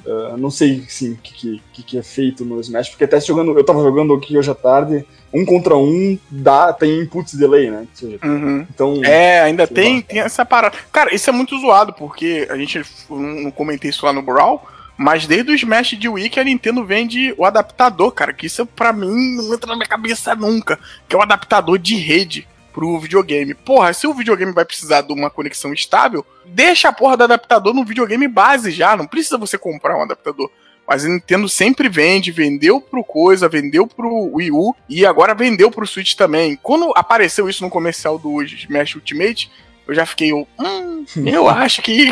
[0.06, 3.58] Uh, não sei sim, o que, que, que, é feito no Smash, porque até jogando,
[3.58, 7.88] eu tava jogando aqui hoje à tarde, um contra um dá, tem input delay, né?
[7.94, 8.66] Seja, uhum.
[8.70, 9.02] Então.
[9.04, 10.78] É, ainda tem, tem essa parada.
[10.92, 14.62] Cara, isso é muito zoado, porque a gente não comentei isso lá no Brawl.
[14.96, 18.32] Mas desde o Smash de Wii que a Nintendo vende o adaptador, cara.
[18.32, 20.80] Que isso pra mim não entra na minha cabeça nunca.
[21.10, 23.54] Que é o adaptador de rede pro videogame.
[23.54, 27.74] Porra, se o videogame vai precisar de uma conexão estável, deixa a porra do adaptador
[27.74, 30.50] no videogame base já, não precisa você comprar um adaptador.
[30.86, 35.72] Mas a Nintendo sempre vende, vendeu pro coisa, vendeu pro Wii U e agora vendeu
[35.72, 36.60] pro Switch também.
[36.62, 39.50] Quando apareceu isso no comercial do Smash Ultimate,
[39.88, 42.12] eu já fiquei, hum, eu acho que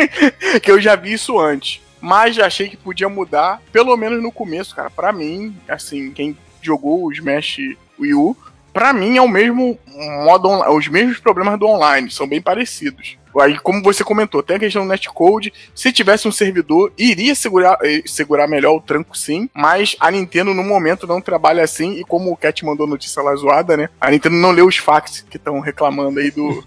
[0.60, 1.80] que eu já vi isso antes.
[2.00, 4.90] Mas já achei que podia mudar, pelo menos no começo, cara.
[4.90, 7.58] Para mim, assim, quem jogou o Smash
[7.98, 8.36] Wii U
[8.72, 9.78] para mim é o mesmo
[10.24, 13.18] modo os mesmos problemas do online, são bem parecidos.
[13.40, 15.52] Aí, como você comentou, tem a questão do netcode.
[15.74, 20.54] Se tivesse um servidor, iria segurar, eh, segurar melhor o tranco sim, mas a Nintendo
[20.54, 21.92] no momento não trabalha assim.
[21.98, 23.88] E como o Cat mandou notícia lá zoada, né?
[24.00, 26.64] A Nintendo não leu os fax que estão reclamando aí do,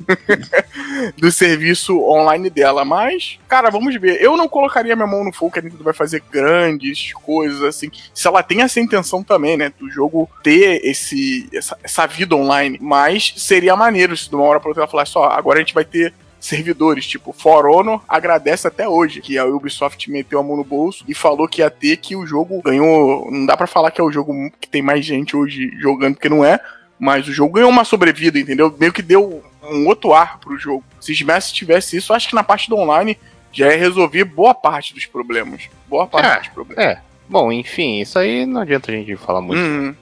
[1.17, 2.83] do serviço online dela.
[2.83, 4.21] Mas, cara, vamos ver.
[4.21, 7.89] Eu não colocaria minha mão no fogo que a Nintendo vai fazer grandes coisas assim.
[8.13, 9.71] Se ela tem essa intenção também, né?
[9.79, 12.77] Do jogo ter esse, essa, essa vida online.
[12.81, 15.73] Mas seria maneiro se de uma hora pra outra ela falasse: ó, agora a gente
[15.73, 16.13] vai ter
[16.45, 21.03] servidores, tipo, For Honor agradece até hoje que a Ubisoft meteu a mão no bolso
[21.07, 24.03] e falou que ia ter que o jogo ganhou, não dá para falar que é
[24.03, 26.59] o jogo que tem mais gente hoje jogando, porque não é,
[26.99, 28.73] mas o jogo ganhou uma sobrevida, entendeu?
[28.80, 30.84] Meio que deu um outro ar pro jogo.
[30.99, 33.17] Se Smash tivesse isso, acho que na parte do online
[33.51, 35.69] já ia resolver boa parte dos problemas.
[35.88, 36.85] Boa parte é, dos problemas.
[36.85, 37.01] É.
[37.27, 39.59] Bom, enfim, isso aí não adianta a gente falar muito.
[39.59, 39.95] Uhum.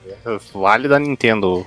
[0.53, 1.65] Vale da Nintendo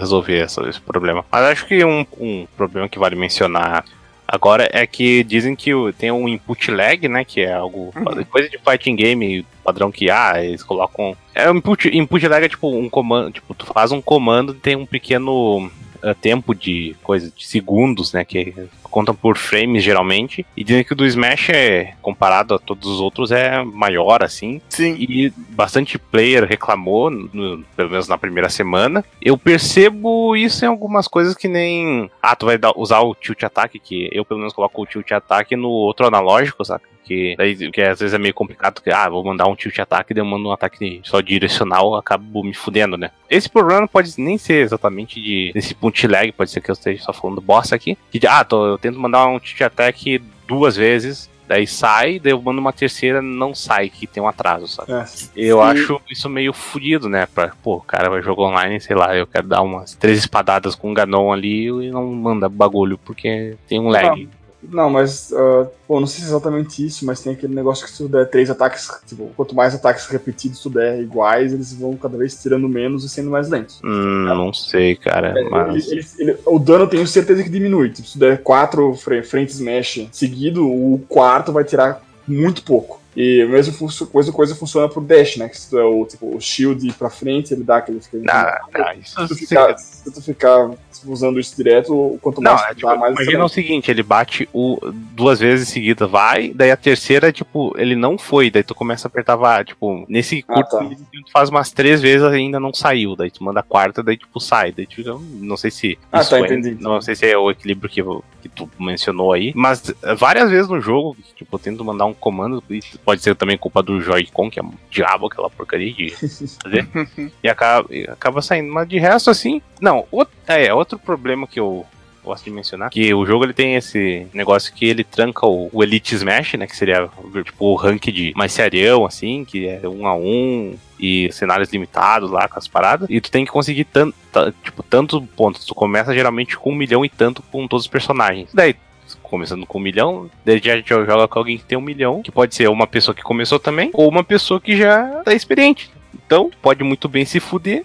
[0.00, 1.24] resolver essa, esse problema.
[1.30, 3.84] Mas acho que um, um problema que vale mencionar
[4.26, 7.24] Agora é que dizem que tem um input lag, né?
[7.24, 7.92] Que é algo.
[7.94, 8.24] Uhum.
[8.24, 11.16] Coisa de fighting game padrão que ah, eles colocam.
[11.34, 13.30] É um input, input lag é tipo um comando.
[13.30, 15.70] Tipo, tu faz um comando e tem um pequeno
[16.14, 18.24] tempo de coisa, de segundos, né?
[18.24, 18.54] Que
[18.96, 20.46] contam por frames geralmente.
[20.56, 24.60] E dizem que o do Smash é, comparado a todos os outros, é maior, assim.
[24.68, 24.96] Sim.
[24.98, 29.04] E bastante player reclamou, no, pelo menos na primeira semana.
[29.20, 32.10] Eu percebo isso em algumas coisas que nem.
[32.22, 35.12] Ah, tu vai dar, usar o tilt attack, que eu pelo menos coloco o tilt
[35.12, 36.95] attack no outro analógico, saca?
[37.06, 40.12] Que, daí, que às vezes é meio complicado, que, ah, vou mandar um tilt ataque,
[40.12, 43.10] daí eu mando um ataque só direcional, acabo me fudendo, né?
[43.30, 47.02] Esse problema pode nem ser exatamente de, desse punch lag, pode ser que eu esteja
[47.02, 51.30] só falando bosta aqui, que, ah, tô, eu tento mandar um tilt attack duas vezes,
[51.48, 54.92] Daí sai, daí eu mando uma terceira, não sai, que tem um atraso, sabe?
[54.92, 55.04] É.
[55.36, 57.26] Eu acho isso meio fodido, né?
[57.32, 60.74] Pra, pô, o cara vai jogar online, sei lá, eu quero dar umas três espadadas
[60.74, 64.28] com um Ganon ali e não manda bagulho, porque tem um lag.
[64.62, 64.90] Não.
[64.90, 67.98] Mas, uh, bom, não sei se é exatamente isso, mas tem aquele negócio que se
[67.98, 72.16] tu der três ataques, tipo, quanto mais ataques repetidos tu der iguais, eles vão cada
[72.16, 73.80] vez tirando menos e sendo mais lentos.
[73.84, 75.38] Hum, não sei, cara.
[75.38, 75.86] É, mas...
[75.88, 77.90] ele, ele, ele, o dano tenho certeza que diminui.
[77.90, 83.00] Tipo, se tu der quatro frentes mesh seguido, o quarto vai tirar muito pouco.
[83.16, 83.72] E a mesma
[84.12, 85.48] coisa, coisa funciona pro dash, né?
[85.48, 87.98] Que se tu é o, tipo, o shield pra frente, ele dá aquele.
[87.98, 90.70] aquele ah, ah, isso se, tu ficar, se tu ficar
[91.06, 93.14] usando isso direto, quanto mais não, é, tipo, dá, mais.
[93.14, 97.74] Imagina o seguinte: ele bate o duas vezes em seguida, vai, daí a terceira, tipo,
[97.78, 100.84] ele não foi, daí tu começa a apertar, vai, tipo, nesse ah, curto, tá.
[100.84, 104.38] tu faz umas três vezes ainda não saiu, daí tu manda a quarta, daí tipo
[104.40, 105.02] sai, daí tu,
[105.40, 105.98] não sei se.
[106.12, 106.76] Ah, tá, é, entendi.
[106.80, 108.02] Não sei se é o equilíbrio que,
[108.42, 112.62] que tu mencionou aí, mas várias vezes no jogo, tipo, eu tento mandar um comando,
[113.06, 116.88] pode ser também culpa do Joy-Con, que é um diabo aquela porcaria de fazer,
[117.40, 121.86] e acaba, acaba saindo, mas de resto, assim, não, outro, é, outro problema que eu
[122.24, 125.84] gosto de mencionar, que o jogo ele tem esse negócio que ele tranca o, o
[125.84, 127.08] Elite Smash, né, que seria
[127.44, 132.30] tipo o rank de mais serião, assim, que é um a um, e cenários limitados
[132.30, 133.08] lá com as paradas.
[133.08, 134.16] E tu tem que conseguir tanto,
[134.64, 135.64] tipo, tantos pontos.
[135.64, 138.50] Tu começa geralmente com um milhão e tanto com todos os personagens.
[138.52, 138.74] Daí,
[139.22, 142.54] começando com um milhão, daí já joga com alguém que tem um milhão, que pode
[142.54, 145.90] ser uma pessoa que começou também, ou uma pessoa que já tá experiente.
[146.14, 147.84] Então, pode muito bem se fuder,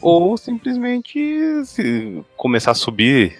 [0.00, 3.38] ou simplesmente se começar a subir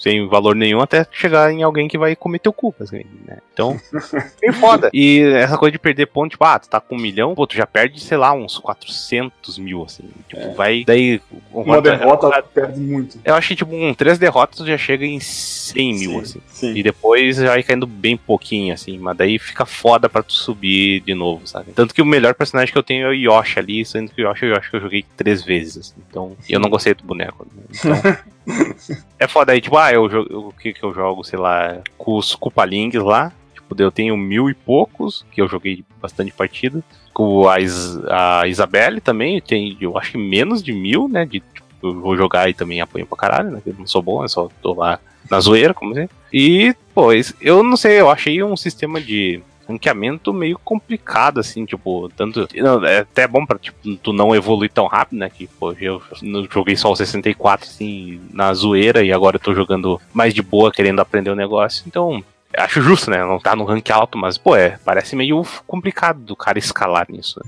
[0.00, 3.38] sem valor nenhum até chegar em alguém que vai comer teu cu, assim, né?
[3.52, 3.80] Então,
[4.40, 4.90] bem foda.
[4.92, 7.54] E essa coisa de perder ponto, tipo, ah, tu tá com um milhão, pô, tu
[7.54, 10.04] já perde, sei lá, uns 400 mil, assim.
[10.28, 10.54] Tipo, é.
[10.54, 10.84] vai.
[10.84, 11.20] Daí.
[11.52, 13.18] Uma derrota perde muito.
[13.24, 16.40] Eu achei, tipo, um três derrotas tu já chega em 100 mil, sim, assim.
[16.46, 16.74] Sim.
[16.76, 18.98] E depois vai caindo bem pouquinho, assim.
[18.98, 21.72] Mas daí fica foda pra tu subir de novo, sabe?
[21.72, 24.28] Tanto que o melhor personagem que eu tenho é o Yoshi ali, sendo que o
[24.28, 25.94] Yoshi eu acho que eu joguei três vezes, assim.
[26.10, 27.46] Então, eu não gostei do boneco.
[27.54, 27.62] Né?
[27.70, 28.24] Então.
[29.18, 32.34] é foda aí, tipo, ah, eu, o que que eu jogo, sei lá, com os
[32.34, 33.32] Cupalings lá.
[33.54, 36.82] Tipo, eu tenho mil e poucos, que eu joguei bastante partida.
[37.12, 41.24] Com a, Is a Isabelle também, tem, eu acho que menos de mil, né?
[41.24, 43.62] De, tipo, eu vou jogar e também apanho pra caralho, né?
[43.64, 44.98] Eu não sou bom, eu só tô lá
[45.30, 46.08] na zoeira, como assim.
[46.32, 52.08] E, pois, eu não sei, eu achei um sistema de ranqueamento meio complicado, assim, tipo,
[52.16, 52.48] tanto.
[52.54, 55.30] Não, é até bom pra tipo, tu não evoluir tão rápido, né?
[55.30, 56.02] Que, pô, eu
[56.50, 60.72] joguei só o 64, assim, na zoeira, e agora eu tô jogando mais de boa,
[60.72, 61.84] querendo aprender o negócio.
[61.86, 62.22] Então,
[62.56, 63.24] acho justo, né?
[63.24, 67.40] Não tá no rank alto, mas, pô, é, parece meio complicado do cara escalar nisso.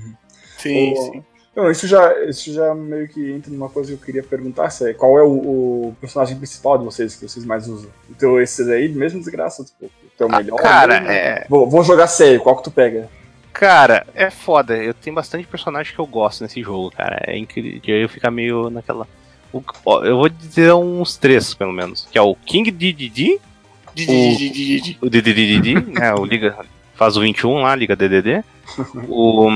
[0.57, 1.23] Sim, sim.
[1.57, 4.93] Não, isso já, isso já meio que entra numa coisa que eu queria perguntar, é,
[4.93, 7.89] qual é o, o, personagem principal de vocês, que vocês mais usam?
[8.11, 10.57] Então, esses aí, mesmo desgraça, tipo, o teu ah, melhor?
[10.57, 11.47] Cara, mesmo, é...
[11.49, 13.09] Vou, vou jogar sério, qual que tu pega?
[13.51, 14.77] Cara, é foda.
[14.77, 17.23] Eu tenho bastante personagem que eu gosto nesse jogo, cara.
[17.25, 17.81] É incrível.
[17.87, 19.07] Eu ficar meio naquela.
[19.51, 22.07] eu vou dizer uns três, pelo menos.
[22.11, 23.39] Que é o King DDD.
[25.01, 26.13] O DDD, né?
[26.13, 26.55] O Liga.
[26.93, 28.43] Faz o 21 lá, Liga DDD.
[29.09, 29.49] O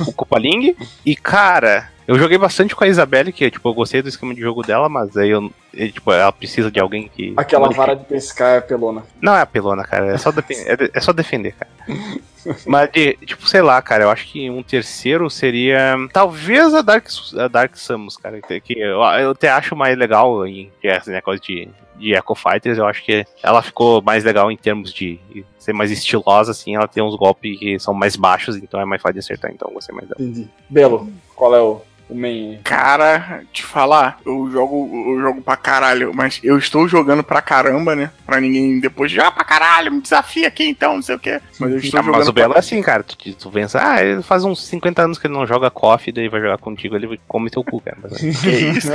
[0.00, 0.76] o Copaling.
[1.04, 4.40] E, cara, eu joguei bastante com a Isabelle, que tipo, eu gostei do esquema de
[4.40, 5.52] jogo dela, mas aí eu.
[5.72, 7.32] Tipo, ela precisa de alguém que.
[7.36, 9.04] Aquela vara de pescar é pelona.
[9.20, 10.12] Não é a pelona, cara.
[10.12, 11.70] É só, é, é só defender, cara.
[12.66, 15.94] mas, de, tipo, sei lá, cara, eu acho que um terceiro seria.
[16.12, 17.06] Talvez a Dark,
[17.38, 18.40] a Dark Samus, cara.
[18.42, 22.86] Que eu, eu até acho mais legal em essa negócio de de Echo Fighters, eu
[22.86, 25.18] acho que ela ficou mais legal em termos de
[25.58, 29.00] ser mais estilosa, assim, ela tem uns golpes que são mais baixos, então é mais
[29.00, 30.20] fácil de acertar, então gostei mais dela.
[30.20, 30.48] Entendi.
[30.68, 31.80] Belo, qual é o
[32.12, 32.60] o main.
[32.62, 37.96] Cara, te falar, eu jogo, eu jogo pra caralho, mas eu estou jogando pra caramba,
[37.96, 38.10] né?
[38.24, 41.40] Pra ninguém depois de, ah, pra caralho, me desafia aqui então, não sei o quê.
[41.58, 42.18] Mas eu estou ah, jogando.
[42.18, 43.02] Mas o Belo é assim, cara.
[43.02, 46.28] Tu, tu pensa, ah, ele faz uns 50 anos que ele não joga coffee, daí
[46.28, 47.96] vai jogar contigo, ele come teu cu, cara.
[48.02, 48.18] Mas...
[48.40, 48.92] que isso?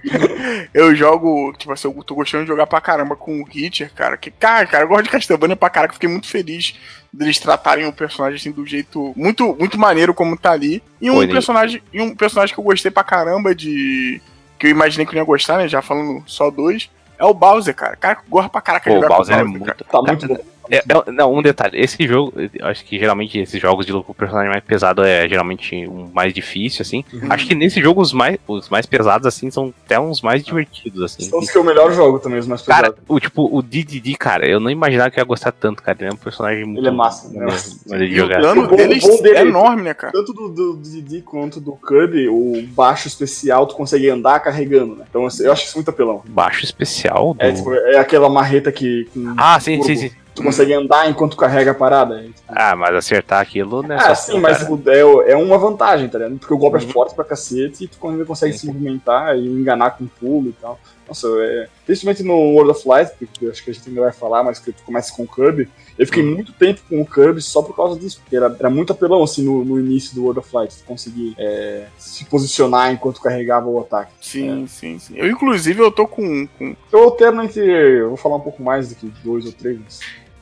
[0.74, 4.16] eu jogo, tipo assim, eu tô gostando de jogar pra caramba com o Hitcher, cara.
[4.16, 6.74] Que, cara, cara, eu gosto de Castlevania pra caralho, fiquei muito feliz
[7.12, 10.82] deles tratarem o personagem assim do jeito muito muito maneiro como tá ali.
[11.00, 14.20] E um Oi, personagem e um personagem que eu gostei pra caramba de
[14.58, 17.74] que eu imaginei que eu ia gostar, né, já falando só dois, é o Bowser,
[17.74, 17.96] cara.
[17.96, 20.38] Cara, gosta pra caraca Pô, jogar o Bowser, Bowser é muito, tá muito bom.
[20.70, 22.32] É, é, não, um detalhe, esse jogo,
[22.62, 26.82] acho que geralmente esses jogos de o personagem mais pesado é geralmente um mais difícil,
[26.82, 27.04] assim.
[27.12, 27.26] Uhum.
[27.28, 31.02] Acho que nesse jogo os mais, os mais pesados, assim, são até uns mais divertidos,
[31.02, 31.24] assim.
[31.24, 32.90] São os que é o melhor jogo também, os mais pesados.
[32.90, 35.98] Cara, o, tipo, o DDD, cara, eu não imaginava que ia gostar tanto, cara.
[36.00, 36.80] Ele é um personagem muito.
[36.80, 37.46] Ele é massa, né?
[37.98, 38.38] De jogar.
[38.38, 39.00] O dano dele
[39.36, 40.12] é enorme, né, cara?
[40.12, 45.04] Tanto do, do, DDD quanto do Kirby, o baixo especial, tu consegue andar carregando, né?
[45.08, 46.22] Então eu acho isso muito apelão.
[46.28, 47.34] Baixo especial?
[47.38, 47.56] É, do...
[47.56, 49.08] É, tipo, é aquela marreta que.
[49.36, 50.10] ah, sim, sim, sim.
[50.40, 52.24] Tu consegue andar enquanto carrega a parada.
[52.48, 53.98] Ah, mas acertar aquilo, né?
[54.00, 56.38] Ah, sim, mas é, é uma vantagem, tá ligado?
[56.38, 56.88] Porque o golpe é uhum.
[56.88, 58.60] é forte pra cacete e tu ainda consegue sim.
[58.60, 60.80] se movimentar e enganar com pulo e tal.
[61.06, 64.44] Nossa, é, principalmente no World of Light, que acho que a gente ainda vai falar,
[64.44, 65.68] mas que tu começa com o Kirby.
[65.98, 66.36] Eu fiquei uhum.
[66.36, 69.44] muito tempo com o Kirby só por causa disso, porque era, era muito apelão assim
[69.44, 73.80] no, no início do World of Light, tu conseguir é, se posicionar enquanto carregava o
[73.80, 74.12] ataque.
[74.20, 74.68] Sim, é.
[74.68, 75.14] sim, sim.
[75.16, 76.46] Eu, inclusive, eu tô com.
[76.56, 76.76] com...
[76.92, 77.60] Eu alterno entre.
[77.60, 79.98] Eu vou falar um pouco mais do que dois ou três.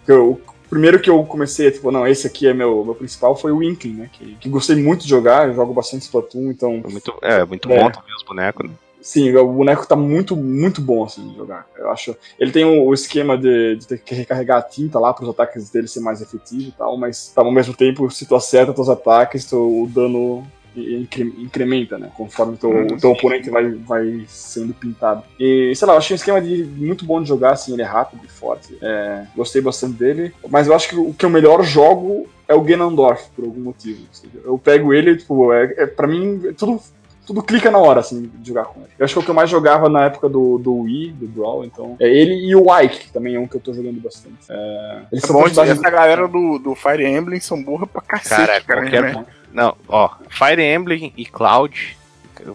[0.09, 3.52] Eu, o primeiro que eu comecei, tipo, não, esse aqui é meu, meu principal, foi
[3.52, 4.10] o Inkling, né?
[4.12, 6.82] Que, que gostei muito de jogar, eu jogo bastante Splatoon, então.
[6.85, 7.78] É muito, é, muito é.
[7.78, 8.74] bom também os bonecos, né?
[9.01, 11.66] Sim, o boneco tá muito, muito bom assim de jogar.
[11.76, 12.16] Eu acho.
[12.39, 15.30] Ele tem o, o esquema de, de, ter que recarregar a tinta lá para os
[15.30, 18.89] ataques dele ser mais efetivo e tal, mas ao mesmo tempo, se tu acerta teus
[18.89, 20.47] ataques, tu, o dano
[21.38, 22.10] incrementa, né?
[22.16, 25.22] Conforme teu, hum, o teu oponente vai, vai sendo pintado.
[25.38, 27.86] E, sei lá, eu achei um esquema de, muito bom de jogar, assim, ele é
[27.86, 28.76] rápido e forte.
[28.80, 30.32] É, gostei bastante dele.
[30.48, 34.00] Mas eu acho que o que eu melhor jogo é o Ganondorf, por algum motivo.
[34.44, 36.80] Eu pego ele, tipo, é, é, pra mim, tudo
[37.28, 38.88] tudo clica na hora, assim, de jogar com ele.
[38.98, 41.28] Eu acho que é o que eu mais jogava na época do, do Wii, do
[41.28, 41.94] Brawl, então.
[42.00, 44.36] É ele e o Ike, que também é um que eu tô jogando bastante.
[44.48, 48.34] É, eles é são bom, essa galera do, do Fire Emblem são burra pra cacete,
[48.34, 48.60] cara.
[48.62, 49.14] cara qualquer...
[49.14, 49.26] né?
[49.52, 51.98] Não, ó, Fire Emblem e Cloud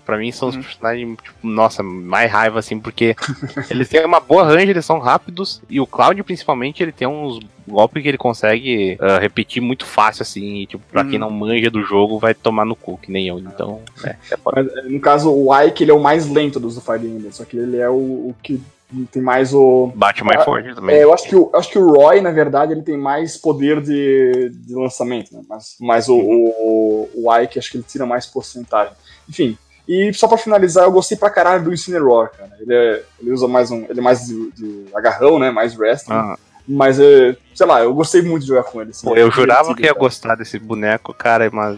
[0.06, 0.62] Pra mim são os uhum.
[0.62, 3.16] personagens, tipo, nossa, mais raiva, assim, porque
[3.70, 7.40] eles têm uma boa range, eles são rápidos, e o Cloud, principalmente, ele tem uns
[7.68, 11.20] golpes que ele consegue uh, repetir muito fácil, assim, e, tipo, pra quem uhum.
[11.20, 14.92] não manja do jogo, vai tomar no cu, que nem eu, então, é, é Mas,
[14.92, 17.58] no caso, o Ike, ele é o mais lento dos do Fire Emblem, só que
[17.58, 18.62] ele é o, o que
[19.12, 19.92] tem mais o.
[19.96, 20.96] Bate mais ah, forte também.
[20.96, 23.82] É, eu acho que, o, acho que o Roy, na verdade, ele tem mais poder
[23.82, 25.42] de, de lançamento, né?
[25.50, 28.94] Mas, mas o, o, o Ike, acho que ele tira mais porcentagem.
[29.28, 29.58] Enfim,
[29.88, 32.52] e só pra finalizar, eu gostei pra caralho do Incineroar, cara.
[32.60, 33.86] Ele, é, ele usa mais um.
[33.90, 35.52] Ele é mais de, de agarrão, né?
[35.52, 36.16] Mais wrestling.
[36.16, 36.38] Ah.
[36.68, 38.92] Mas, é, sei lá, eu gostei muito de jogar com ele.
[38.92, 40.00] Assim, Pô, eu jurava que ia cara.
[40.00, 41.78] gostar desse boneco, cara, mas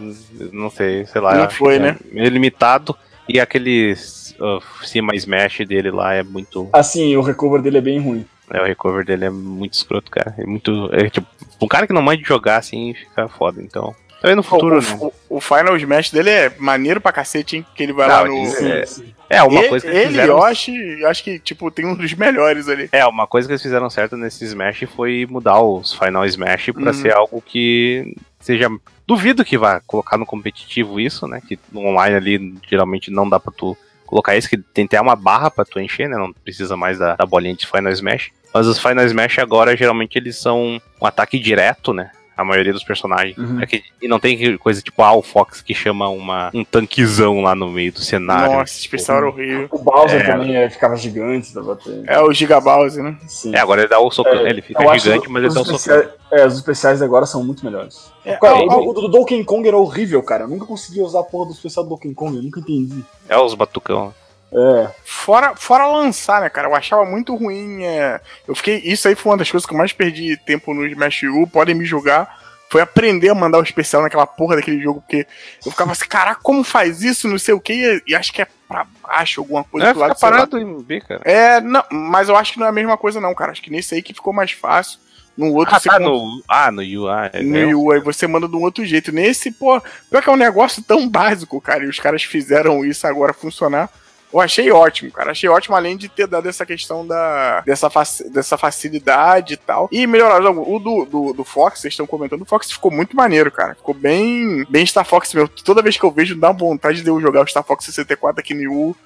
[0.52, 1.34] não sei, sei lá.
[1.34, 1.96] Não foi, né?
[2.08, 2.96] É meio limitado.
[3.28, 6.68] E aquele uh, cima smash dele lá é muito.
[6.72, 8.24] Assim, o recover dele é bem ruim.
[8.52, 10.32] É, o recover dele é muito escroto, cara.
[10.38, 10.88] É muito.
[10.92, 11.26] É, tipo,
[11.60, 13.92] um cara que não manda jogar assim fica foda, então.
[14.26, 14.98] Também no futuro, o, né?
[15.28, 17.66] o, o, Final Smash dele é maneiro pra cacete, hein?
[17.76, 18.66] Que ele vai não, lá no.
[18.66, 18.84] É,
[19.30, 20.48] é uma ele, coisa que eles ele, fizeram.
[20.48, 22.88] Yoshi, acho que, tipo, tem um dos melhores ali.
[22.90, 26.86] É, uma coisa que eles fizeram certo nesse Smash foi mudar os Final Smash pra
[26.86, 26.92] uhum.
[26.92, 28.68] ser algo que seja.
[29.06, 31.40] Duvido que vá colocar no competitivo isso, né?
[31.46, 35.14] Que no online ali geralmente não dá pra tu colocar isso, que tem até uma
[35.14, 36.16] barra pra tu encher, né?
[36.16, 38.30] Não precisa mais da, da bolinha de Final Smash.
[38.52, 42.10] Mas os Final Smash agora, geralmente, eles são um ataque direto, né?
[42.36, 43.36] A maioria dos personagens.
[43.38, 43.60] Uhum.
[43.60, 47.40] É que, e não tem coisa tipo, ah, o Fox que chama uma, um tanquezão
[47.40, 48.56] lá no meio do cenário.
[48.56, 49.68] Nossa, esse especial era horrível.
[49.70, 52.04] O Bowser é, também é, ficava gigante bater.
[52.06, 53.16] É o Giga Bowser, né?
[53.26, 53.54] Sim.
[53.54, 56.10] É, agora ele dá o soco, é, ele fica gigante, mas ele dá o soco.
[56.30, 58.10] É, os especiais agora são muito melhores.
[58.24, 60.44] É, cara, o, o, do Donkey Kong era horrível, cara.
[60.44, 63.04] Eu nunca consegui usar a porra do especial do Donkey Kong, eu nunca entendi.
[63.28, 64.12] É os batucão.
[64.52, 64.90] É.
[65.04, 66.68] Fora, fora lançar, né, cara?
[66.68, 67.84] Eu achava muito ruim.
[67.84, 68.20] É...
[68.46, 68.78] Eu fiquei.
[68.78, 71.46] Isso aí foi uma das coisas que eu mais perdi tempo no Smash U.
[71.46, 75.26] Podem me julgar foi aprender a mandar o especial naquela porra daquele jogo, porque
[75.64, 78.46] eu ficava assim, caraca, como faz isso, não sei o que, e acho que é
[78.68, 80.18] pra baixo, alguma coisa é, do lado.
[80.18, 81.20] parado em B, cara.
[81.24, 83.70] É, não, mas eu acho que não é a mesma coisa não, cara, acho que
[83.70, 84.98] nesse aí que ficou mais fácil.
[85.36, 87.30] No outro ah, você tá, no, ah, no UI.
[87.30, 89.12] É no UI, você manda de um outro jeito.
[89.12, 89.78] Nesse, pô,
[90.10, 93.90] pior que é um negócio tão básico, cara, e os caras fizeram isso agora funcionar.
[94.36, 95.30] Eu achei ótimo, cara.
[95.30, 99.88] Achei ótimo, além de ter dado essa questão da, dessa, faci, dessa facilidade e tal.
[99.90, 100.50] E melhorado.
[100.50, 103.74] O do, do, do Fox, vocês estão comentando, o Fox ficou muito maneiro, cara.
[103.74, 105.48] Ficou bem, bem Star Fox mesmo.
[105.64, 108.52] Toda vez que eu vejo, dá vontade de eu jogar o Star Fox 64 aqui
[108.52, 108.96] no U.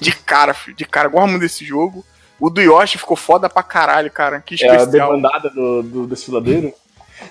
[0.00, 0.74] De cara, filho.
[0.74, 1.08] De cara.
[1.08, 2.02] Gosto muito desse jogo.
[2.38, 4.40] O do Yoshi ficou foda pra caralho, cara.
[4.40, 4.80] Que especial.
[4.80, 6.72] É a debandada do, do desfiladeiro.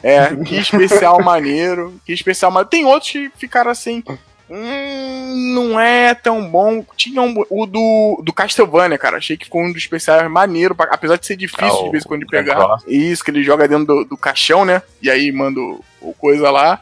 [0.04, 2.00] É, que especial maneiro.
[2.06, 2.70] Que especial maneiro.
[2.70, 4.04] Tem outros que ficaram assim
[4.50, 6.84] hum, não é tão bom.
[6.96, 9.18] Tinha um, o do, do Castlevania, cara.
[9.18, 12.06] Achei que ficou um dos especiais maneiro, pra, apesar de ser difícil é de vez
[12.06, 12.78] em quando de pegar.
[12.88, 14.82] Isso, que ele joga dentro do, do caixão, né?
[15.02, 16.82] E aí manda o, o coisa lá.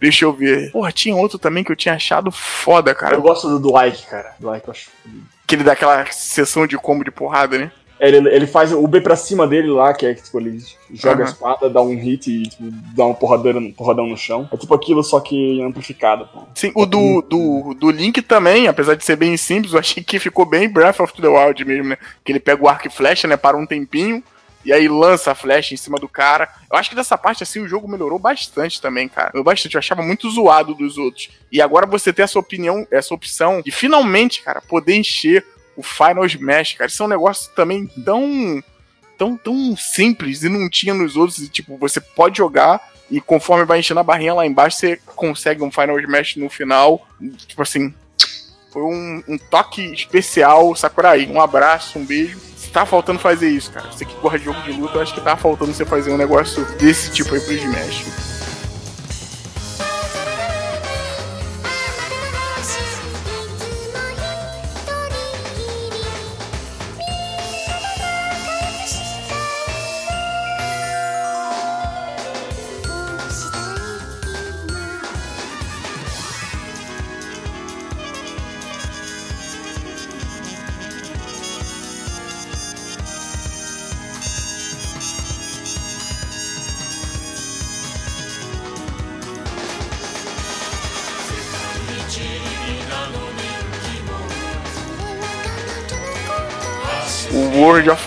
[0.00, 0.70] Deixa eu ver.
[0.72, 3.16] Porra, tinha outro também que eu tinha achado foda, cara.
[3.16, 4.34] Eu gosto do, do Ike, cara.
[4.38, 4.90] Do Ike eu acho.
[5.46, 7.70] Que ele dá aquela sessão de combo de porrada, né?
[7.98, 10.58] Ele, ele faz o B pra cima dele lá, que é que tipo, ele
[10.92, 11.22] joga uhum.
[11.22, 12.64] a espada, dá um hit e tipo,
[12.94, 14.48] dá uma porradão, porradão no chão.
[14.52, 16.28] É tipo aquilo, só que amplificado.
[16.32, 16.42] Pô.
[16.54, 20.18] Sim, o do, do, do Link também, apesar de ser bem simples, eu achei que
[20.18, 21.98] ficou bem Breath of the Wild mesmo, né?
[22.22, 24.22] Que ele pega o arco e flecha, né, para um tempinho,
[24.66, 26.48] e aí lança a flecha em cima do cara.
[26.70, 29.30] Eu acho que dessa parte, assim, o jogo melhorou bastante também, cara.
[29.32, 31.30] Eu bastante, eu achava muito zoado dos outros.
[31.52, 35.46] E agora você ter essa opinião, essa opção de finalmente, cara, poder encher
[35.76, 36.88] o Final Smash, cara.
[36.88, 38.62] Isso é um negócio também tão.
[39.18, 41.38] tão, tão simples e não tinha nos outros.
[41.38, 42.80] E, tipo, você pode jogar
[43.10, 47.06] e conforme vai enchendo a barrinha lá embaixo, você consegue um Final Smash no final.
[47.46, 47.94] Tipo assim.
[48.72, 51.26] Foi um, um toque especial, Sakurai.
[51.26, 52.38] Um abraço, um beijo.
[52.74, 53.90] Tá faltando fazer isso, cara.
[53.90, 56.18] Você que corre de jogo de luta, eu acho que tá faltando você fazer um
[56.18, 58.35] negócio desse tipo aí pro Smash.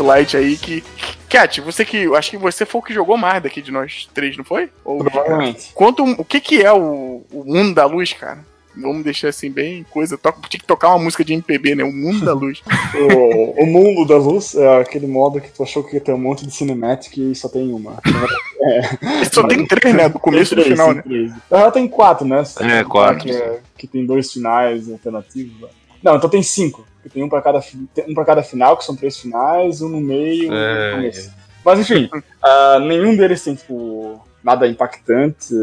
[0.09, 0.83] Light aí que.
[1.29, 2.13] Cat, você que.
[2.15, 4.69] Acho que você foi o que jogou mais daqui de nós três, não foi?
[4.83, 5.71] Ou, Provavelmente.
[5.73, 8.43] Conta o que, que é o, o mundo da luz, cara.
[8.75, 10.17] Vamos deixar assim bem coisa.
[10.17, 11.83] Toca, tinha que tocar uma música de MPB, né?
[11.83, 12.61] O Mundo da Luz.
[12.95, 16.17] o, o Mundo da Luz é aquele modo que tu achou que ia ter um
[16.17, 17.97] monte de cinematic e só tem uma.
[18.61, 19.23] É.
[19.31, 20.09] Só tem três, né?
[20.09, 21.01] Do começo e do final, né?
[21.01, 21.31] Três.
[21.49, 22.43] Na tem quatro, né?
[22.59, 23.23] É, quatro.
[23.23, 25.69] Que, é, que tem dois finais alternativos.
[26.03, 26.85] Não, então tem cinco.
[27.13, 27.59] Tem um para cada,
[28.07, 31.31] um pra cada final, que são três finais, um no meio e um no começo.
[31.63, 35.53] Mas enfim, uh, nenhum deles tem, tipo, nada impactante,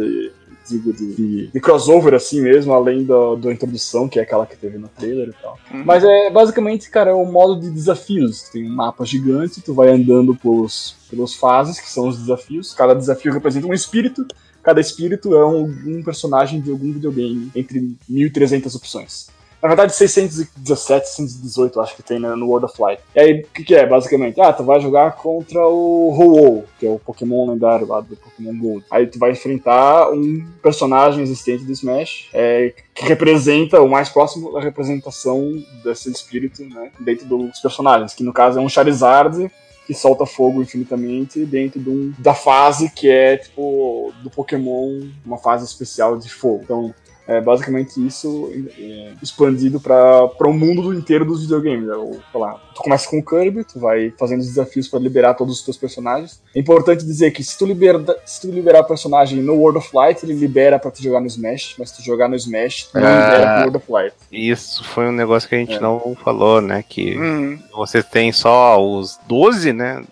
[0.68, 4.56] digo, de, de, de, crossover assim mesmo, além da, da introdução, que é aquela que
[4.56, 5.58] teve no trailer e tal.
[5.72, 5.84] Uhum.
[5.84, 8.42] Mas é basicamente, cara, é um modo de desafios.
[8.50, 12.74] Tem um mapa gigante, tu vai andando pelos, pelos fases, que são os desafios.
[12.74, 14.26] Cada desafio representa um espírito.
[14.62, 19.28] Cada espírito é um, um personagem de algum videogame, entre 1.300 opções.
[19.66, 23.02] Na verdade, 617, 618, acho que tem né, no World of Light.
[23.16, 24.40] E aí, o que, que, é, basicamente?
[24.40, 28.56] Ah, tu vai jogar contra o ho que é o Pokémon lendário lá do Pokémon
[28.56, 28.84] Gold.
[28.88, 34.52] Aí tu vai enfrentar um personagem existente do Smash, é, que representa o mais próximo
[34.52, 39.50] da representação desse espírito, né, dentro dos personagens, que no caso é um Charizard
[39.84, 45.38] que solta fogo infinitamente dentro de um, da fase que é, tipo, do Pokémon, uma
[45.38, 46.60] fase especial de fogo.
[46.62, 46.94] Então,
[47.26, 51.88] é basicamente isso é, expandido para o mundo inteiro dos videogames.
[51.88, 55.34] É, ou, lá, tu começa com o Kirby, tu vai fazendo os desafios para liberar
[55.34, 56.40] todos os teus personagens.
[56.54, 59.90] É importante dizer que se tu, libera, se tu liberar o personagem no World of
[59.94, 63.00] Light, ele libera para tu jogar no Smash, mas se tu jogar no Smash, tu
[63.00, 64.14] não ah, libera pro World of Light.
[64.30, 65.80] Isso foi um negócio que a gente é.
[65.80, 66.84] não falou, né?
[66.88, 67.58] Que uhum.
[67.74, 70.04] você tem só os 12, né?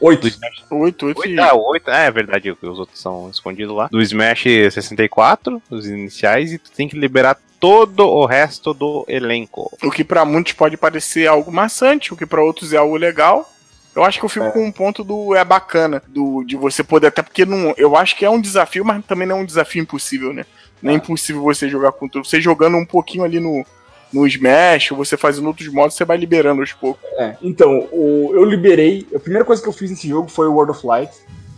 [0.00, 0.28] Oito.
[0.70, 1.40] Oito, oito.
[1.40, 1.90] Ah, oito.
[1.90, 3.88] É, é verdade, os outros são escondidos lá.
[3.90, 9.70] Do Smash 64, os iniciais e tu tem que liberar todo o resto do elenco.
[9.82, 13.50] O que para muitos pode parecer algo maçante, o que para outros é algo legal.
[13.94, 14.50] Eu acho que eu fico é.
[14.50, 18.16] com um ponto do é bacana, do de você poder até porque não, eu acho
[18.16, 20.46] que é um desafio, mas também não é um desafio impossível, né?
[20.82, 22.26] Não é, é impossível você jogar com tudo.
[22.26, 23.64] Você jogando um pouquinho ali no
[24.12, 27.02] no Smash, ou você fazendo outros modos, você vai liberando aos poucos.
[27.16, 29.06] É, então, o, eu liberei.
[29.14, 31.10] A primeira coisa que eu fiz nesse jogo foi o World of Light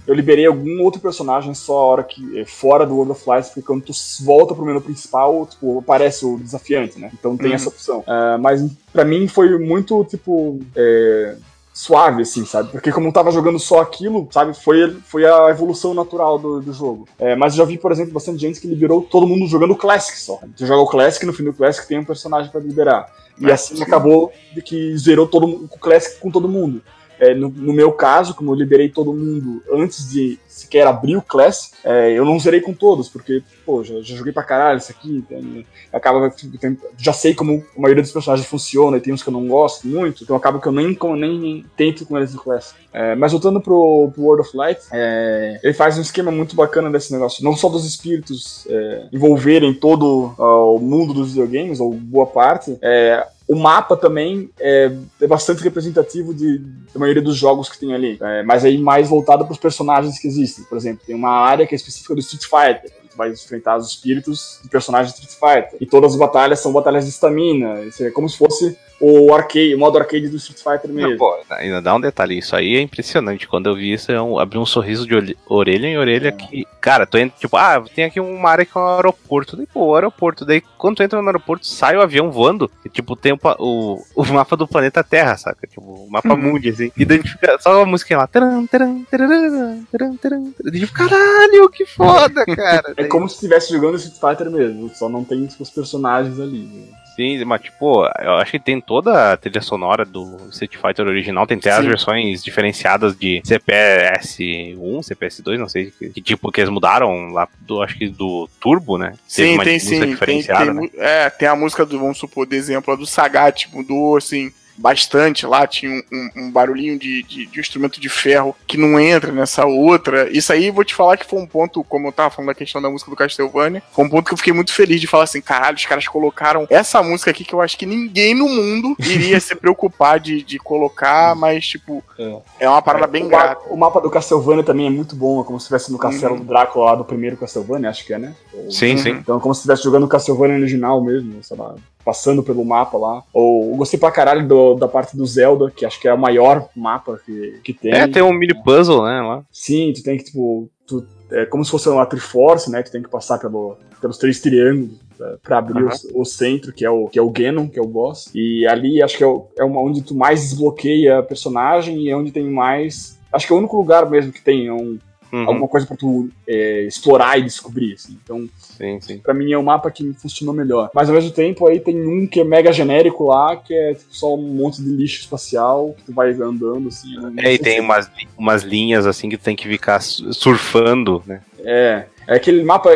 [0.07, 2.39] eu liberei algum outro personagem só a hora que.
[2.39, 6.25] É, fora do World of Light, porque quando tu volta pro menu principal, tipo, aparece
[6.25, 7.11] o desafiante, né?
[7.13, 7.55] Então tem uhum.
[7.55, 8.01] essa opção.
[8.01, 10.61] Uh, mas para mim foi muito, tipo.
[10.77, 11.37] É,
[11.75, 12.71] suave, assim, sabe?
[12.71, 14.55] Porque como eu tava jogando só aquilo, sabe?
[14.55, 17.09] Foi, foi a evolução natural do, do jogo.
[17.19, 19.77] É, mas eu já vi, por exemplo, bastante gente que liberou todo mundo jogando o
[19.77, 20.39] Classic só.
[20.57, 23.13] Tu joga o Classic, no fim do Classic tem um personagem para liberar.
[23.37, 23.83] E é, assim sim.
[23.83, 26.81] acabou de que zerou todo o Classic com todo mundo.
[27.25, 31.23] É, no, no, meu caso, como eu liberei todo mundo antes de sequer abrir o
[31.23, 34.93] Class, é, eu não zerei com todos, porque, pô, já, já joguei pra caralho isso
[34.93, 36.31] aqui, tem, acaba,
[36.61, 39.49] tem, já sei como a maioria dos personagens funciona, e tem uns que eu não
[39.49, 42.75] gosto muito, então acaba que eu nem, nem, tento com eles no Class.
[42.93, 46.91] É, mas voltando pro, pro, World of Light, é, ele faz um esquema muito bacana
[46.91, 51.93] desse negócio, não só dos espíritos é, envolverem todo uh, o mundo dos videogames, ou
[51.95, 54.91] boa parte, é, o mapa também é,
[55.21, 59.09] é bastante representativo de, da maioria dos jogos que tem ali, é, mas aí mais
[59.09, 60.65] voltado para os personagens que existem.
[60.65, 64.61] Por exemplo, tem uma área que é específica do Street Fighter, vai enfrentar os espíritos
[64.63, 65.79] de personagens de Street Fighter.
[65.81, 67.81] E todas as batalhas são batalhas de estamina.
[68.01, 71.11] É como se fosse o arcade, o modo arcade do Street Fighter mesmo.
[71.11, 73.49] Não, pô, ainda dá um detalhe, isso aí é impressionante.
[73.49, 76.33] Quando eu vi isso, eu abri um sorriso de orelha em orelha é.
[76.33, 79.57] que, cara, tu entra, tipo, ah, tem aqui uma área que é um aeroporto.
[79.57, 80.45] Daí, pô, o aeroporto.
[80.45, 84.03] Daí, quando tu entra no aeroporto, sai o avião voando, e, tipo, tem o, o,
[84.15, 85.67] o mapa do planeta Terra, saca?
[85.67, 86.53] Tipo, o mapa uhum.
[86.53, 86.93] mundi, assim.
[86.97, 88.27] E daí fica só a música lá.
[88.27, 92.95] Taran, taran, taran, taran, taran, tipo, caralho, que foda, cara.
[92.97, 96.65] é como se estivesse jogando Street Fighter mesmo, só não tem os personagens ali.
[96.65, 97.04] Né?
[97.15, 101.47] Sim, mas tipo, eu acho que tem toda a trilha sonora do Street Fighter original,
[101.47, 101.79] tem até Sim.
[101.79, 104.39] as versões diferenciadas de CPS
[104.77, 108.49] 1, CPS 2, não sei, que tipo, que eles mudaram lá do, acho que do
[108.61, 109.15] Turbo, né?
[109.29, 110.17] Sim, tem sim.
[110.17, 110.89] Tem, tem, né?
[110.97, 115.47] É, tem a música do, vamos supor, de exemplo, a do Sagat, mudou assim bastante
[115.47, 119.33] lá, tinha um, um, um barulhinho de, de, de, instrumento de ferro que não entra
[119.33, 120.29] nessa outra.
[120.31, 122.83] Isso aí vou te falar que foi um ponto, como eu tava falando da questão
[122.83, 125.41] da música do Castlevania, foi um ponto que eu fiquei muito feliz de falar assim,
[125.41, 129.41] caralho, os caras colocaram essa música aqui que eu acho que ninguém no mundo iria
[129.41, 133.69] se preocupar de, de colocar, mas tipo, é, é uma parada é, bem o grata.
[133.69, 136.41] O mapa do Castlevania também é muito bom, é como se estivesse no castelo uhum.
[136.41, 138.35] do Drácula lá do primeiro Castlevania, acho que é, né?
[138.71, 138.99] Sim, uhum.
[138.99, 139.11] sim.
[139.11, 143.23] Então como se estivesse jogando o Castlevania original mesmo, sei lá passando pelo mapa lá.
[143.33, 146.69] Ou gostei pra caralho do, da parte do Zelda, que acho que é o maior
[146.77, 147.93] mapa que, que tem.
[147.93, 149.43] É, tem um mini puzzle, né, lá.
[149.51, 153.03] Sim, tu tem que, tipo, tu, é como se fosse uma Triforce, né, que tem
[153.03, 155.91] que passar pelo, pelos três triângulos é, para abrir uhum.
[156.15, 158.31] o, o, centro, que é o, que é o Ganon, que é o boss.
[158.35, 162.17] E ali acho que é, o, é uma, onde tu mais desbloqueia personagem e é
[162.17, 163.19] onde tem mais.
[163.33, 164.99] Acho que é o único lugar mesmo que tem um,
[165.35, 165.49] uhum.
[165.49, 168.19] alguma coisa pra tu é, explorar e descobrir, assim.
[168.23, 169.19] Então, sim, sim.
[169.19, 170.91] pra mim é o mapa que funcionou melhor.
[170.95, 174.15] Mas ao mesmo tempo aí tem um que é mega genérico lá, que é tipo,
[174.15, 177.15] só um monte de lixo espacial, que tu vai andando, assim.
[177.39, 181.41] É, e tem umas, umas linhas assim que tu tem que ficar surfando, né?
[181.65, 182.91] É, é aquele mapa.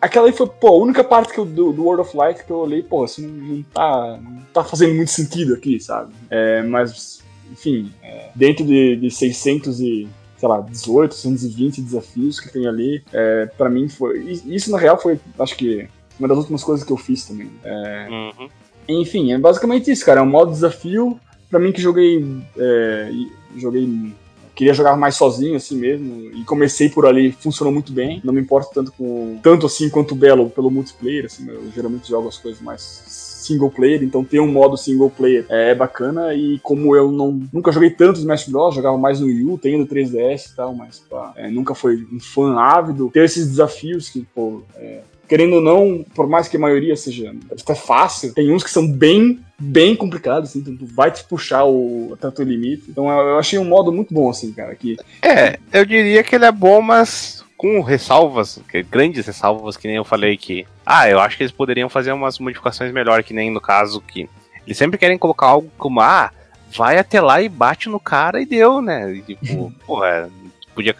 [0.00, 2.50] Aquela aí foi, pô, a única parte que eu, do, do World of Light que
[2.50, 6.12] eu olhei, pô, assim, não, não, tá, não tá fazendo muito sentido aqui, sabe?
[6.30, 10.08] É, mas, enfim, é, dentro de, de 600 e.
[10.38, 14.20] Sei lá, 18, 620 desafios que tem ali, é, para mim foi.
[14.46, 15.88] Isso na real foi, acho que,
[16.18, 17.50] uma das últimas coisas que eu fiz também.
[17.64, 18.48] É, uhum.
[18.88, 20.20] Enfim, é basicamente isso, cara.
[20.20, 21.18] É um modo desafio.
[21.50, 22.24] Pra mim que joguei.
[22.56, 23.10] É,
[23.56, 24.14] joguei
[24.58, 28.20] queria jogar mais sozinho assim mesmo e comecei por ali, funcionou muito bem.
[28.24, 32.26] Não me importo tanto com tanto assim quanto Belo pelo multiplayer, assim, eu geralmente jogo
[32.26, 36.94] as coisas mais single player, então ter um modo single player é bacana e como
[36.94, 40.52] eu não nunca joguei tanto Smash Bros, jogava mais no Wii U, tenho no 3DS
[40.52, 44.62] e tal, mas pá, é, nunca foi um fã ávido, ter esses desafios que, pô,
[44.76, 48.70] é, querendo ou não, por mais que a maioria seja até fácil, tem uns que
[48.70, 52.84] são bem, bem complicados, assim, tu vai te puxar o o limite.
[52.88, 54.74] Então eu achei um modo muito bom, assim, cara.
[54.74, 54.96] Que...
[55.22, 60.04] É, eu diria que ele é bom, mas com ressalvas, grandes ressalvas, que nem eu
[60.04, 60.64] falei que.
[60.86, 64.30] Ah, eu acho que eles poderiam fazer umas modificações melhores, que nem no caso que.
[64.64, 66.30] Eles sempre querem colocar algo como, ah,
[66.76, 69.12] vai até lá e bate no cara e deu, né?
[69.12, 70.30] E, tipo, porra,
[70.72, 70.94] podia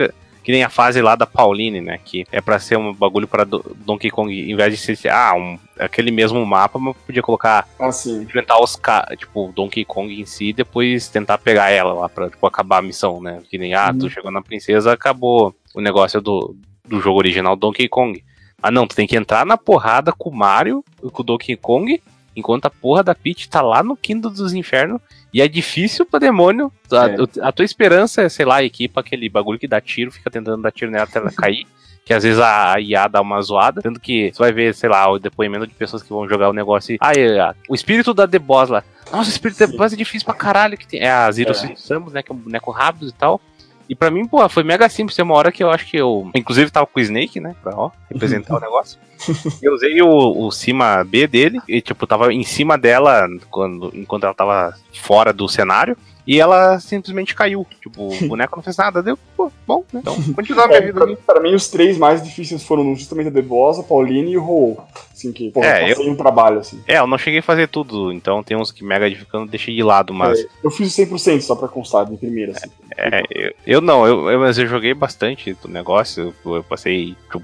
[0.48, 2.00] que nem a fase lá da Pauline, né?
[2.02, 5.58] Que é para ser um bagulho para Donkey Kong, em vez de ser ah, um,
[5.78, 7.68] aquele mesmo mapa, mas podia colocar.
[7.78, 8.22] Ah, sim.
[8.22, 12.30] Enfrentar os caras, tipo, Donkey Kong em si, e depois tentar pegar ela lá pra
[12.30, 13.42] tipo, acabar a missão, né?
[13.50, 14.08] Que nem, ah, tu uhum.
[14.08, 18.24] chegou na princesa, acabou o negócio do, do jogo original Donkey Kong.
[18.62, 22.00] Ah, não, tu tem que entrar na porrada com o Mario, com o Donkey Kong,
[22.34, 25.00] enquanto a porra da Peach tá lá no quinto dos infernos
[25.32, 26.72] e é difícil pra demônio.
[26.90, 27.16] A, é.
[27.48, 30.72] a, tua esperança é, sei lá, equipa aquele bagulho que dá tiro, fica tentando dar
[30.72, 31.66] tiro nela até ela cair.
[32.04, 35.10] que às vezes a IA dá uma zoada, tanto que você vai ver, sei lá,
[35.10, 36.98] o depoimento de pessoas que vão jogar o negócio e.
[37.00, 38.82] Ah, é, o espírito da The Boss lá.
[39.12, 40.76] Nossa, o espírito da The Boss é difícil pra caralho.
[40.78, 41.00] Que tem.
[41.00, 41.76] É a Zero é.
[41.76, 42.22] Samus, né?
[42.22, 43.40] Que é um boneco rápido e tal.
[43.88, 45.16] E pra mim, pô, foi mega simples.
[45.16, 46.30] Tem uma hora que eu acho que eu.
[46.34, 47.54] Inclusive tava com o Snake, né?
[47.62, 48.98] Pra ó, representar o negócio.
[49.62, 54.24] Eu usei o, o cima B dele e, tipo, tava em cima dela quando, enquanto
[54.24, 55.96] ela tava fora do cenário.
[56.28, 57.66] E ela simplesmente caiu.
[57.80, 59.02] Tipo, o boneco não fez nada.
[59.02, 60.00] Deu, pô, bom, né?
[60.02, 61.00] Então, continuar a minha é, vida.
[61.00, 64.36] Pra, pra, mim, os três mais difíceis foram justamente a The Boss, a Pauline e
[64.36, 64.78] o Ho.
[65.10, 66.82] Assim, que, pô, é, eu, um trabalho, assim.
[66.86, 68.12] É, eu não cheguei a fazer tudo.
[68.12, 70.38] Então, tem uns que mega dificultam, deixei de lado, mas...
[70.38, 72.70] É, eu fiz o 100% só pra constar, de primeira, assim.
[72.94, 76.34] É, eu, eu, não, eu, eu, mas eu joguei bastante do negócio.
[76.44, 77.42] Eu, eu passei, tipo,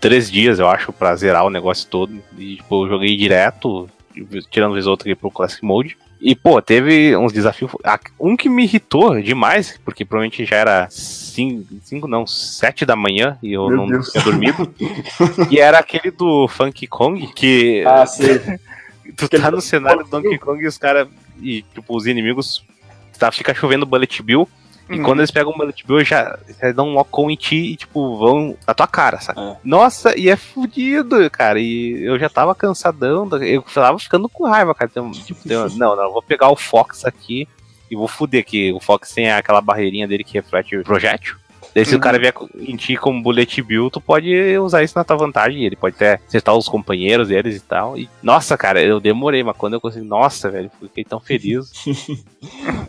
[0.00, 2.18] três dias, eu acho, pra zerar o negócio todo.
[2.38, 3.90] E, tipo, eu joguei direto,
[4.50, 5.98] tirando vez outra aqui pro Classic Mode.
[6.24, 7.72] E, pô, teve uns desafios.
[8.18, 13.52] Um que me irritou demais, porque provavelmente já era 5, não, 7 da manhã e
[13.52, 14.08] eu Meu não Deus.
[14.12, 14.72] tinha dormido.
[15.50, 17.82] e era aquele do Funky Kong, que.
[17.84, 18.22] Ah, sim.
[19.16, 21.08] tu tá no cenário do Donkey Kong e os caras.
[21.40, 22.64] E, tipo, os inimigos.
[23.18, 24.48] Tá, fica chovendo bullet bill.
[24.92, 27.76] E quando eles pegam o Bullet Bill, já, já dão um lock-on em ti e,
[27.76, 29.40] tipo, vão na tua cara, sabe?
[29.40, 29.56] É.
[29.64, 31.58] Nossa, e é fudido, cara.
[31.58, 34.90] E eu já tava cansadão, eu tava ficando com raiva, cara.
[34.90, 35.40] Então, tipo,
[35.76, 37.48] não, não, vou pegar o Fox aqui
[37.90, 41.36] e vou fuder que o Fox tem aquela barreirinha dele que reflete o projétil.
[41.74, 41.98] Daí se uhum.
[41.98, 45.64] o cara vier em ti como bullet bill, tu pode usar isso na tua vantagem.
[45.64, 47.98] Ele pode até acertar os companheiros deles e tal.
[47.98, 50.06] E, nossa, cara, eu demorei, mas quando eu consegui.
[50.06, 51.72] Nossa, velho, fiquei tão feliz.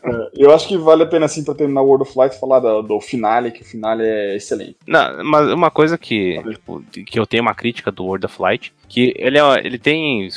[0.03, 2.59] É, eu acho que vale a pena, assim, pra terminar o World of Light, falar
[2.59, 4.75] do, do finale, que o finale é excelente.
[4.85, 8.73] Não, mas uma coisa que, tipo, que eu tenho uma crítica do World of Light,
[8.89, 10.27] que ele, é, ele tem.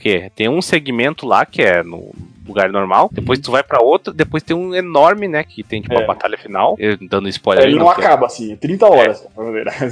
[0.00, 2.14] Que tem um segmento lá que é no
[2.46, 3.08] lugar normal.
[3.12, 5.44] Depois tu vai para outro, depois tem um enorme, né?
[5.44, 6.04] Que tem tipo é.
[6.04, 6.76] a batalha final.
[7.08, 7.64] Dando spoiler.
[7.64, 9.26] É, ele não acaba assim, 30 horas.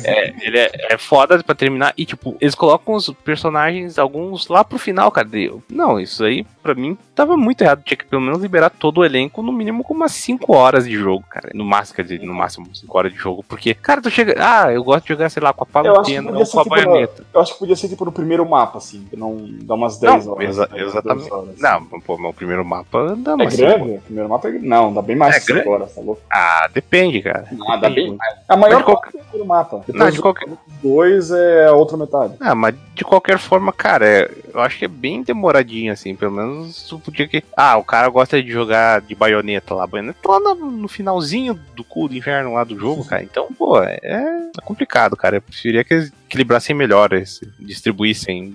[0.05, 1.93] É, é ele é, é foda pra terminar.
[1.97, 5.53] E tipo, eles colocam os personagens, alguns lá pro final, cadê?
[5.71, 7.83] Não, isso aí pra mim tava muito errado.
[7.83, 10.95] Tinha que pelo menos liberar todo o elenco, no mínimo com umas 5 horas de
[10.95, 11.51] jogo, cara.
[11.55, 13.45] No máximo, quer dizer, no máximo 5 horas de jogo.
[13.49, 14.35] Porque, cara, tu chega.
[14.39, 17.25] Ah, eu gosto de jogar, sei lá, com a palutena ou com a tipo baioneta.
[17.33, 20.33] eu acho que podia ser tipo no primeiro mapa, assim, não dá umas 10 não,
[20.33, 20.49] horas.
[20.51, 21.33] Exa exatamente.
[21.33, 21.59] Horas.
[21.59, 23.55] Não, pô, meu primeiro mapa dá mais.
[23.55, 23.91] É grande?
[23.97, 26.23] O primeiro mapa é Não, dá bem mais é de 5 horas, tá louco?
[26.31, 27.45] Ah, depende, cara.
[27.69, 28.37] Ah, dá bem mais.
[28.49, 29.83] A maior parte é o primeiro mapa.
[29.87, 30.49] Depois não, de qualquer.
[30.83, 32.35] Dois é a outra metade.
[32.41, 34.31] Ah, mas de qualquer forma, cara, é...
[34.55, 36.15] eu acho que é bem demoradinho, assim.
[36.15, 37.43] Pelo menos tu podia que.
[37.57, 39.87] Ah, o cara gosta de jogar de baioneta lá.
[39.87, 43.23] Baioneta lá no, no finalzinho do cu do inferno lá do jogo, cara.
[43.23, 45.37] Então, pô, é, é complicado, cara.
[45.37, 48.55] Eu preferia que eles equilibrassem melhor, esse, distribuíssem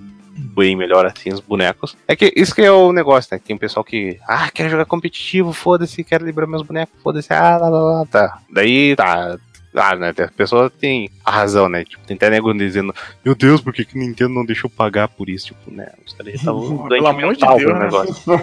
[0.54, 1.96] bem melhor assim os bonecos.
[2.06, 3.40] É que isso que é o negócio, né?
[3.44, 7.56] Tem um pessoal que, ah, quero jogar competitivo, foda-se, quero liberar meus bonecos, foda-se, ah,
[7.56, 8.38] lá, lá, lá, tá.
[8.50, 9.38] Daí, tá,
[9.74, 10.14] Ah, né?
[10.16, 11.84] A pessoa tem a razão, né?
[11.84, 12.94] Tipo, tem até nego dizendo,
[13.24, 15.46] meu Deus, por que, que Nintendo não deixou pagar por isso?
[15.46, 15.88] Tipo, né?
[16.06, 17.84] Os caras estavam Pelo amor de Deus, né?
[17.84, 18.40] negócio.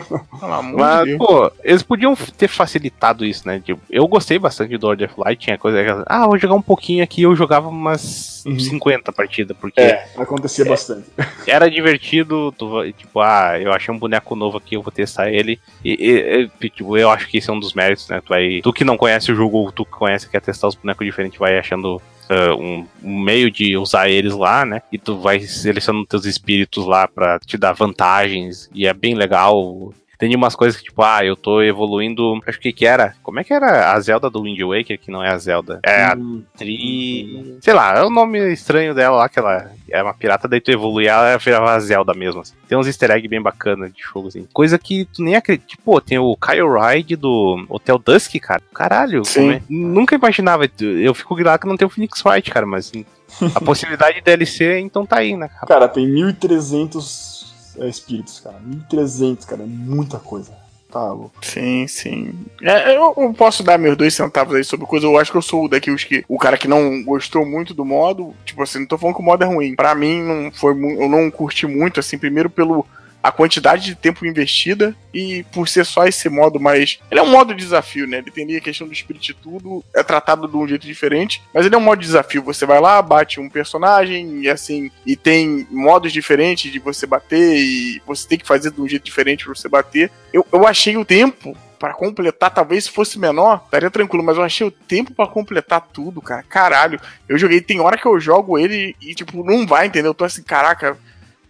[0.77, 3.61] Mas, de pô, eles podiam ter facilitado isso, né?
[3.63, 6.61] Tipo, eu gostei bastante do Order of Light, tinha coisa que, ah, vou jogar um
[6.61, 8.59] pouquinho aqui, eu jogava umas uhum.
[8.59, 9.79] 50 partidas, porque...
[9.79, 11.05] É, acontecia é, bastante.
[11.47, 15.59] Era divertido, tu, tipo, ah, eu achei um boneco novo aqui, eu vou testar ele,
[15.83, 18.21] e, e, e tipo, eu acho que esse é um dos méritos, né?
[18.21, 20.75] Tu, vai, tu que não conhece o jogo, ou tu que conhece quer testar os
[20.75, 24.81] bonecos diferentes, vai achando Uh, um, um, meio de usar eles lá, né?
[24.89, 29.93] E tu vai selecionando teus espíritos lá para te dar vantagens e é bem legal.
[30.21, 32.39] Tem umas coisas que, tipo, ah, eu tô evoluindo.
[32.45, 33.15] Acho que que era.
[33.23, 35.79] Como é que era a Zelda do Wind Waker, que não é a Zelda?
[35.81, 36.43] É a hum.
[36.55, 37.57] Tri.
[37.59, 40.69] Sei lá, é o nome estranho dela lá, que ela é uma pirata, daí tu
[40.69, 42.41] evolui ela virava a Zelda mesmo.
[42.41, 42.53] Assim.
[42.67, 44.47] Tem uns easter eggs bem bacanas de jogo, assim.
[44.53, 45.65] Coisa que tu nem acredita.
[45.69, 48.61] Tipo, tem o Kyle Ride do Hotel Dusk, cara.
[48.75, 49.59] Caralho, é?
[49.67, 50.69] nunca imaginava.
[50.79, 52.91] Eu fico lá que não tem o Phoenix Wright, cara, mas
[53.55, 55.65] a possibilidade de DLC, então tá aí, né, cara?
[55.65, 57.30] Cara, tem 1300
[57.77, 58.57] é, espíritos, cara.
[58.89, 59.63] 1.300, cara.
[59.63, 60.51] É muita coisa.
[60.91, 61.33] Tá louco.
[61.41, 62.33] Sim, sim.
[62.61, 65.05] É, eu, eu, posso dar meus dois centavos aí sobre coisa.
[65.05, 66.25] Eu acho que eu sou daqui os que.
[66.27, 68.35] O cara que não gostou muito do modo.
[68.43, 69.73] Tipo assim, não tô falando que o modo é ruim.
[69.73, 72.85] Pra mim, não foi Eu não curti muito, assim, primeiro pelo
[73.21, 76.99] a quantidade de tempo investida e por ser só esse modo mais.
[77.09, 78.17] Ele é um modo de desafio, né?
[78.17, 81.65] Ele tem a questão do espírito e tudo, é tratado de um jeito diferente, mas
[81.65, 82.43] ele é um modo de desafio.
[82.43, 87.57] Você vai lá, bate um personagem e assim, e tem modos diferentes de você bater
[87.57, 90.11] e você tem que fazer de um jeito diferente pra você bater.
[90.33, 94.43] Eu, eu achei o tempo para completar, talvez se fosse menor, estaria tranquilo, mas eu
[94.43, 96.43] achei o tempo para completar tudo, cara.
[96.43, 100.11] Caralho, eu joguei, tem hora que eu jogo ele e, tipo, não vai, entendeu?
[100.11, 100.95] Eu tô assim, caraca,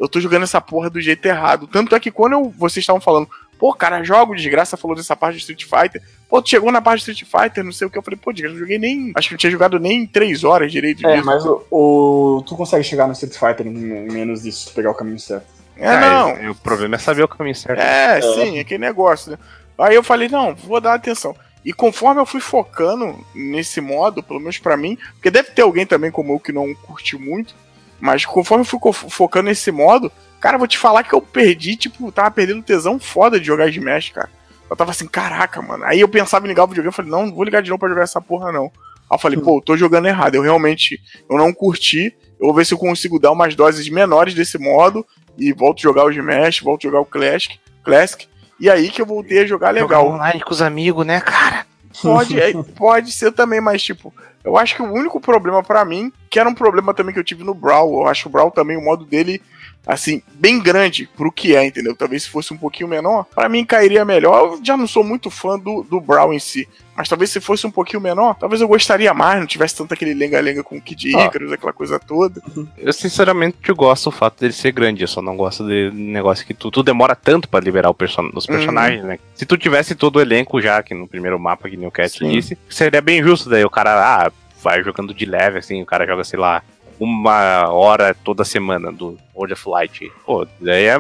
[0.02, 1.68] eu tô jogando essa porra do jeito errado.
[1.68, 3.30] Tanto é que quando eu, vocês estavam falando,
[3.60, 6.02] pô, cara, jogo, desgraça, falou dessa parte de Street Fighter.
[6.28, 8.00] Pô, tu chegou na parte de Street Fighter, não sei o que.
[8.00, 9.12] Eu falei, pô, desgraça, eu joguei nem.
[9.16, 11.06] Acho que não tinha jogado nem 3 horas direito.
[11.08, 14.96] É, mas o, o, tu consegue chegar no Street Fighter em menos disso, pegar o
[14.96, 15.46] caminho certo.
[15.78, 16.30] É, é não.
[16.30, 17.80] É, o problema é saber o caminho certo.
[17.80, 18.22] É, é.
[18.22, 19.38] sim, é aquele negócio, né?
[19.78, 21.36] Aí eu falei, não, vou dar atenção.
[21.64, 25.86] E conforme eu fui focando nesse modo, pelo menos para mim, porque deve ter alguém
[25.86, 27.54] também como eu que não curtiu muito,
[28.02, 30.12] mas conforme eu fui focando nesse modo,
[30.42, 34.10] Cara, vou te falar que eu perdi, tipo, tava perdendo tesão foda de jogar Smash,
[34.10, 34.30] cara.
[34.68, 35.84] Eu tava assim, caraca, mano.
[35.86, 37.80] Aí eu pensava em ligar o videogame, eu falei, não, não vou ligar de novo
[37.80, 38.64] pra jogar essa porra, não.
[38.64, 38.72] Aí
[39.12, 40.34] eu falei, pô, eu tô jogando errado.
[40.34, 41.00] Eu realmente,
[41.30, 42.16] eu não curti.
[42.40, 45.06] Eu vou ver se eu consigo dar umas doses menores desse modo
[45.38, 48.28] e volto a jogar o Smash, volto a jogar o Classic, Classic.
[48.60, 49.90] E aí que eu voltei a jogar legal.
[49.90, 51.68] Jogar online com os amigos, né, cara?
[52.02, 54.12] Pode, é, pode ser também, mas tipo,
[54.44, 57.24] eu acho que o único problema para mim, que era um problema também que eu
[57.26, 59.42] tive no Brawl, eu acho o Brawl também, o modo dele
[59.86, 61.96] assim, bem grande pro que é, entendeu?
[61.96, 64.54] Talvez se fosse um pouquinho menor, para mim cairia melhor.
[64.54, 66.68] Eu já não sou muito fã do, do Brawl em si.
[66.96, 70.14] Mas talvez se fosse um pouquinho menor, talvez eu gostaria mais, não tivesse tanto aquele
[70.14, 71.56] lenga-lenga com o Kid Icarus, ah.
[71.56, 72.42] aquela coisa toda.
[72.78, 76.54] Eu sinceramente gosto do fato dele ser grande, eu só não gosto de negócio que
[76.54, 78.56] tu, tu demora tanto para liberar o person os uhum.
[78.56, 79.08] personagens, uhum.
[79.08, 79.20] né?
[79.34, 82.58] Se tu tivesse todo o elenco já aqui no primeiro mapa que o Cat disse,
[82.70, 84.32] seria bem justo daí o cara, ah,
[84.62, 86.64] vai jogando de leve, assim, o cara joga, sei lá,
[87.00, 90.12] uma hora toda semana do World of Light.
[90.26, 90.98] Pô, daí é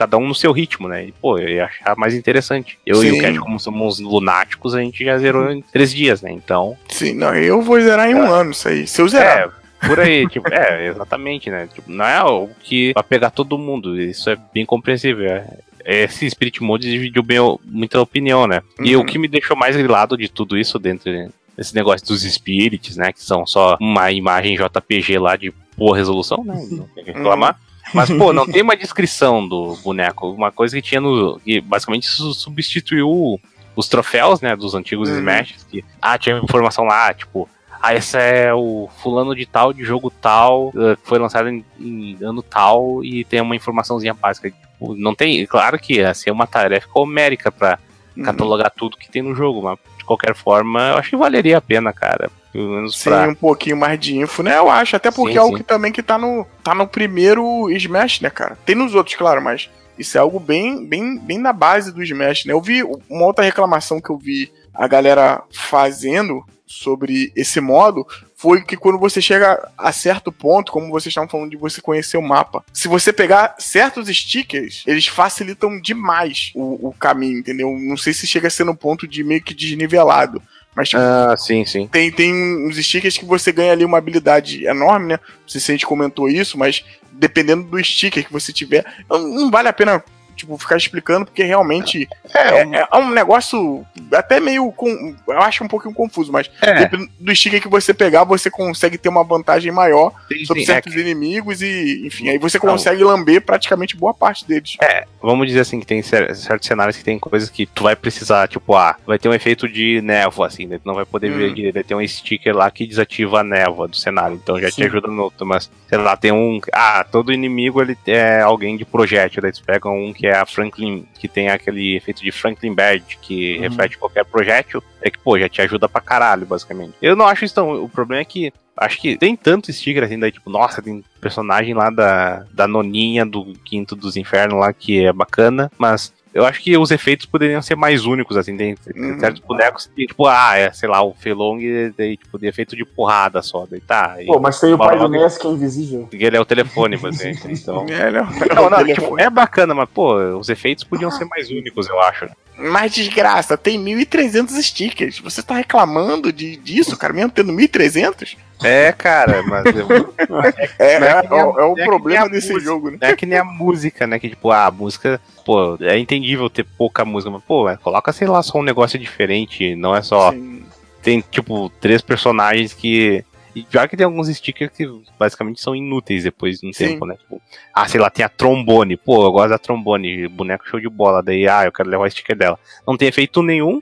[0.00, 1.06] cada um no seu ritmo, né?
[1.06, 2.78] E, pô, eu ia achar mais interessante.
[2.86, 3.08] Eu Sim.
[3.08, 6.32] e o Cat, como somos lunáticos, a gente já zerou em três dias, né?
[6.32, 6.74] Então.
[6.88, 8.40] Sim, não, eu vou zerar em um é.
[8.40, 8.86] ano isso aí.
[8.86, 9.38] Se eu zerar.
[9.38, 11.68] É, por aí, tipo, é, exatamente, né?
[11.74, 14.00] Tipo, não é algo que vai pegar todo mundo.
[14.00, 15.26] Isso é bem compreensível.
[15.26, 18.62] É, esse Spirit Mode dividiu bem, muita opinião, né?
[18.78, 18.86] Uhum.
[18.86, 21.12] E o que me deixou mais grilado de tudo isso dentro
[21.60, 23.12] esse negócio dos spirits, né?
[23.12, 26.54] Que são só uma imagem JPG lá de boa resolução, né?
[26.70, 27.60] Não tem que reclamar.
[27.92, 30.30] Mas, pô, não tem uma descrição do boneco.
[30.30, 31.38] Uma coisa que tinha no.
[31.40, 33.38] que basicamente substituiu
[33.76, 34.56] os troféus, né?
[34.56, 35.18] Dos antigos uhum.
[35.18, 35.66] Smash.
[35.70, 37.46] Que, ah, tinha informação lá, tipo.
[37.82, 42.18] Ah, esse é o fulano de tal, de jogo tal, que foi lançado em, em,
[42.20, 44.50] ano tal, e tem uma informaçãozinha básica.
[44.50, 45.46] Tipo, não tem.
[45.46, 47.89] Claro que ia ser uma tarefa homérica pra uhum.
[48.24, 51.92] Catalogar tudo que tem no jogo, mas qualquer forma, eu acho que valeria a pena,
[51.92, 52.30] cara.
[52.52, 53.28] Pelo menos sim, pra...
[53.28, 54.58] um pouquinho mais de info, né?
[54.58, 57.70] Eu acho, até porque sim, é algo que também que tá no, tá no primeiro
[57.70, 58.58] Smash, né, cara?
[58.66, 62.46] Tem nos outros, claro, mas isso é algo bem, bem, bem na base do Smash,
[62.46, 62.52] né?
[62.52, 68.06] Eu vi uma outra reclamação que eu vi a galera fazendo sobre esse modo
[68.36, 72.16] foi que quando você chega a certo ponto, como vocês estavam falando de você conhecer
[72.16, 77.76] o mapa, se você pegar certos stickers, eles facilitam demais o, o caminho, entendeu?
[77.76, 80.40] Não sei se chega a ser no ponto de meio que desnivelado.
[80.74, 81.88] Mas, tipo, ah, sim, sim.
[81.88, 85.18] Tem, tem uns stickers que você ganha ali uma habilidade enorme, né?
[85.42, 89.50] Não sei se a gente comentou isso, mas dependendo do sticker que você tiver, não
[89.50, 90.04] vale a pena
[90.40, 93.84] tipo, ficar explicando, porque realmente é, é, é um negócio
[94.14, 94.70] até meio.
[94.72, 96.86] Com, eu acho um pouquinho confuso, mas É.
[97.18, 100.74] do sticker que você pegar, você consegue ter uma vantagem maior Sim, sobre sim, é
[100.74, 104.76] certos inimigos e, enfim, aí você consegue lamber praticamente boa parte deles.
[105.22, 108.48] vamos dizer assim, que tem cer- certos cenários que tem coisas que tu vai precisar,
[108.48, 110.78] tipo, ah, vai ter um efeito de névoa, assim, né?
[110.78, 111.36] Tu não vai poder Hum.
[111.36, 114.68] ver direito, vai ter um sticker lá que desativa a névoa do cenário, então já
[114.68, 114.76] Sim.
[114.76, 118.76] te ajuda no outro, mas, sei lá, tem um, ah, todo inimigo ele é alguém
[118.76, 122.30] de projétil, daí tu pega um que é a Franklin, que tem aquele efeito de
[122.32, 123.60] Franklin Badge, que Uhum.
[123.62, 126.94] reflete qualquer projétil, é que, pô, já te ajuda pra caralho, basicamente.
[127.00, 130.18] Eu não acho isso tão, o problema é que Acho que tem tanto sticker assim,
[130.18, 135.04] daí, tipo, nossa, tem personagem lá da, da noninha do Quinto dos Infernos lá que
[135.04, 139.02] é bacana, mas eu acho que os efeitos poderiam ser mais únicos, assim, tem, tem
[139.12, 139.18] Uhum.
[139.20, 141.58] certos bonecos que, tipo, ah, é, sei lá, o Felong,
[141.96, 144.16] daí, tipo, de efeito de porrada só, daí tá.
[144.20, 146.08] e- Pô, mas tem o pai do Ness que é invisível.
[146.12, 147.86] Ele é o telefone, basicamente, então...
[147.88, 148.24] É, não,
[148.54, 151.88] Não, não, Ele é tipo, é bacana, mas, pô, os efeitos podiam ser mais únicos,
[151.88, 152.26] eu acho.
[152.56, 155.18] Mas desgraça, tem 1.300 stickers.
[155.20, 158.36] Você tá reclamando de, disso, cara, mesmo tendo 1.300?
[158.62, 159.70] É, cara, mas É,
[160.78, 162.70] é é, é o- é o é problema desse música.
[162.70, 162.98] jogo, né?
[163.00, 164.18] É que nem a música, né?
[164.18, 168.12] Que tipo, ah, a música, pô, é entendível ter pouca música, mas, pô, é, coloca,
[168.12, 170.30] sei lá, só um negócio diferente, não é só.
[170.32, 170.62] Sim.
[171.02, 173.24] Tem, tipo, três personagens que.
[173.56, 174.86] E já que tem alguns stickers que
[175.18, 176.90] basicamente são inúteis depois de um Sim.
[176.90, 177.16] tempo, né?
[177.16, 177.42] Tipo,
[177.74, 178.96] ah, sei lá, tem a trombone.
[178.96, 181.20] Pô, eu gosto da trombone, boneco show de bola.
[181.22, 182.56] Daí, ah, eu quero levar o sticker dela.
[182.86, 183.80] Não tem efeito nenhum.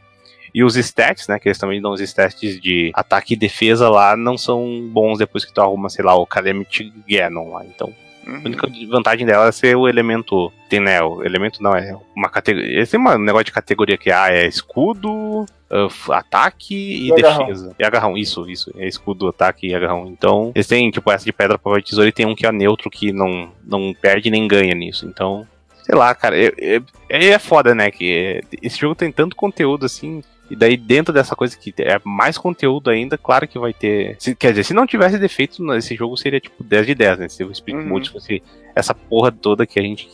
[0.55, 1.39] E os stats, né?
[1.39, 5.45] Que eles também dão os stats de ataque e defesa lá, não são bons depois
[5.45, 7.65] que tu arruma, sei lá, o Calamity Ganon lá.
[7.65, 7.93] Então,
[8.27, 8.43] a Uhum.
[8.45, 10.53] única vantagem dela é ser o elemento.
[10.69, 11.01] Tem, né?
[11.03, 12.81] O elemento não, é uma categoria.
[12.81, 15.47] Esse tem um negócio de categoria que ah, é escudo,
[15.89, 17.39] f- ataque e, E agarrão.
[17.47, 17.75] defesa.
[17.79, 18.71] E agarrão, isso, isso.
[18.77, 20.07] É escudo, ataque e agarrão.
[20.09, 22.53] Então, eles têm, tipo, essa de pedra, papel e tesoura e tem um que é
[22.53, 25.07] neutro que não, não perde nem ganha nisso.
[25.07, 25.47] Então,
[25.83, 26.37] sei lá, cara.
[26.39, 26.53] É,
[27.09, 27.91] é, é foda, né?
[27.91, 30.23] Que é- esse jogo tem tanto conteúdo assim.
[30.51, 34.17] E daí, dentro dessa coisa que é mais conteúdo ainda, claro que vai ter.
[34.19, 37.29] se- quer dizer, se não tivesse defeito, esse jogo seria tipo 10 de 10, né?
[37.29, 37.87] Se o Speak Uhum.
[37.89, 38.43] Mode fosse
[38.75, 40.09] essa porra toda que a gente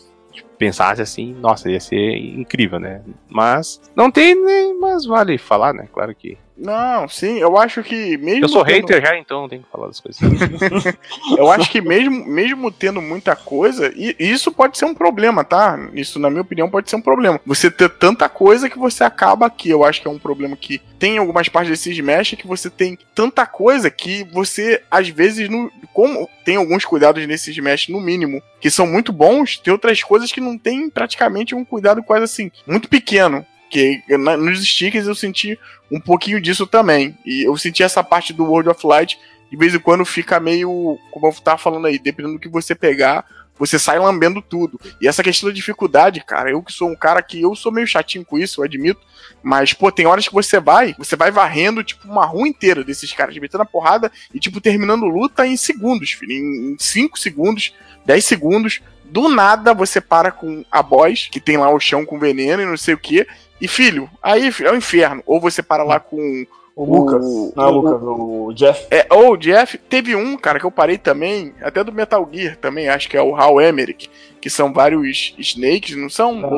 [0.58, 3.02] pensasse assim, nossa, ia ser incrível, né?
[3.28, 4.72] Mas não tem, né?
[4.80, 5.88] Mas vale falar, né?
[5.92, 6.36] Claro que.
[6.56, 8.44] Não, sim, eu acho que mesmo.
[8.44, 10.20] Eu sou tendo- hater já, então tenho que falar das coisas.
[11.36, 15.76] Eu acho que mesmo, mesmo tendo muita coisa, e isso pode ser um problema, tá?
[15.92, 17.40] Isso, na minha opinião, pode ser um problema.
[17.44, 19.68] Você ter tanta coisa que você acaba aqui.
[19.68, 22.70] Eu acho que é um problema que tem em algumas partes desse Smash que você
[22.70, 28.00] tem tanta coisa que você, às vezes, não, como tem alguns cuidados nesse Smash, no
[28.00, 32.24] mínimo, que são muito bons, tem outras coisas que não tem praticamente um cuidado quase
[32.24, 33.44] assim, muito pequeno.
[33.74, 35.58] Que na- nos stickers eu senti
[35.90, 37.18] um pouquinho disso também.
[37.26, 39.18] E eu senti essa parte do World of Light
[39.50, 42.72] de vez em quando fica meio, como eu tava falando aí, dependendo do que você
[42.74, 43.24] pegar,
[43.58, 44.80] você sai lambendo tudo.
[45.00, 47.86] E essa questão da dificuldade, cara, eu que sou um cara que eu sou meio
[47.86, 49.00] chatinho com isso, eu admito,
[49.42, 53.12] mas pô, tem horas que você vai, você vai varrendo tipo uma rua inteira desses
[53.12, 57.74] caras, metendo a porrada e tipo terminando luta em segundos, filho, em 5 segundos,
[58.06, 58.80] 10 segundos.
[59.04, 62.66] Do nada você para com a boss, que tem lá o chão com veneno e
[62.66, 63.24] não sei o que.
[63.60, 65.22] E filho, aí é o inferno.
[65.26, 66.44] Ou você para lá com
[66.76, 67.24] O Lucas.
[67.24, 68.86] O- não é o o- Lucas, o Jeff.
[68.90, 72.56] é, ou o Jeff, teve um, cara, que eu parei também, até do Metal Gear
[72.56, 74.10] também, acho que é o Hal Emmerich,
[74.40, 76.34] que são vários Snakes, não são?
[76.34, 76.48] Não,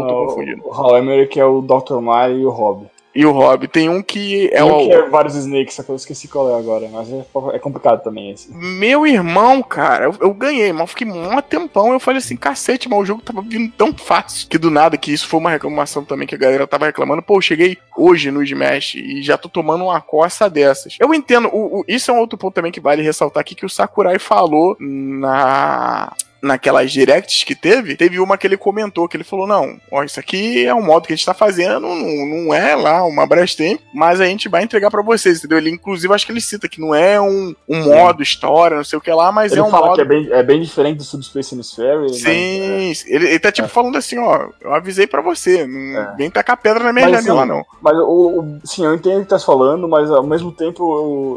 [0.65, 2.01] o Hal Emmerich é o Dr.
[2.01, 2.87] Mario e o Rob.
[3.17, 4.87] E o Rob, tem um que é um o.
[4.87, 7.25] que é vários Snakes, só que eu esqueci qual é agora, mas é,
[7.55, 8.53] é complicado também esse.
[8.53, 11.93] Meu irmão, cara, eu, eu ganhei, mas eu fiquei um tempão.
[11.93, 14.47] Eu falei assim, cacete, mas o jogo tava vindo tão fácil.
[14.49, 17.23] Que do nada, que isso foi uma reclamação também que a galera tava reclamando.
[17.23, 20.97] Pô, eu cheguei hoje no Smash e já tô tomando uma coça dessas.
[21.01, 23.65] Eu entendo, o, o- isso é um outro ponto também que vale ressaltar aqui que
[23.65, 26.13] o Sakurai falou na.
[26.43, 30.21] Naquelas directs que teve, teve uma que ele comentou, que ele falou: Não, ó, isso
[30.21, 31.97] aqui é um modo que a gente tá fazendo, não,
[32.27, 35.59] não é lá uma Brastemp, mas a gente vai entregar pra vocês, entendeu?
[35.59, 38.99] Ele, inclusive, acho que ele cita que não é um, um modo história, não sei
[38.99, 39.97] o que lá, mas Ele é um fala modo.
[39.97, 41.99] que é bem, é bem diferente do Subspace Hemisphere.
[42.03, 46.15] mas- Sim, ele, ele tá tipo falando assim, ó, eu avisei pra você, não É.
[46.17, 47.65] vem tacar pedra na minha Mas, janela, assim, não.
[47.81, 50.83] Mas o, o- sim, eu entendo o que tá falando, mas ao mesmo tempo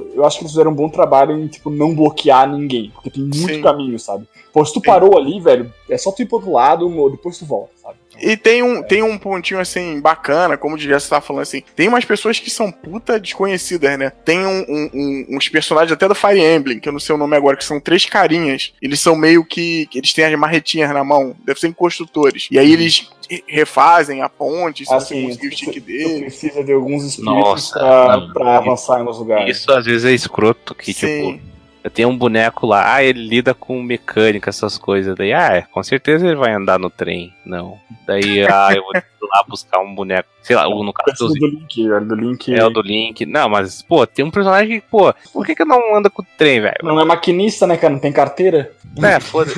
[0.05, 2.91] eu, eu acho que eles fizeram um bom trabalho em tipo, não bloquear ninguém.
[2.93, 3.61] Porque tem muito Sim.
[3.61, 4.27] caminho, sabe?
[4.51, 7.45] Pô, se tu parou ali, velho, é só tu ir pro outro lado, depois tu
[7.45, 7.95] volta, sabe?
[8.21, 11.87] E tem um, tem um pontinho assim, bacana, como o Jess tá falando assim, tem
[11.87, 14.09] umas pessoas que são puta desconhecidas, né?
[14.25, 17.17] Tem um- um- um- uns personagens até do Fire Emblem, que eu não sei o
[17.17, 18.73] nome agora, que são três carinhas.
[18.81, 19.87] Eles são meio que.
[19.95, 22.47] eles têm as marretinhas na mão, deve ser construtores.
[22.51, 26.19] E aí eles re- refazem a ponte, se você Assim, conseguir o stick tu dele.
[26.21, 28.33] precisa de alguns espíritos Nossa, pra, não.
[28.33, 29.57] pra avançar em alguns lugares.
[29.57, 31.37] Isso às vezes é escroto, que Sim.
[31.37, 31.49] tipo.
[31.83, 35.15] Eu tenho um boneco lá, ah, ele lida com mecânica, essas coisas.
[35.15, 37.33] Daí, ah, é, com certeza ele vai andar no trem.
[37.45, 37.77] Não.
[38.05, 40.27] Daí, ah, eu vou lá buscar um boneco.
[40.41, 42.55] Sei lá, no caso do, do Link, é do Link.
[42.55, 43.25] É o do Link.
[43.25, 46.25] Não, mas, pô, tem um personagem que, pô, por que, que não anda com o
[46.37, 46.77] trem, velho?
[46.83, 47.93] Não é maquinista, né, cara?
[47.93, 48.71] Não tem carteira?
[49.01, 49.51] É, foda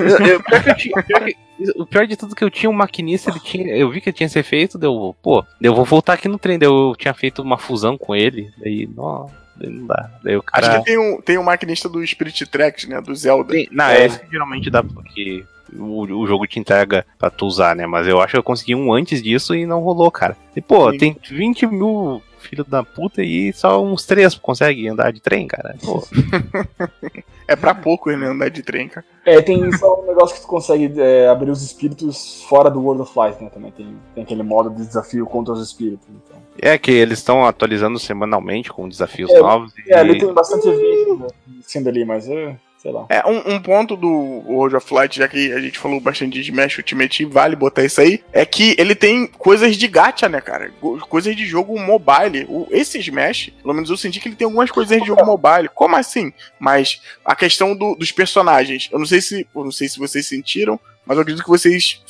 [1.76, 4.12] o pior de tudo é que eu tinha um maquinista, ele tinha, eu vi que
[4.12, 7.58] tinha ser feito, deu, pô, eu vou voltar aqui no trem, eu tinha feito uma
[7.58, 10.10] fusão com ele, daí, nossa não dá.
[10.24, 10.68] Daí o cara...
[10.68, 13.00] Acho que tem um, tem um maquinista do Spirit Tracks, né?
[13.02, 13.54] Do Zelda.
[13.54, 14.06] Sim, não, é.
[14.06, 15.44] esse geralmente dá porque
[15.78, 17.86] o, o jogo te entrega pra tu usar, né?
[17.86, 20.36] Mas eu acho que eu consegui um antes disso e não rolou, cara.
[20.56, 20.98] E, pô, Sim.
[20.98, 25.76] tem 20 mil filho da puta e só uns três conseguem andar de trem, cara.
[25.84, 26.04] Pô.
[27.48, 29.06] é pra pouco ele andar de trem, cara.
[29.26, 33.04] É, tem só um negócio que tu consegue é, abrir os espíritos fora do World
[33.04, 33.50] of Light, né?
[33.50, 36.08] Também tem, tem aquele modo de desafio contra os espíritos.
[36.10, 36.42] Então.
[36.60, 39.72] É que eles estão atualizando semanalmente com desafios é, novos.
[39.88, 39.94] É, e...
[39.94, 41.28] ali tem bastante evento né,
[41.62, 43.06] sendo ali, mas é sei lá.
[43.10, 46.50] É, um, um, ponto do World of Light, já que a gente falou bastante de
[46.50, 50.74] Smash Ultimate, vale botar isso aí, é que ele tem coisas de gacha, né, cara?
[51.08, 52.48] Coisas de jogo mobile.
[52.50, 55.70] O, esse Smash, pelo menos eu senti que ele tem algumas coisas de jogo mobile.
[55.76, 56.34] Como assim?
[56.60, 60.28] Mas a questão do, dos personagens, eu não sei se, eu não sei se vocês
[60.28, 62.02] sentiram, mas eu acredito que vocês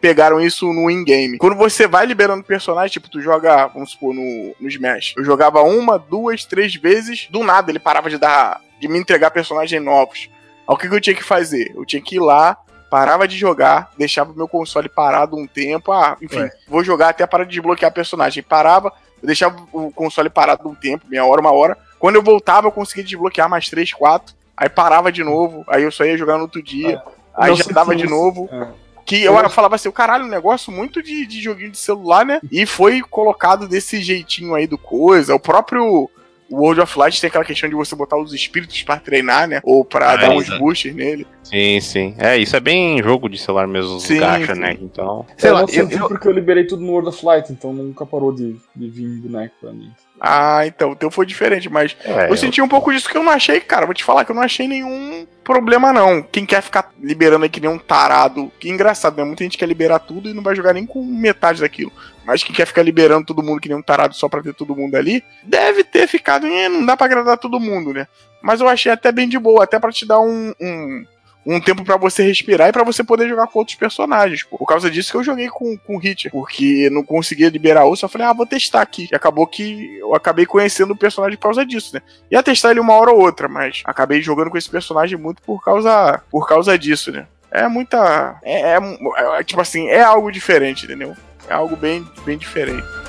[0.00, 1.38] pegaram isso no in-game.
[1.38, 5.14] Quando você vai liberando personagem, tipo, tu joga, vamos supor, no, no Smash.
[5.16, 9.30] Eu jogava uma, duas, três vezes, do nada ele parava de dar de me entregar
[9.30, 10.30] personagens novos.
[10.66, 11.72] o que, que eu tinha que fazer?
[11.76, 12.56] Eu tinha que ir lá,
[12.90, 15.92] parava de jogar, deixava o meu console parado um tempo.
[15.92, 16.50] Ah, enfim, Ué.
[16.66, 18.42] vou jogar até parar de desbloquear personagem.
[18.42, 18.92] Parava,
[19.22, 21.78] eu deixava o console parado um tempo, meia hora, uma hora.
[21.98, 24.34] Quando eu voltava, eu conseguia desbloquear mais três, quatro.
[24.56, 26.96] Aí parava de novo, aí eu só ia jogar no outro dia.
[26.96, 27.02] É.
[27.34, 28.48] Aí já dava de novo.
[28.50, 28.68] É.
[29.06, 32.24] Que eu, eu falava assim, o caralho, um negócio muito de, de joguinho de celular,
[32.24, 32.40] né?
[32.50, 35.34] E foi colocado desse jeitinho aí do coisa.
[35.34, 36.08] O próprio
[36.50, 39.60] o World of Light tem aquela questão de você botar os espíritos para treinar, né?
[39.62, 41.26] Ou para ah, dar uns boosts nele.
[41.44, 42.14] Sim, sim.
[42.18, 44.60] É, isso é bem jogo de celular mesmo, sim, gacha, sim.
[44.60, 44.76] né?
[44.80, 45.24] Então.
[45.38, 47.72] Sei eu lá, não senti eu, porque eu liberei tudo no World of Light, então
[47.72, 49.92] nunca parou de, de vir boneco pra mim.
[50.20, 53.22] Ah, então, o teu foi diferente, mas é, eu senti um pouco disso que eu
[53.22, 53.86] não achei, cara.
[53.86, 56.22] Vou te falar que eu não achei nenhum problema, não.
[56.22, 59.24] Quem quer ficar liberando aí que nem um tarado, que engraçado, né?
[59.24, 61.90] Muita gente quer liberar tudo e não vai jogar nem com metade daquilo.
[62.22, 64.76] Mas quem quer ficar liberando todo mundo que nem um tarado só pra ter todo
[64.76, 66.46] mundo ali, deve ter ficado.
[66.46, 68.06] Não dá pra agradar todo mundo, né?
[68.42, 71.06] Mas eu achei até bem de boa, até para te dar um, um
[71.44, 74.42] um tempo para você respirar e para você poder jogar com outros personagens.
[74.42, 74.58] Pô.
[74.58, 77.96] Por causa disso que eu joguei com, com o Hit, porque não conseguia liberar o,
[77.96, 79.08] só falei, ah, vou testar aqui.
[79.10, 82.02] E acabou que eu acabei conhecendo o personagem por causa disso, né?
[82.30, 85.62] Ia testar ele uma hora ou outra, mas acabei jogando com esse personagem muito por
[85.64, 87.26] causa, por causa disso, né?
[87.50, 88.38] É muita.
[88.42, 88.78] É, é,
[89.38, 91.16] é tipo assim, é algo diferente, entendeu?
[91.48, 92.99] É algo bem, bem diferente.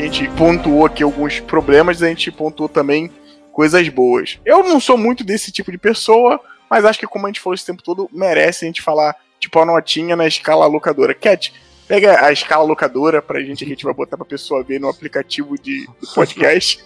[0.00, 3.10] A gente pontuou aqui alguns problemas, a gente pontuou também
[3.52, 4.38] coisas boas.
[4.44, 6.40] Eu não sou muito desse tipo de pessoa,
[6.70, 9.58] mas acho que como a gente falou esse tempo todo, merece a gente falar, tipo,
[9.58, 11.14] a notinha na escala locadora.
[11.14, 11.52] Cat,
[11.86, 14.88] pega a escala locadora pra gente, que a gente vai botar pra pessoa ver no
[14.88, 16.82] aplicativo de podcast.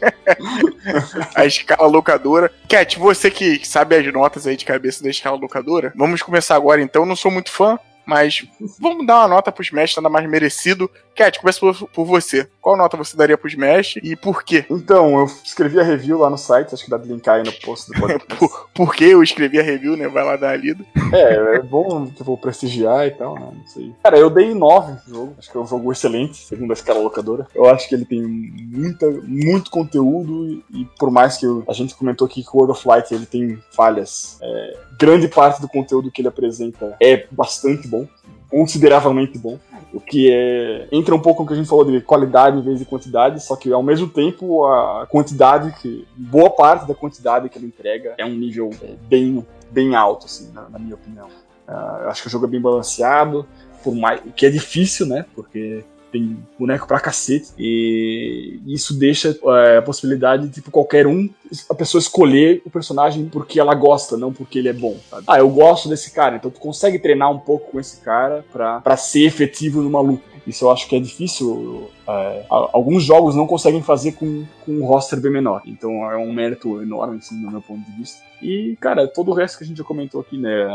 [1.35, 2.53] a escala locadora.
[2.69, 6.83] Cat, você que sabe as notas aí de cabeça da escala locadora, vamos começar agora
[6.83, 7.07] então.
[7.07, 8.45] Não sou muito fã, mas
[8.81, 10.91] vamos dar uma nota pro Smash, nada mais merecido.
[11.17, 12.47] Cat, começa por, por, você.
[12.61, 14.67] Qual nota você daria pro Smash e por quê?
[14.71, 17.53] Então, eu escrevi a review lá no site, acho que dá de linkar aí no
[17.53, 18.37] post do podcast.
[18.37, 20.09] por, por que eu escrevi a review, né?
[20.09, 20.85] Vai lá dar a lida.
[21.13, 23.49] É, é bom que eu vou prestigiar e tal, né?
[23.55, 23.95] Não sei.
[24.03, 25.35] Cara, eu dei 9 no jogo.
[25.39, 27.47] Acho que é um jogo excelente, segundo a escala locadora.
[27.55, 31.95] Eu acho que ele tem muita, muito conteúdo e, por mais que eu, a gente
[31.95, 36.11] comentou aqui que o World of Light ele tem falhas, é, grande parte do conteúdo
[36.11, 38.07] que ele apresenta é bastante bom
[38.49, 39.59] consideravelmente bom.
[39.97, 40.89] O que é.
[40.93, 43.57] Entra um pouco no que a gente falou de qualidade em vez de quantidade, só
[43.57, 46.07] que ao mesmo tempo a quantidade, que.
[46.15, 50.53] boa parte da quantidade que ele entrega é um nível é, bem, bem alto, assim,
[50.53, 51.29] na, na minha opinião.
[51.67, 53.47] Uh, acho que o jogo é bem balanceado,
[53.83, 54.21] por mais.
[54.37, 55.25] que é difícil, né?
[55.35, 55.83] Porque
[56.17, 57.51] tem boneco pra cacete.
[57.59, 61.29] E isso deixa é, a possibilidade de tipo, qualquer um,
[61.69, 64.97] a pessoa escolher o personagem porque ela gosta, não porque ele é bom.
[65.11, 65.25] Sabe?
[65.27, 68.81] Ah, eu gosto desse cara, então tu consegue treinar um pouco com esse cara pra,
[68.81, 70.36] pra ser efetivo numa luta.
[70.47, 71.91] Isso eu acho que é difícil.
[72.07, 75.63] É, alguns jogos não conseguem fazer com, com um roster bem menor.
[75.67, 78.23] Então é um mérito enorme, assim, do meu ponto de vista.
[78.41, 80.67] E, cara, todo o resto que a gente já comentou aqui, né?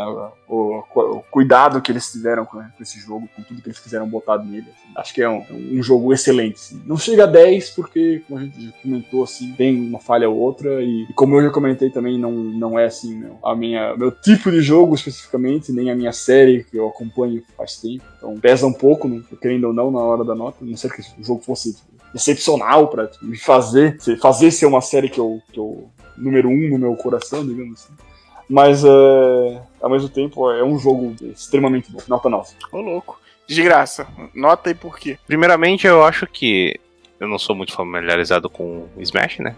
[0.48, 4.08] O, o cuidado que eles tiveram com, com, esse jogo, com tudo que eles quiseram
[4.08, 4.66] botar nele.
[4.70, 6.56] Assim, acho que é um, um jogo excelente.
[6.56, 6.82] Assim.
[6.86, 10.38] Não chega a 10, porque, como a gente já comentou, assim, tem uma falha ou
[10.38, 10.82] outra.
[10.82, 14.12] E, e como eu já comentei também, não, não é assim, meu, a minha, meu
[14.12, 18.04] tipo de jogo especificamente, nem a minha série que eu acompanho faz tempo.
[18.22, 20.58] Então pesa um pouco, né, querendo ou não, na hora da nota.
[20.62, 21.76] Não sei que o jogo fosse
[22.14, 26.78] excepcional para me fazer, fazer ser uma série que eu, que eu número um no
[26.78, 27.94] meu coração, digamos assim.
[28.48, 32.00] Mas é, ao mesmo tempo é um jogo extremamente bom.
[32.08, 32.54] Nota 9.
[32.72, 33.20] Ô louco.
[33.48, 34.08] Desgraça.
[34.36, 35.18] Nota aí por quê?
[35.26, 36.80] Primeiramente, eu acho que
[37.20, 39.56] eu não sou muito familiarizado com Smash, né?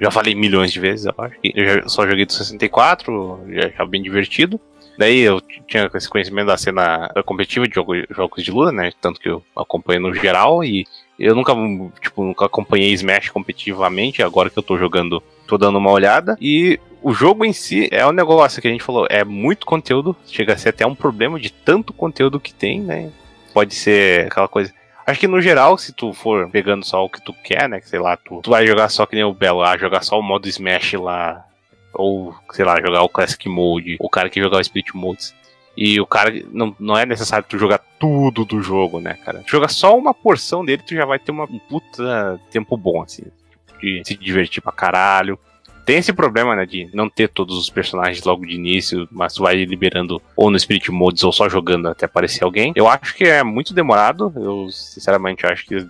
[0.00, 1.36] já falei milhões de vezes, eu acho.
[1.42, 4.60] Eu só joguei do 64, já, já bem divertido.
[4.98, 8.92] Daí eu tinha esse conhecimento da cena competitiva de jogo, jogos de luta, né?
[9.00, 10.86] Tanto que eu acompanho no geral e
[11.18, 11.52] eu nunca,
[12.00, 16.36] tipo, nunca acompanhei Smash competitivamente, agora que eu tô jogando, tô dando uma olhada.
[16.40, 20.16] E o jogo em si é um negócio que a gente falou, é muito conteúdo,
[20.26, 23.10] chega a ser até um problema de tanto conteúdo que tem, né?
[23.52, 24.72] Pode ser aquela coisa.
[25.06, 27.80] Acho que no geral, se tu for pegando só o que tu quer, né?
[27.80, 30.18] Que sei lá, tu, tu vai jogar só que nem o Belo, ah, jogar só
[30.18, 31.45] o modo Smash lá
[31.96, 35.34] ou, sei lá, jogar o Classic Mode, o cara que jogar o Split Modes.
[35.76, 39.42] E o cara, não, não é necessário tu jogar tudo do jogo, né, cara?
[39.46, 43.24] Jogar só uma porção dele, tu já vai ter uma, um puta tempo bom, assim.
[43.80, 45.38] De se divertir pra caralho.
[45.84, 49.42] Tem esse problema, né, de não ter todos os personagens logo de início, mas tu
[49.42, 52.72] vai liberando ou no Spirit Modes ou só jogando até aparecer alguém.
[52.74, 54.32] Eu acho que é muito demorado.
[54.34, 55.86] Eu, sinceramente, acho que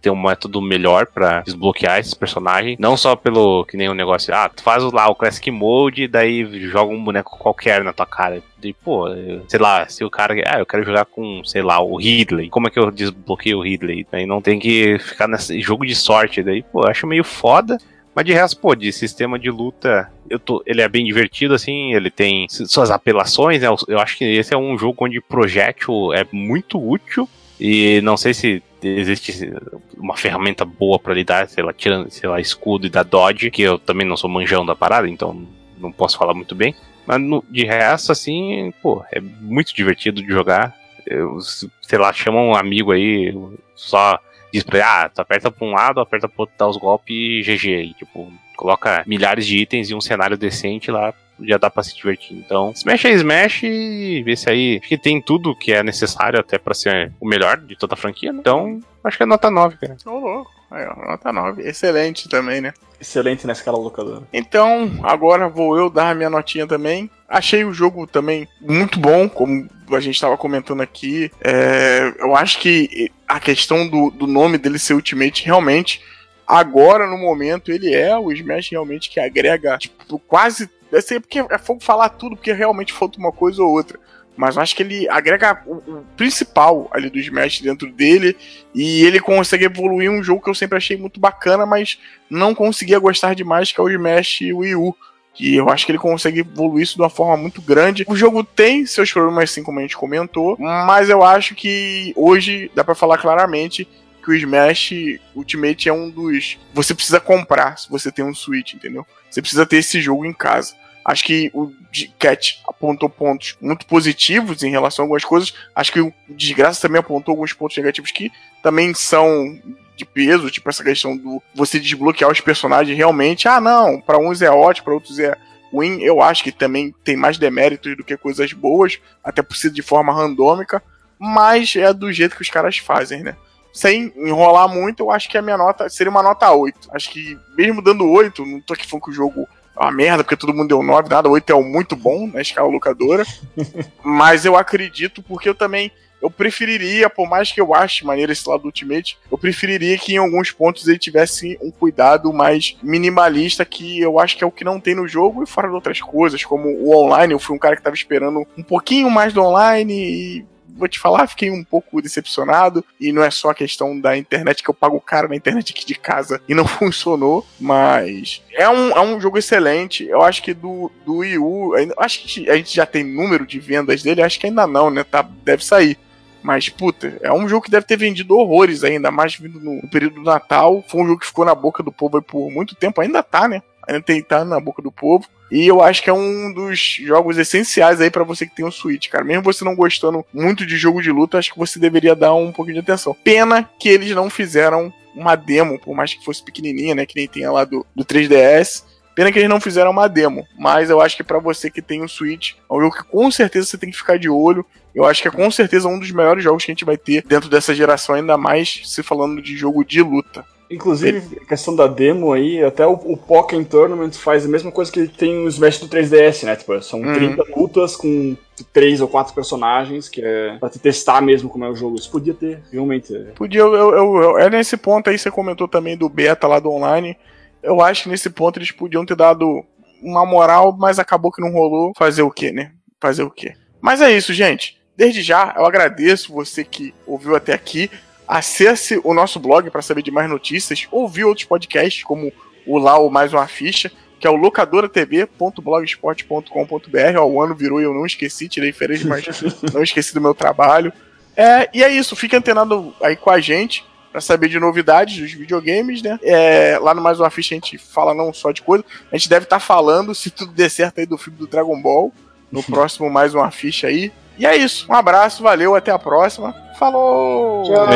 [0.00, 2.78] ter um método melhor para desbloquear esses personagens.
[2.78, 6.04] Não só pelo que nem o um negócio, ah, tu faz lá o Classic Mode
[6.04, 8.42] e daí joga um boneco qualquer na tua cara.
[8.62, 9.06] E, pô,
[9.48, 12.48] sei lá, se o cara, ah, eu quero jogar com, sei lá, o Ridley.
[12.48, 14.06] Como é que eu desbloqueio o Ridley?
[14.10, 16.42] Daí não tem que ficar nesse jogo de sorte.
[16.42, 17.78] Daí, pô, eu acho meio foda.
[18.14, 21.94] Mas de resto, pô, de sistema de luta, eu tô, ele é bem divertido, assim,
[21.94, 23.68] ele tem suas apelações, né?
[23.86, 27.28] Eu acho que esse é um jogo onde projétil é muito útil.
[27.58, 29.52] E não sei se existe
[29.96, 33.62] uma ferramenta boa para lidar, sei lá, tirando, sei lá, escudo e da dodge, que
[33.62, 35.46] eu também não sou manjão da parada, então
[35.78, 36.74] não posso falar muito bem.
[37.06, 40.76] Mas no, de resto, assim, pô, é muito divertido de jogar.
[41.06, 41.38] Eu,
[41.82, 43.34] sei lá, chama um amigo aí,
[43.74, 44.18] só
[44.52, 47.16] diz pra ele, ah, tu aperta pra um lado, aperta pro outro, dá os golpes
[47.16, 47.94] e GG.
[47.98, 52.36] Tipo, coloca milhares de itens e um cenário decente lá já dá pra se divertir.
[52.36, 54.78] Então, Smash é Smash e vê se aí.
[54.78, 57.96] Acho que tem tudo que é necessário até pra ser o melhor de toda a
[57.96, 58.38] franquia, né?
[58.40, 59.96] Então, acho que é nota 9, cara.
[60.06, 60.50] Ô, louco.
[60.70, 61.62] Aí, ó, nota 9.
[61.62, 62.72] Excelente também, né?
[63.00, 64.22] Excelente na escala locadora.
[64.32, 67.10] Então, agora vou eu dar a minha notinha também.
[67.28, 71.30] Achei o jogo também muito bom, como a gente estava comentando aqui.
[71.40, 76.02] É, eu acho que a questão do, do nome dele ser Ultimate realmente
[76.50, 81.38] agora no momento ele é o Smash realmente que agrega tipo, quase Deve ser porque
[81.38, 83.98] é fogo falar tudo, porque realmente falta uma coisa ou outra.
[84.36, 88.36] Mas eu acho que ele agrega o, o, principal ali do Smash dentro dele.
[88.74, 91.98] E ele consegue evoluir um jogo que eu sempre achei muito bacana, mas
[92.28, 94.96] não conseguia gostar demais, que é o Smash Wii U.
[95.38, 98.04] E eu acho que ele consegue evoluir isso de uma forma muito grande.
[98.08, 102.70] O jogo tem seus problemas, assim como a gente comentou, mas eu acho que hoje
[102.74, 103.86] dá para falar claramente
[104.22, 104.92] que o Smash
[105.34, 106.58] Ultimate é um dos.
[106.74, 109.06] Você precisa comprar se você tem um Switch, entendeu?
[109.30, 110.74] Você precisa ter esse jogo em casa.
[111.04, 111.72] Acho que o
[112.18, 115.54] Cat apontou pontos muito positivos em relação a algumas coisas.
[115.74, 118.30] Acho que o Desgraça também apontou alguns pontos negativos que
[118.62, 119.58] também são
[119.96, 123.48] de peso, tipo essa questão do você desbloquear os personagens realmente.
[123.48, 125.36] Ah, não, para uns é ótimo, para outros é
[125.72, 126.02] ruim.
[126.02, 129.82] Eu acho que também tem mais deméritos do que coisas boas, até por ser de
[129.82, 130.82] forma randômica,
[131.18, 133.36] mas é do jeito que os caras fazem, né?
[133.72, 136.90] Sem enrolar muito, eu acho que a minha nota seria uma nota 8.
[136.92, 139.48] Acho que, mesmo dando 8, não tô aqui falando que o jogo
[139.80, 142.68] uma merda, porque todo mundo deu 9, nada, 8 é o muito bom na escala
[142.68, 143.24] locadora.
[144.04, 145.90] mas eu acredito, porque eu também.
[146.22, 150.12] Eu preferiria, por mais que eu ache maneiro esse lado do Ultimate, eu preferiria que
[150.12, 154.50] em alguns pontos ele tivesse um cuidado mais minimalista, que eu acho que é o
[154.50, 157.32] que não tem no jogo, e fora de outras coisas, como o online.
[157.32, 160.98] Eu fui um cara que tava esperando um pouquinho mais do online e vou te
[160.98, 162.84] falar, fiquei um pouco decepcionado.
[163.00, 165.86] E não é só a questão da internet, que eu pago caro na internet aqui
[165.86, 167.46] de casa e não funcionou.
[167.58, 170.06] Mas é um, é um jogo excelente.
[170.06, 173.58] Eu acho que do, do Wii U, acho que a gente já tem número de
[173.58, 175.04] vendas dele, acho que ainda não, né?
[175.04, 175.98] Tá, deve sair.
[176.42, 180.16] Mas, puta, é um jogo que deve ter vendido horrores ainda, mais vindo no período
[180.16, 180.82] do Natal.
[180.88, 183.62] Foi um jogo que ficou na boca do povo por muito tempo, ainda tá, né?
[184.04, 185.26] Tem tá na boca do povo.
[185.50, 188.70] E eu acho que é um dos jogos essenciais aí para você que tem um
[188.70, 189.24] Switch, cara.
[189.24, 192.52] Mesmo você não gostando muito de jogo de luta, acho que você deveria dar um
[192.52, 193.16] pouquinho de atenção.
[193.24, 197.26] Pena que eles não fizeram uma demo, por mais que fosse pequenininha, né, que nem
[197.26, 198.84] tem lá do, do 3DS.
[199.12, 202.00] Pena que eles não fizeram uma demo, mas eu acho que para você que tem
[202.00, 204.64] um Switch, é um jogo que com certeza você tem que ficar de olho.
[204.94, 207.22] Eu acho que é com certeza um dos melhores jogos que a gente vai ter
[207.26, 210.44] dentro dessa geração, ainda mais se falando de jogo de luta.
[210.70, 214.92] Inclusive, a questão da demo aí, até o, o Pokémon Tournament faz a mesma coisa
[214.92, 216.54] que tem o Smash do 3DS, né?
[216.54, 217.12] Tipo, são uhum.
[217.12, 218.36] 30 lutas com
[218.72, 221.96] três ou quatro personagens, que é pra te testar mesmo como é o jogo.
[221.96, 223.12] Isso podia ter, realmente.
[223.34, 226.70] Podia, eu, eu, eu, é nesse ponto aí, você comentou também do beta lá do
[226.70, 227.16] online.
[227.60, 229.64] Eu acho que nesse ponto eles podiam ter dado
[230.00, 231.92] uma moral, mas acabou que não rolou.
[231.98, 232.70] Fazer o quê, né?
[233.00, 233.54] Fazer o quê?
[233.80, 234.78] Mas é isso, gente.
[234.96, 237.90] Desde já, eu agradeço você que ouviu até aqui.
[238.30, 242.32] Acesse o nosso blog para saber de mais notícias, ouvir outros podcasts, como
[242.64, 243.90] o Lá ou Mais Uma Ficha,
[244.20, 247.18] que é o locadoratv.blogspot.com.br.
[247.26, 249.24] O ano virou e eu não esqueci, tirei férias, mas
[249.74, 250.92] não esqueci do meu trabalho.
[251.36, 255.32] É, e é isso, fique antenado aí com a gente para saber de novidades dos
[255.32, 256.16] videogames, né?
[256.22, 259.28] É, lá no Mais Uma Ficha a gente fala não só de coisa, a gente
[259.28, 262.12] deve estar tá falando, se tudo der certo aí, do filme do Dragon Ball,
[262.52, 264.12] no próximo Mais Uma Ficha aí.
[264.40, 264.86] E é isso.
[264.88, 266.54] Um abraço, valeu, até a próxima.
[266.78, 267.62] Falou!
[267.64, 267.86] Tchau!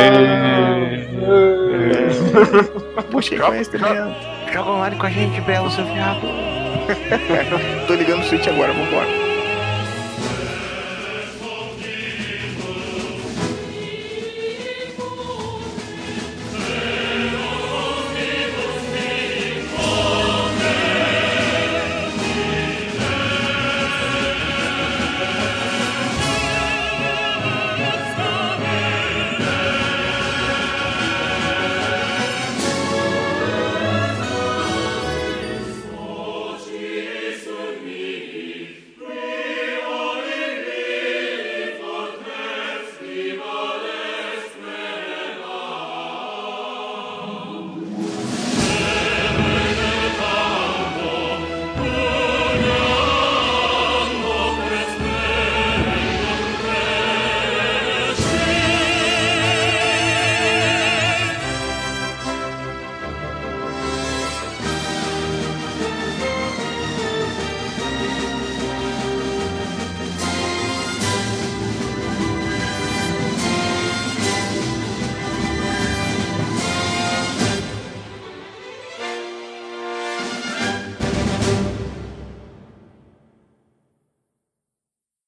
[3.09, 4.15] Busquei conhecimento.
[4.53, 6.21] Joga online com a gente, Belo, seu viado.
[7.87, 9.34] Tô ligando o Switch agora, vambora.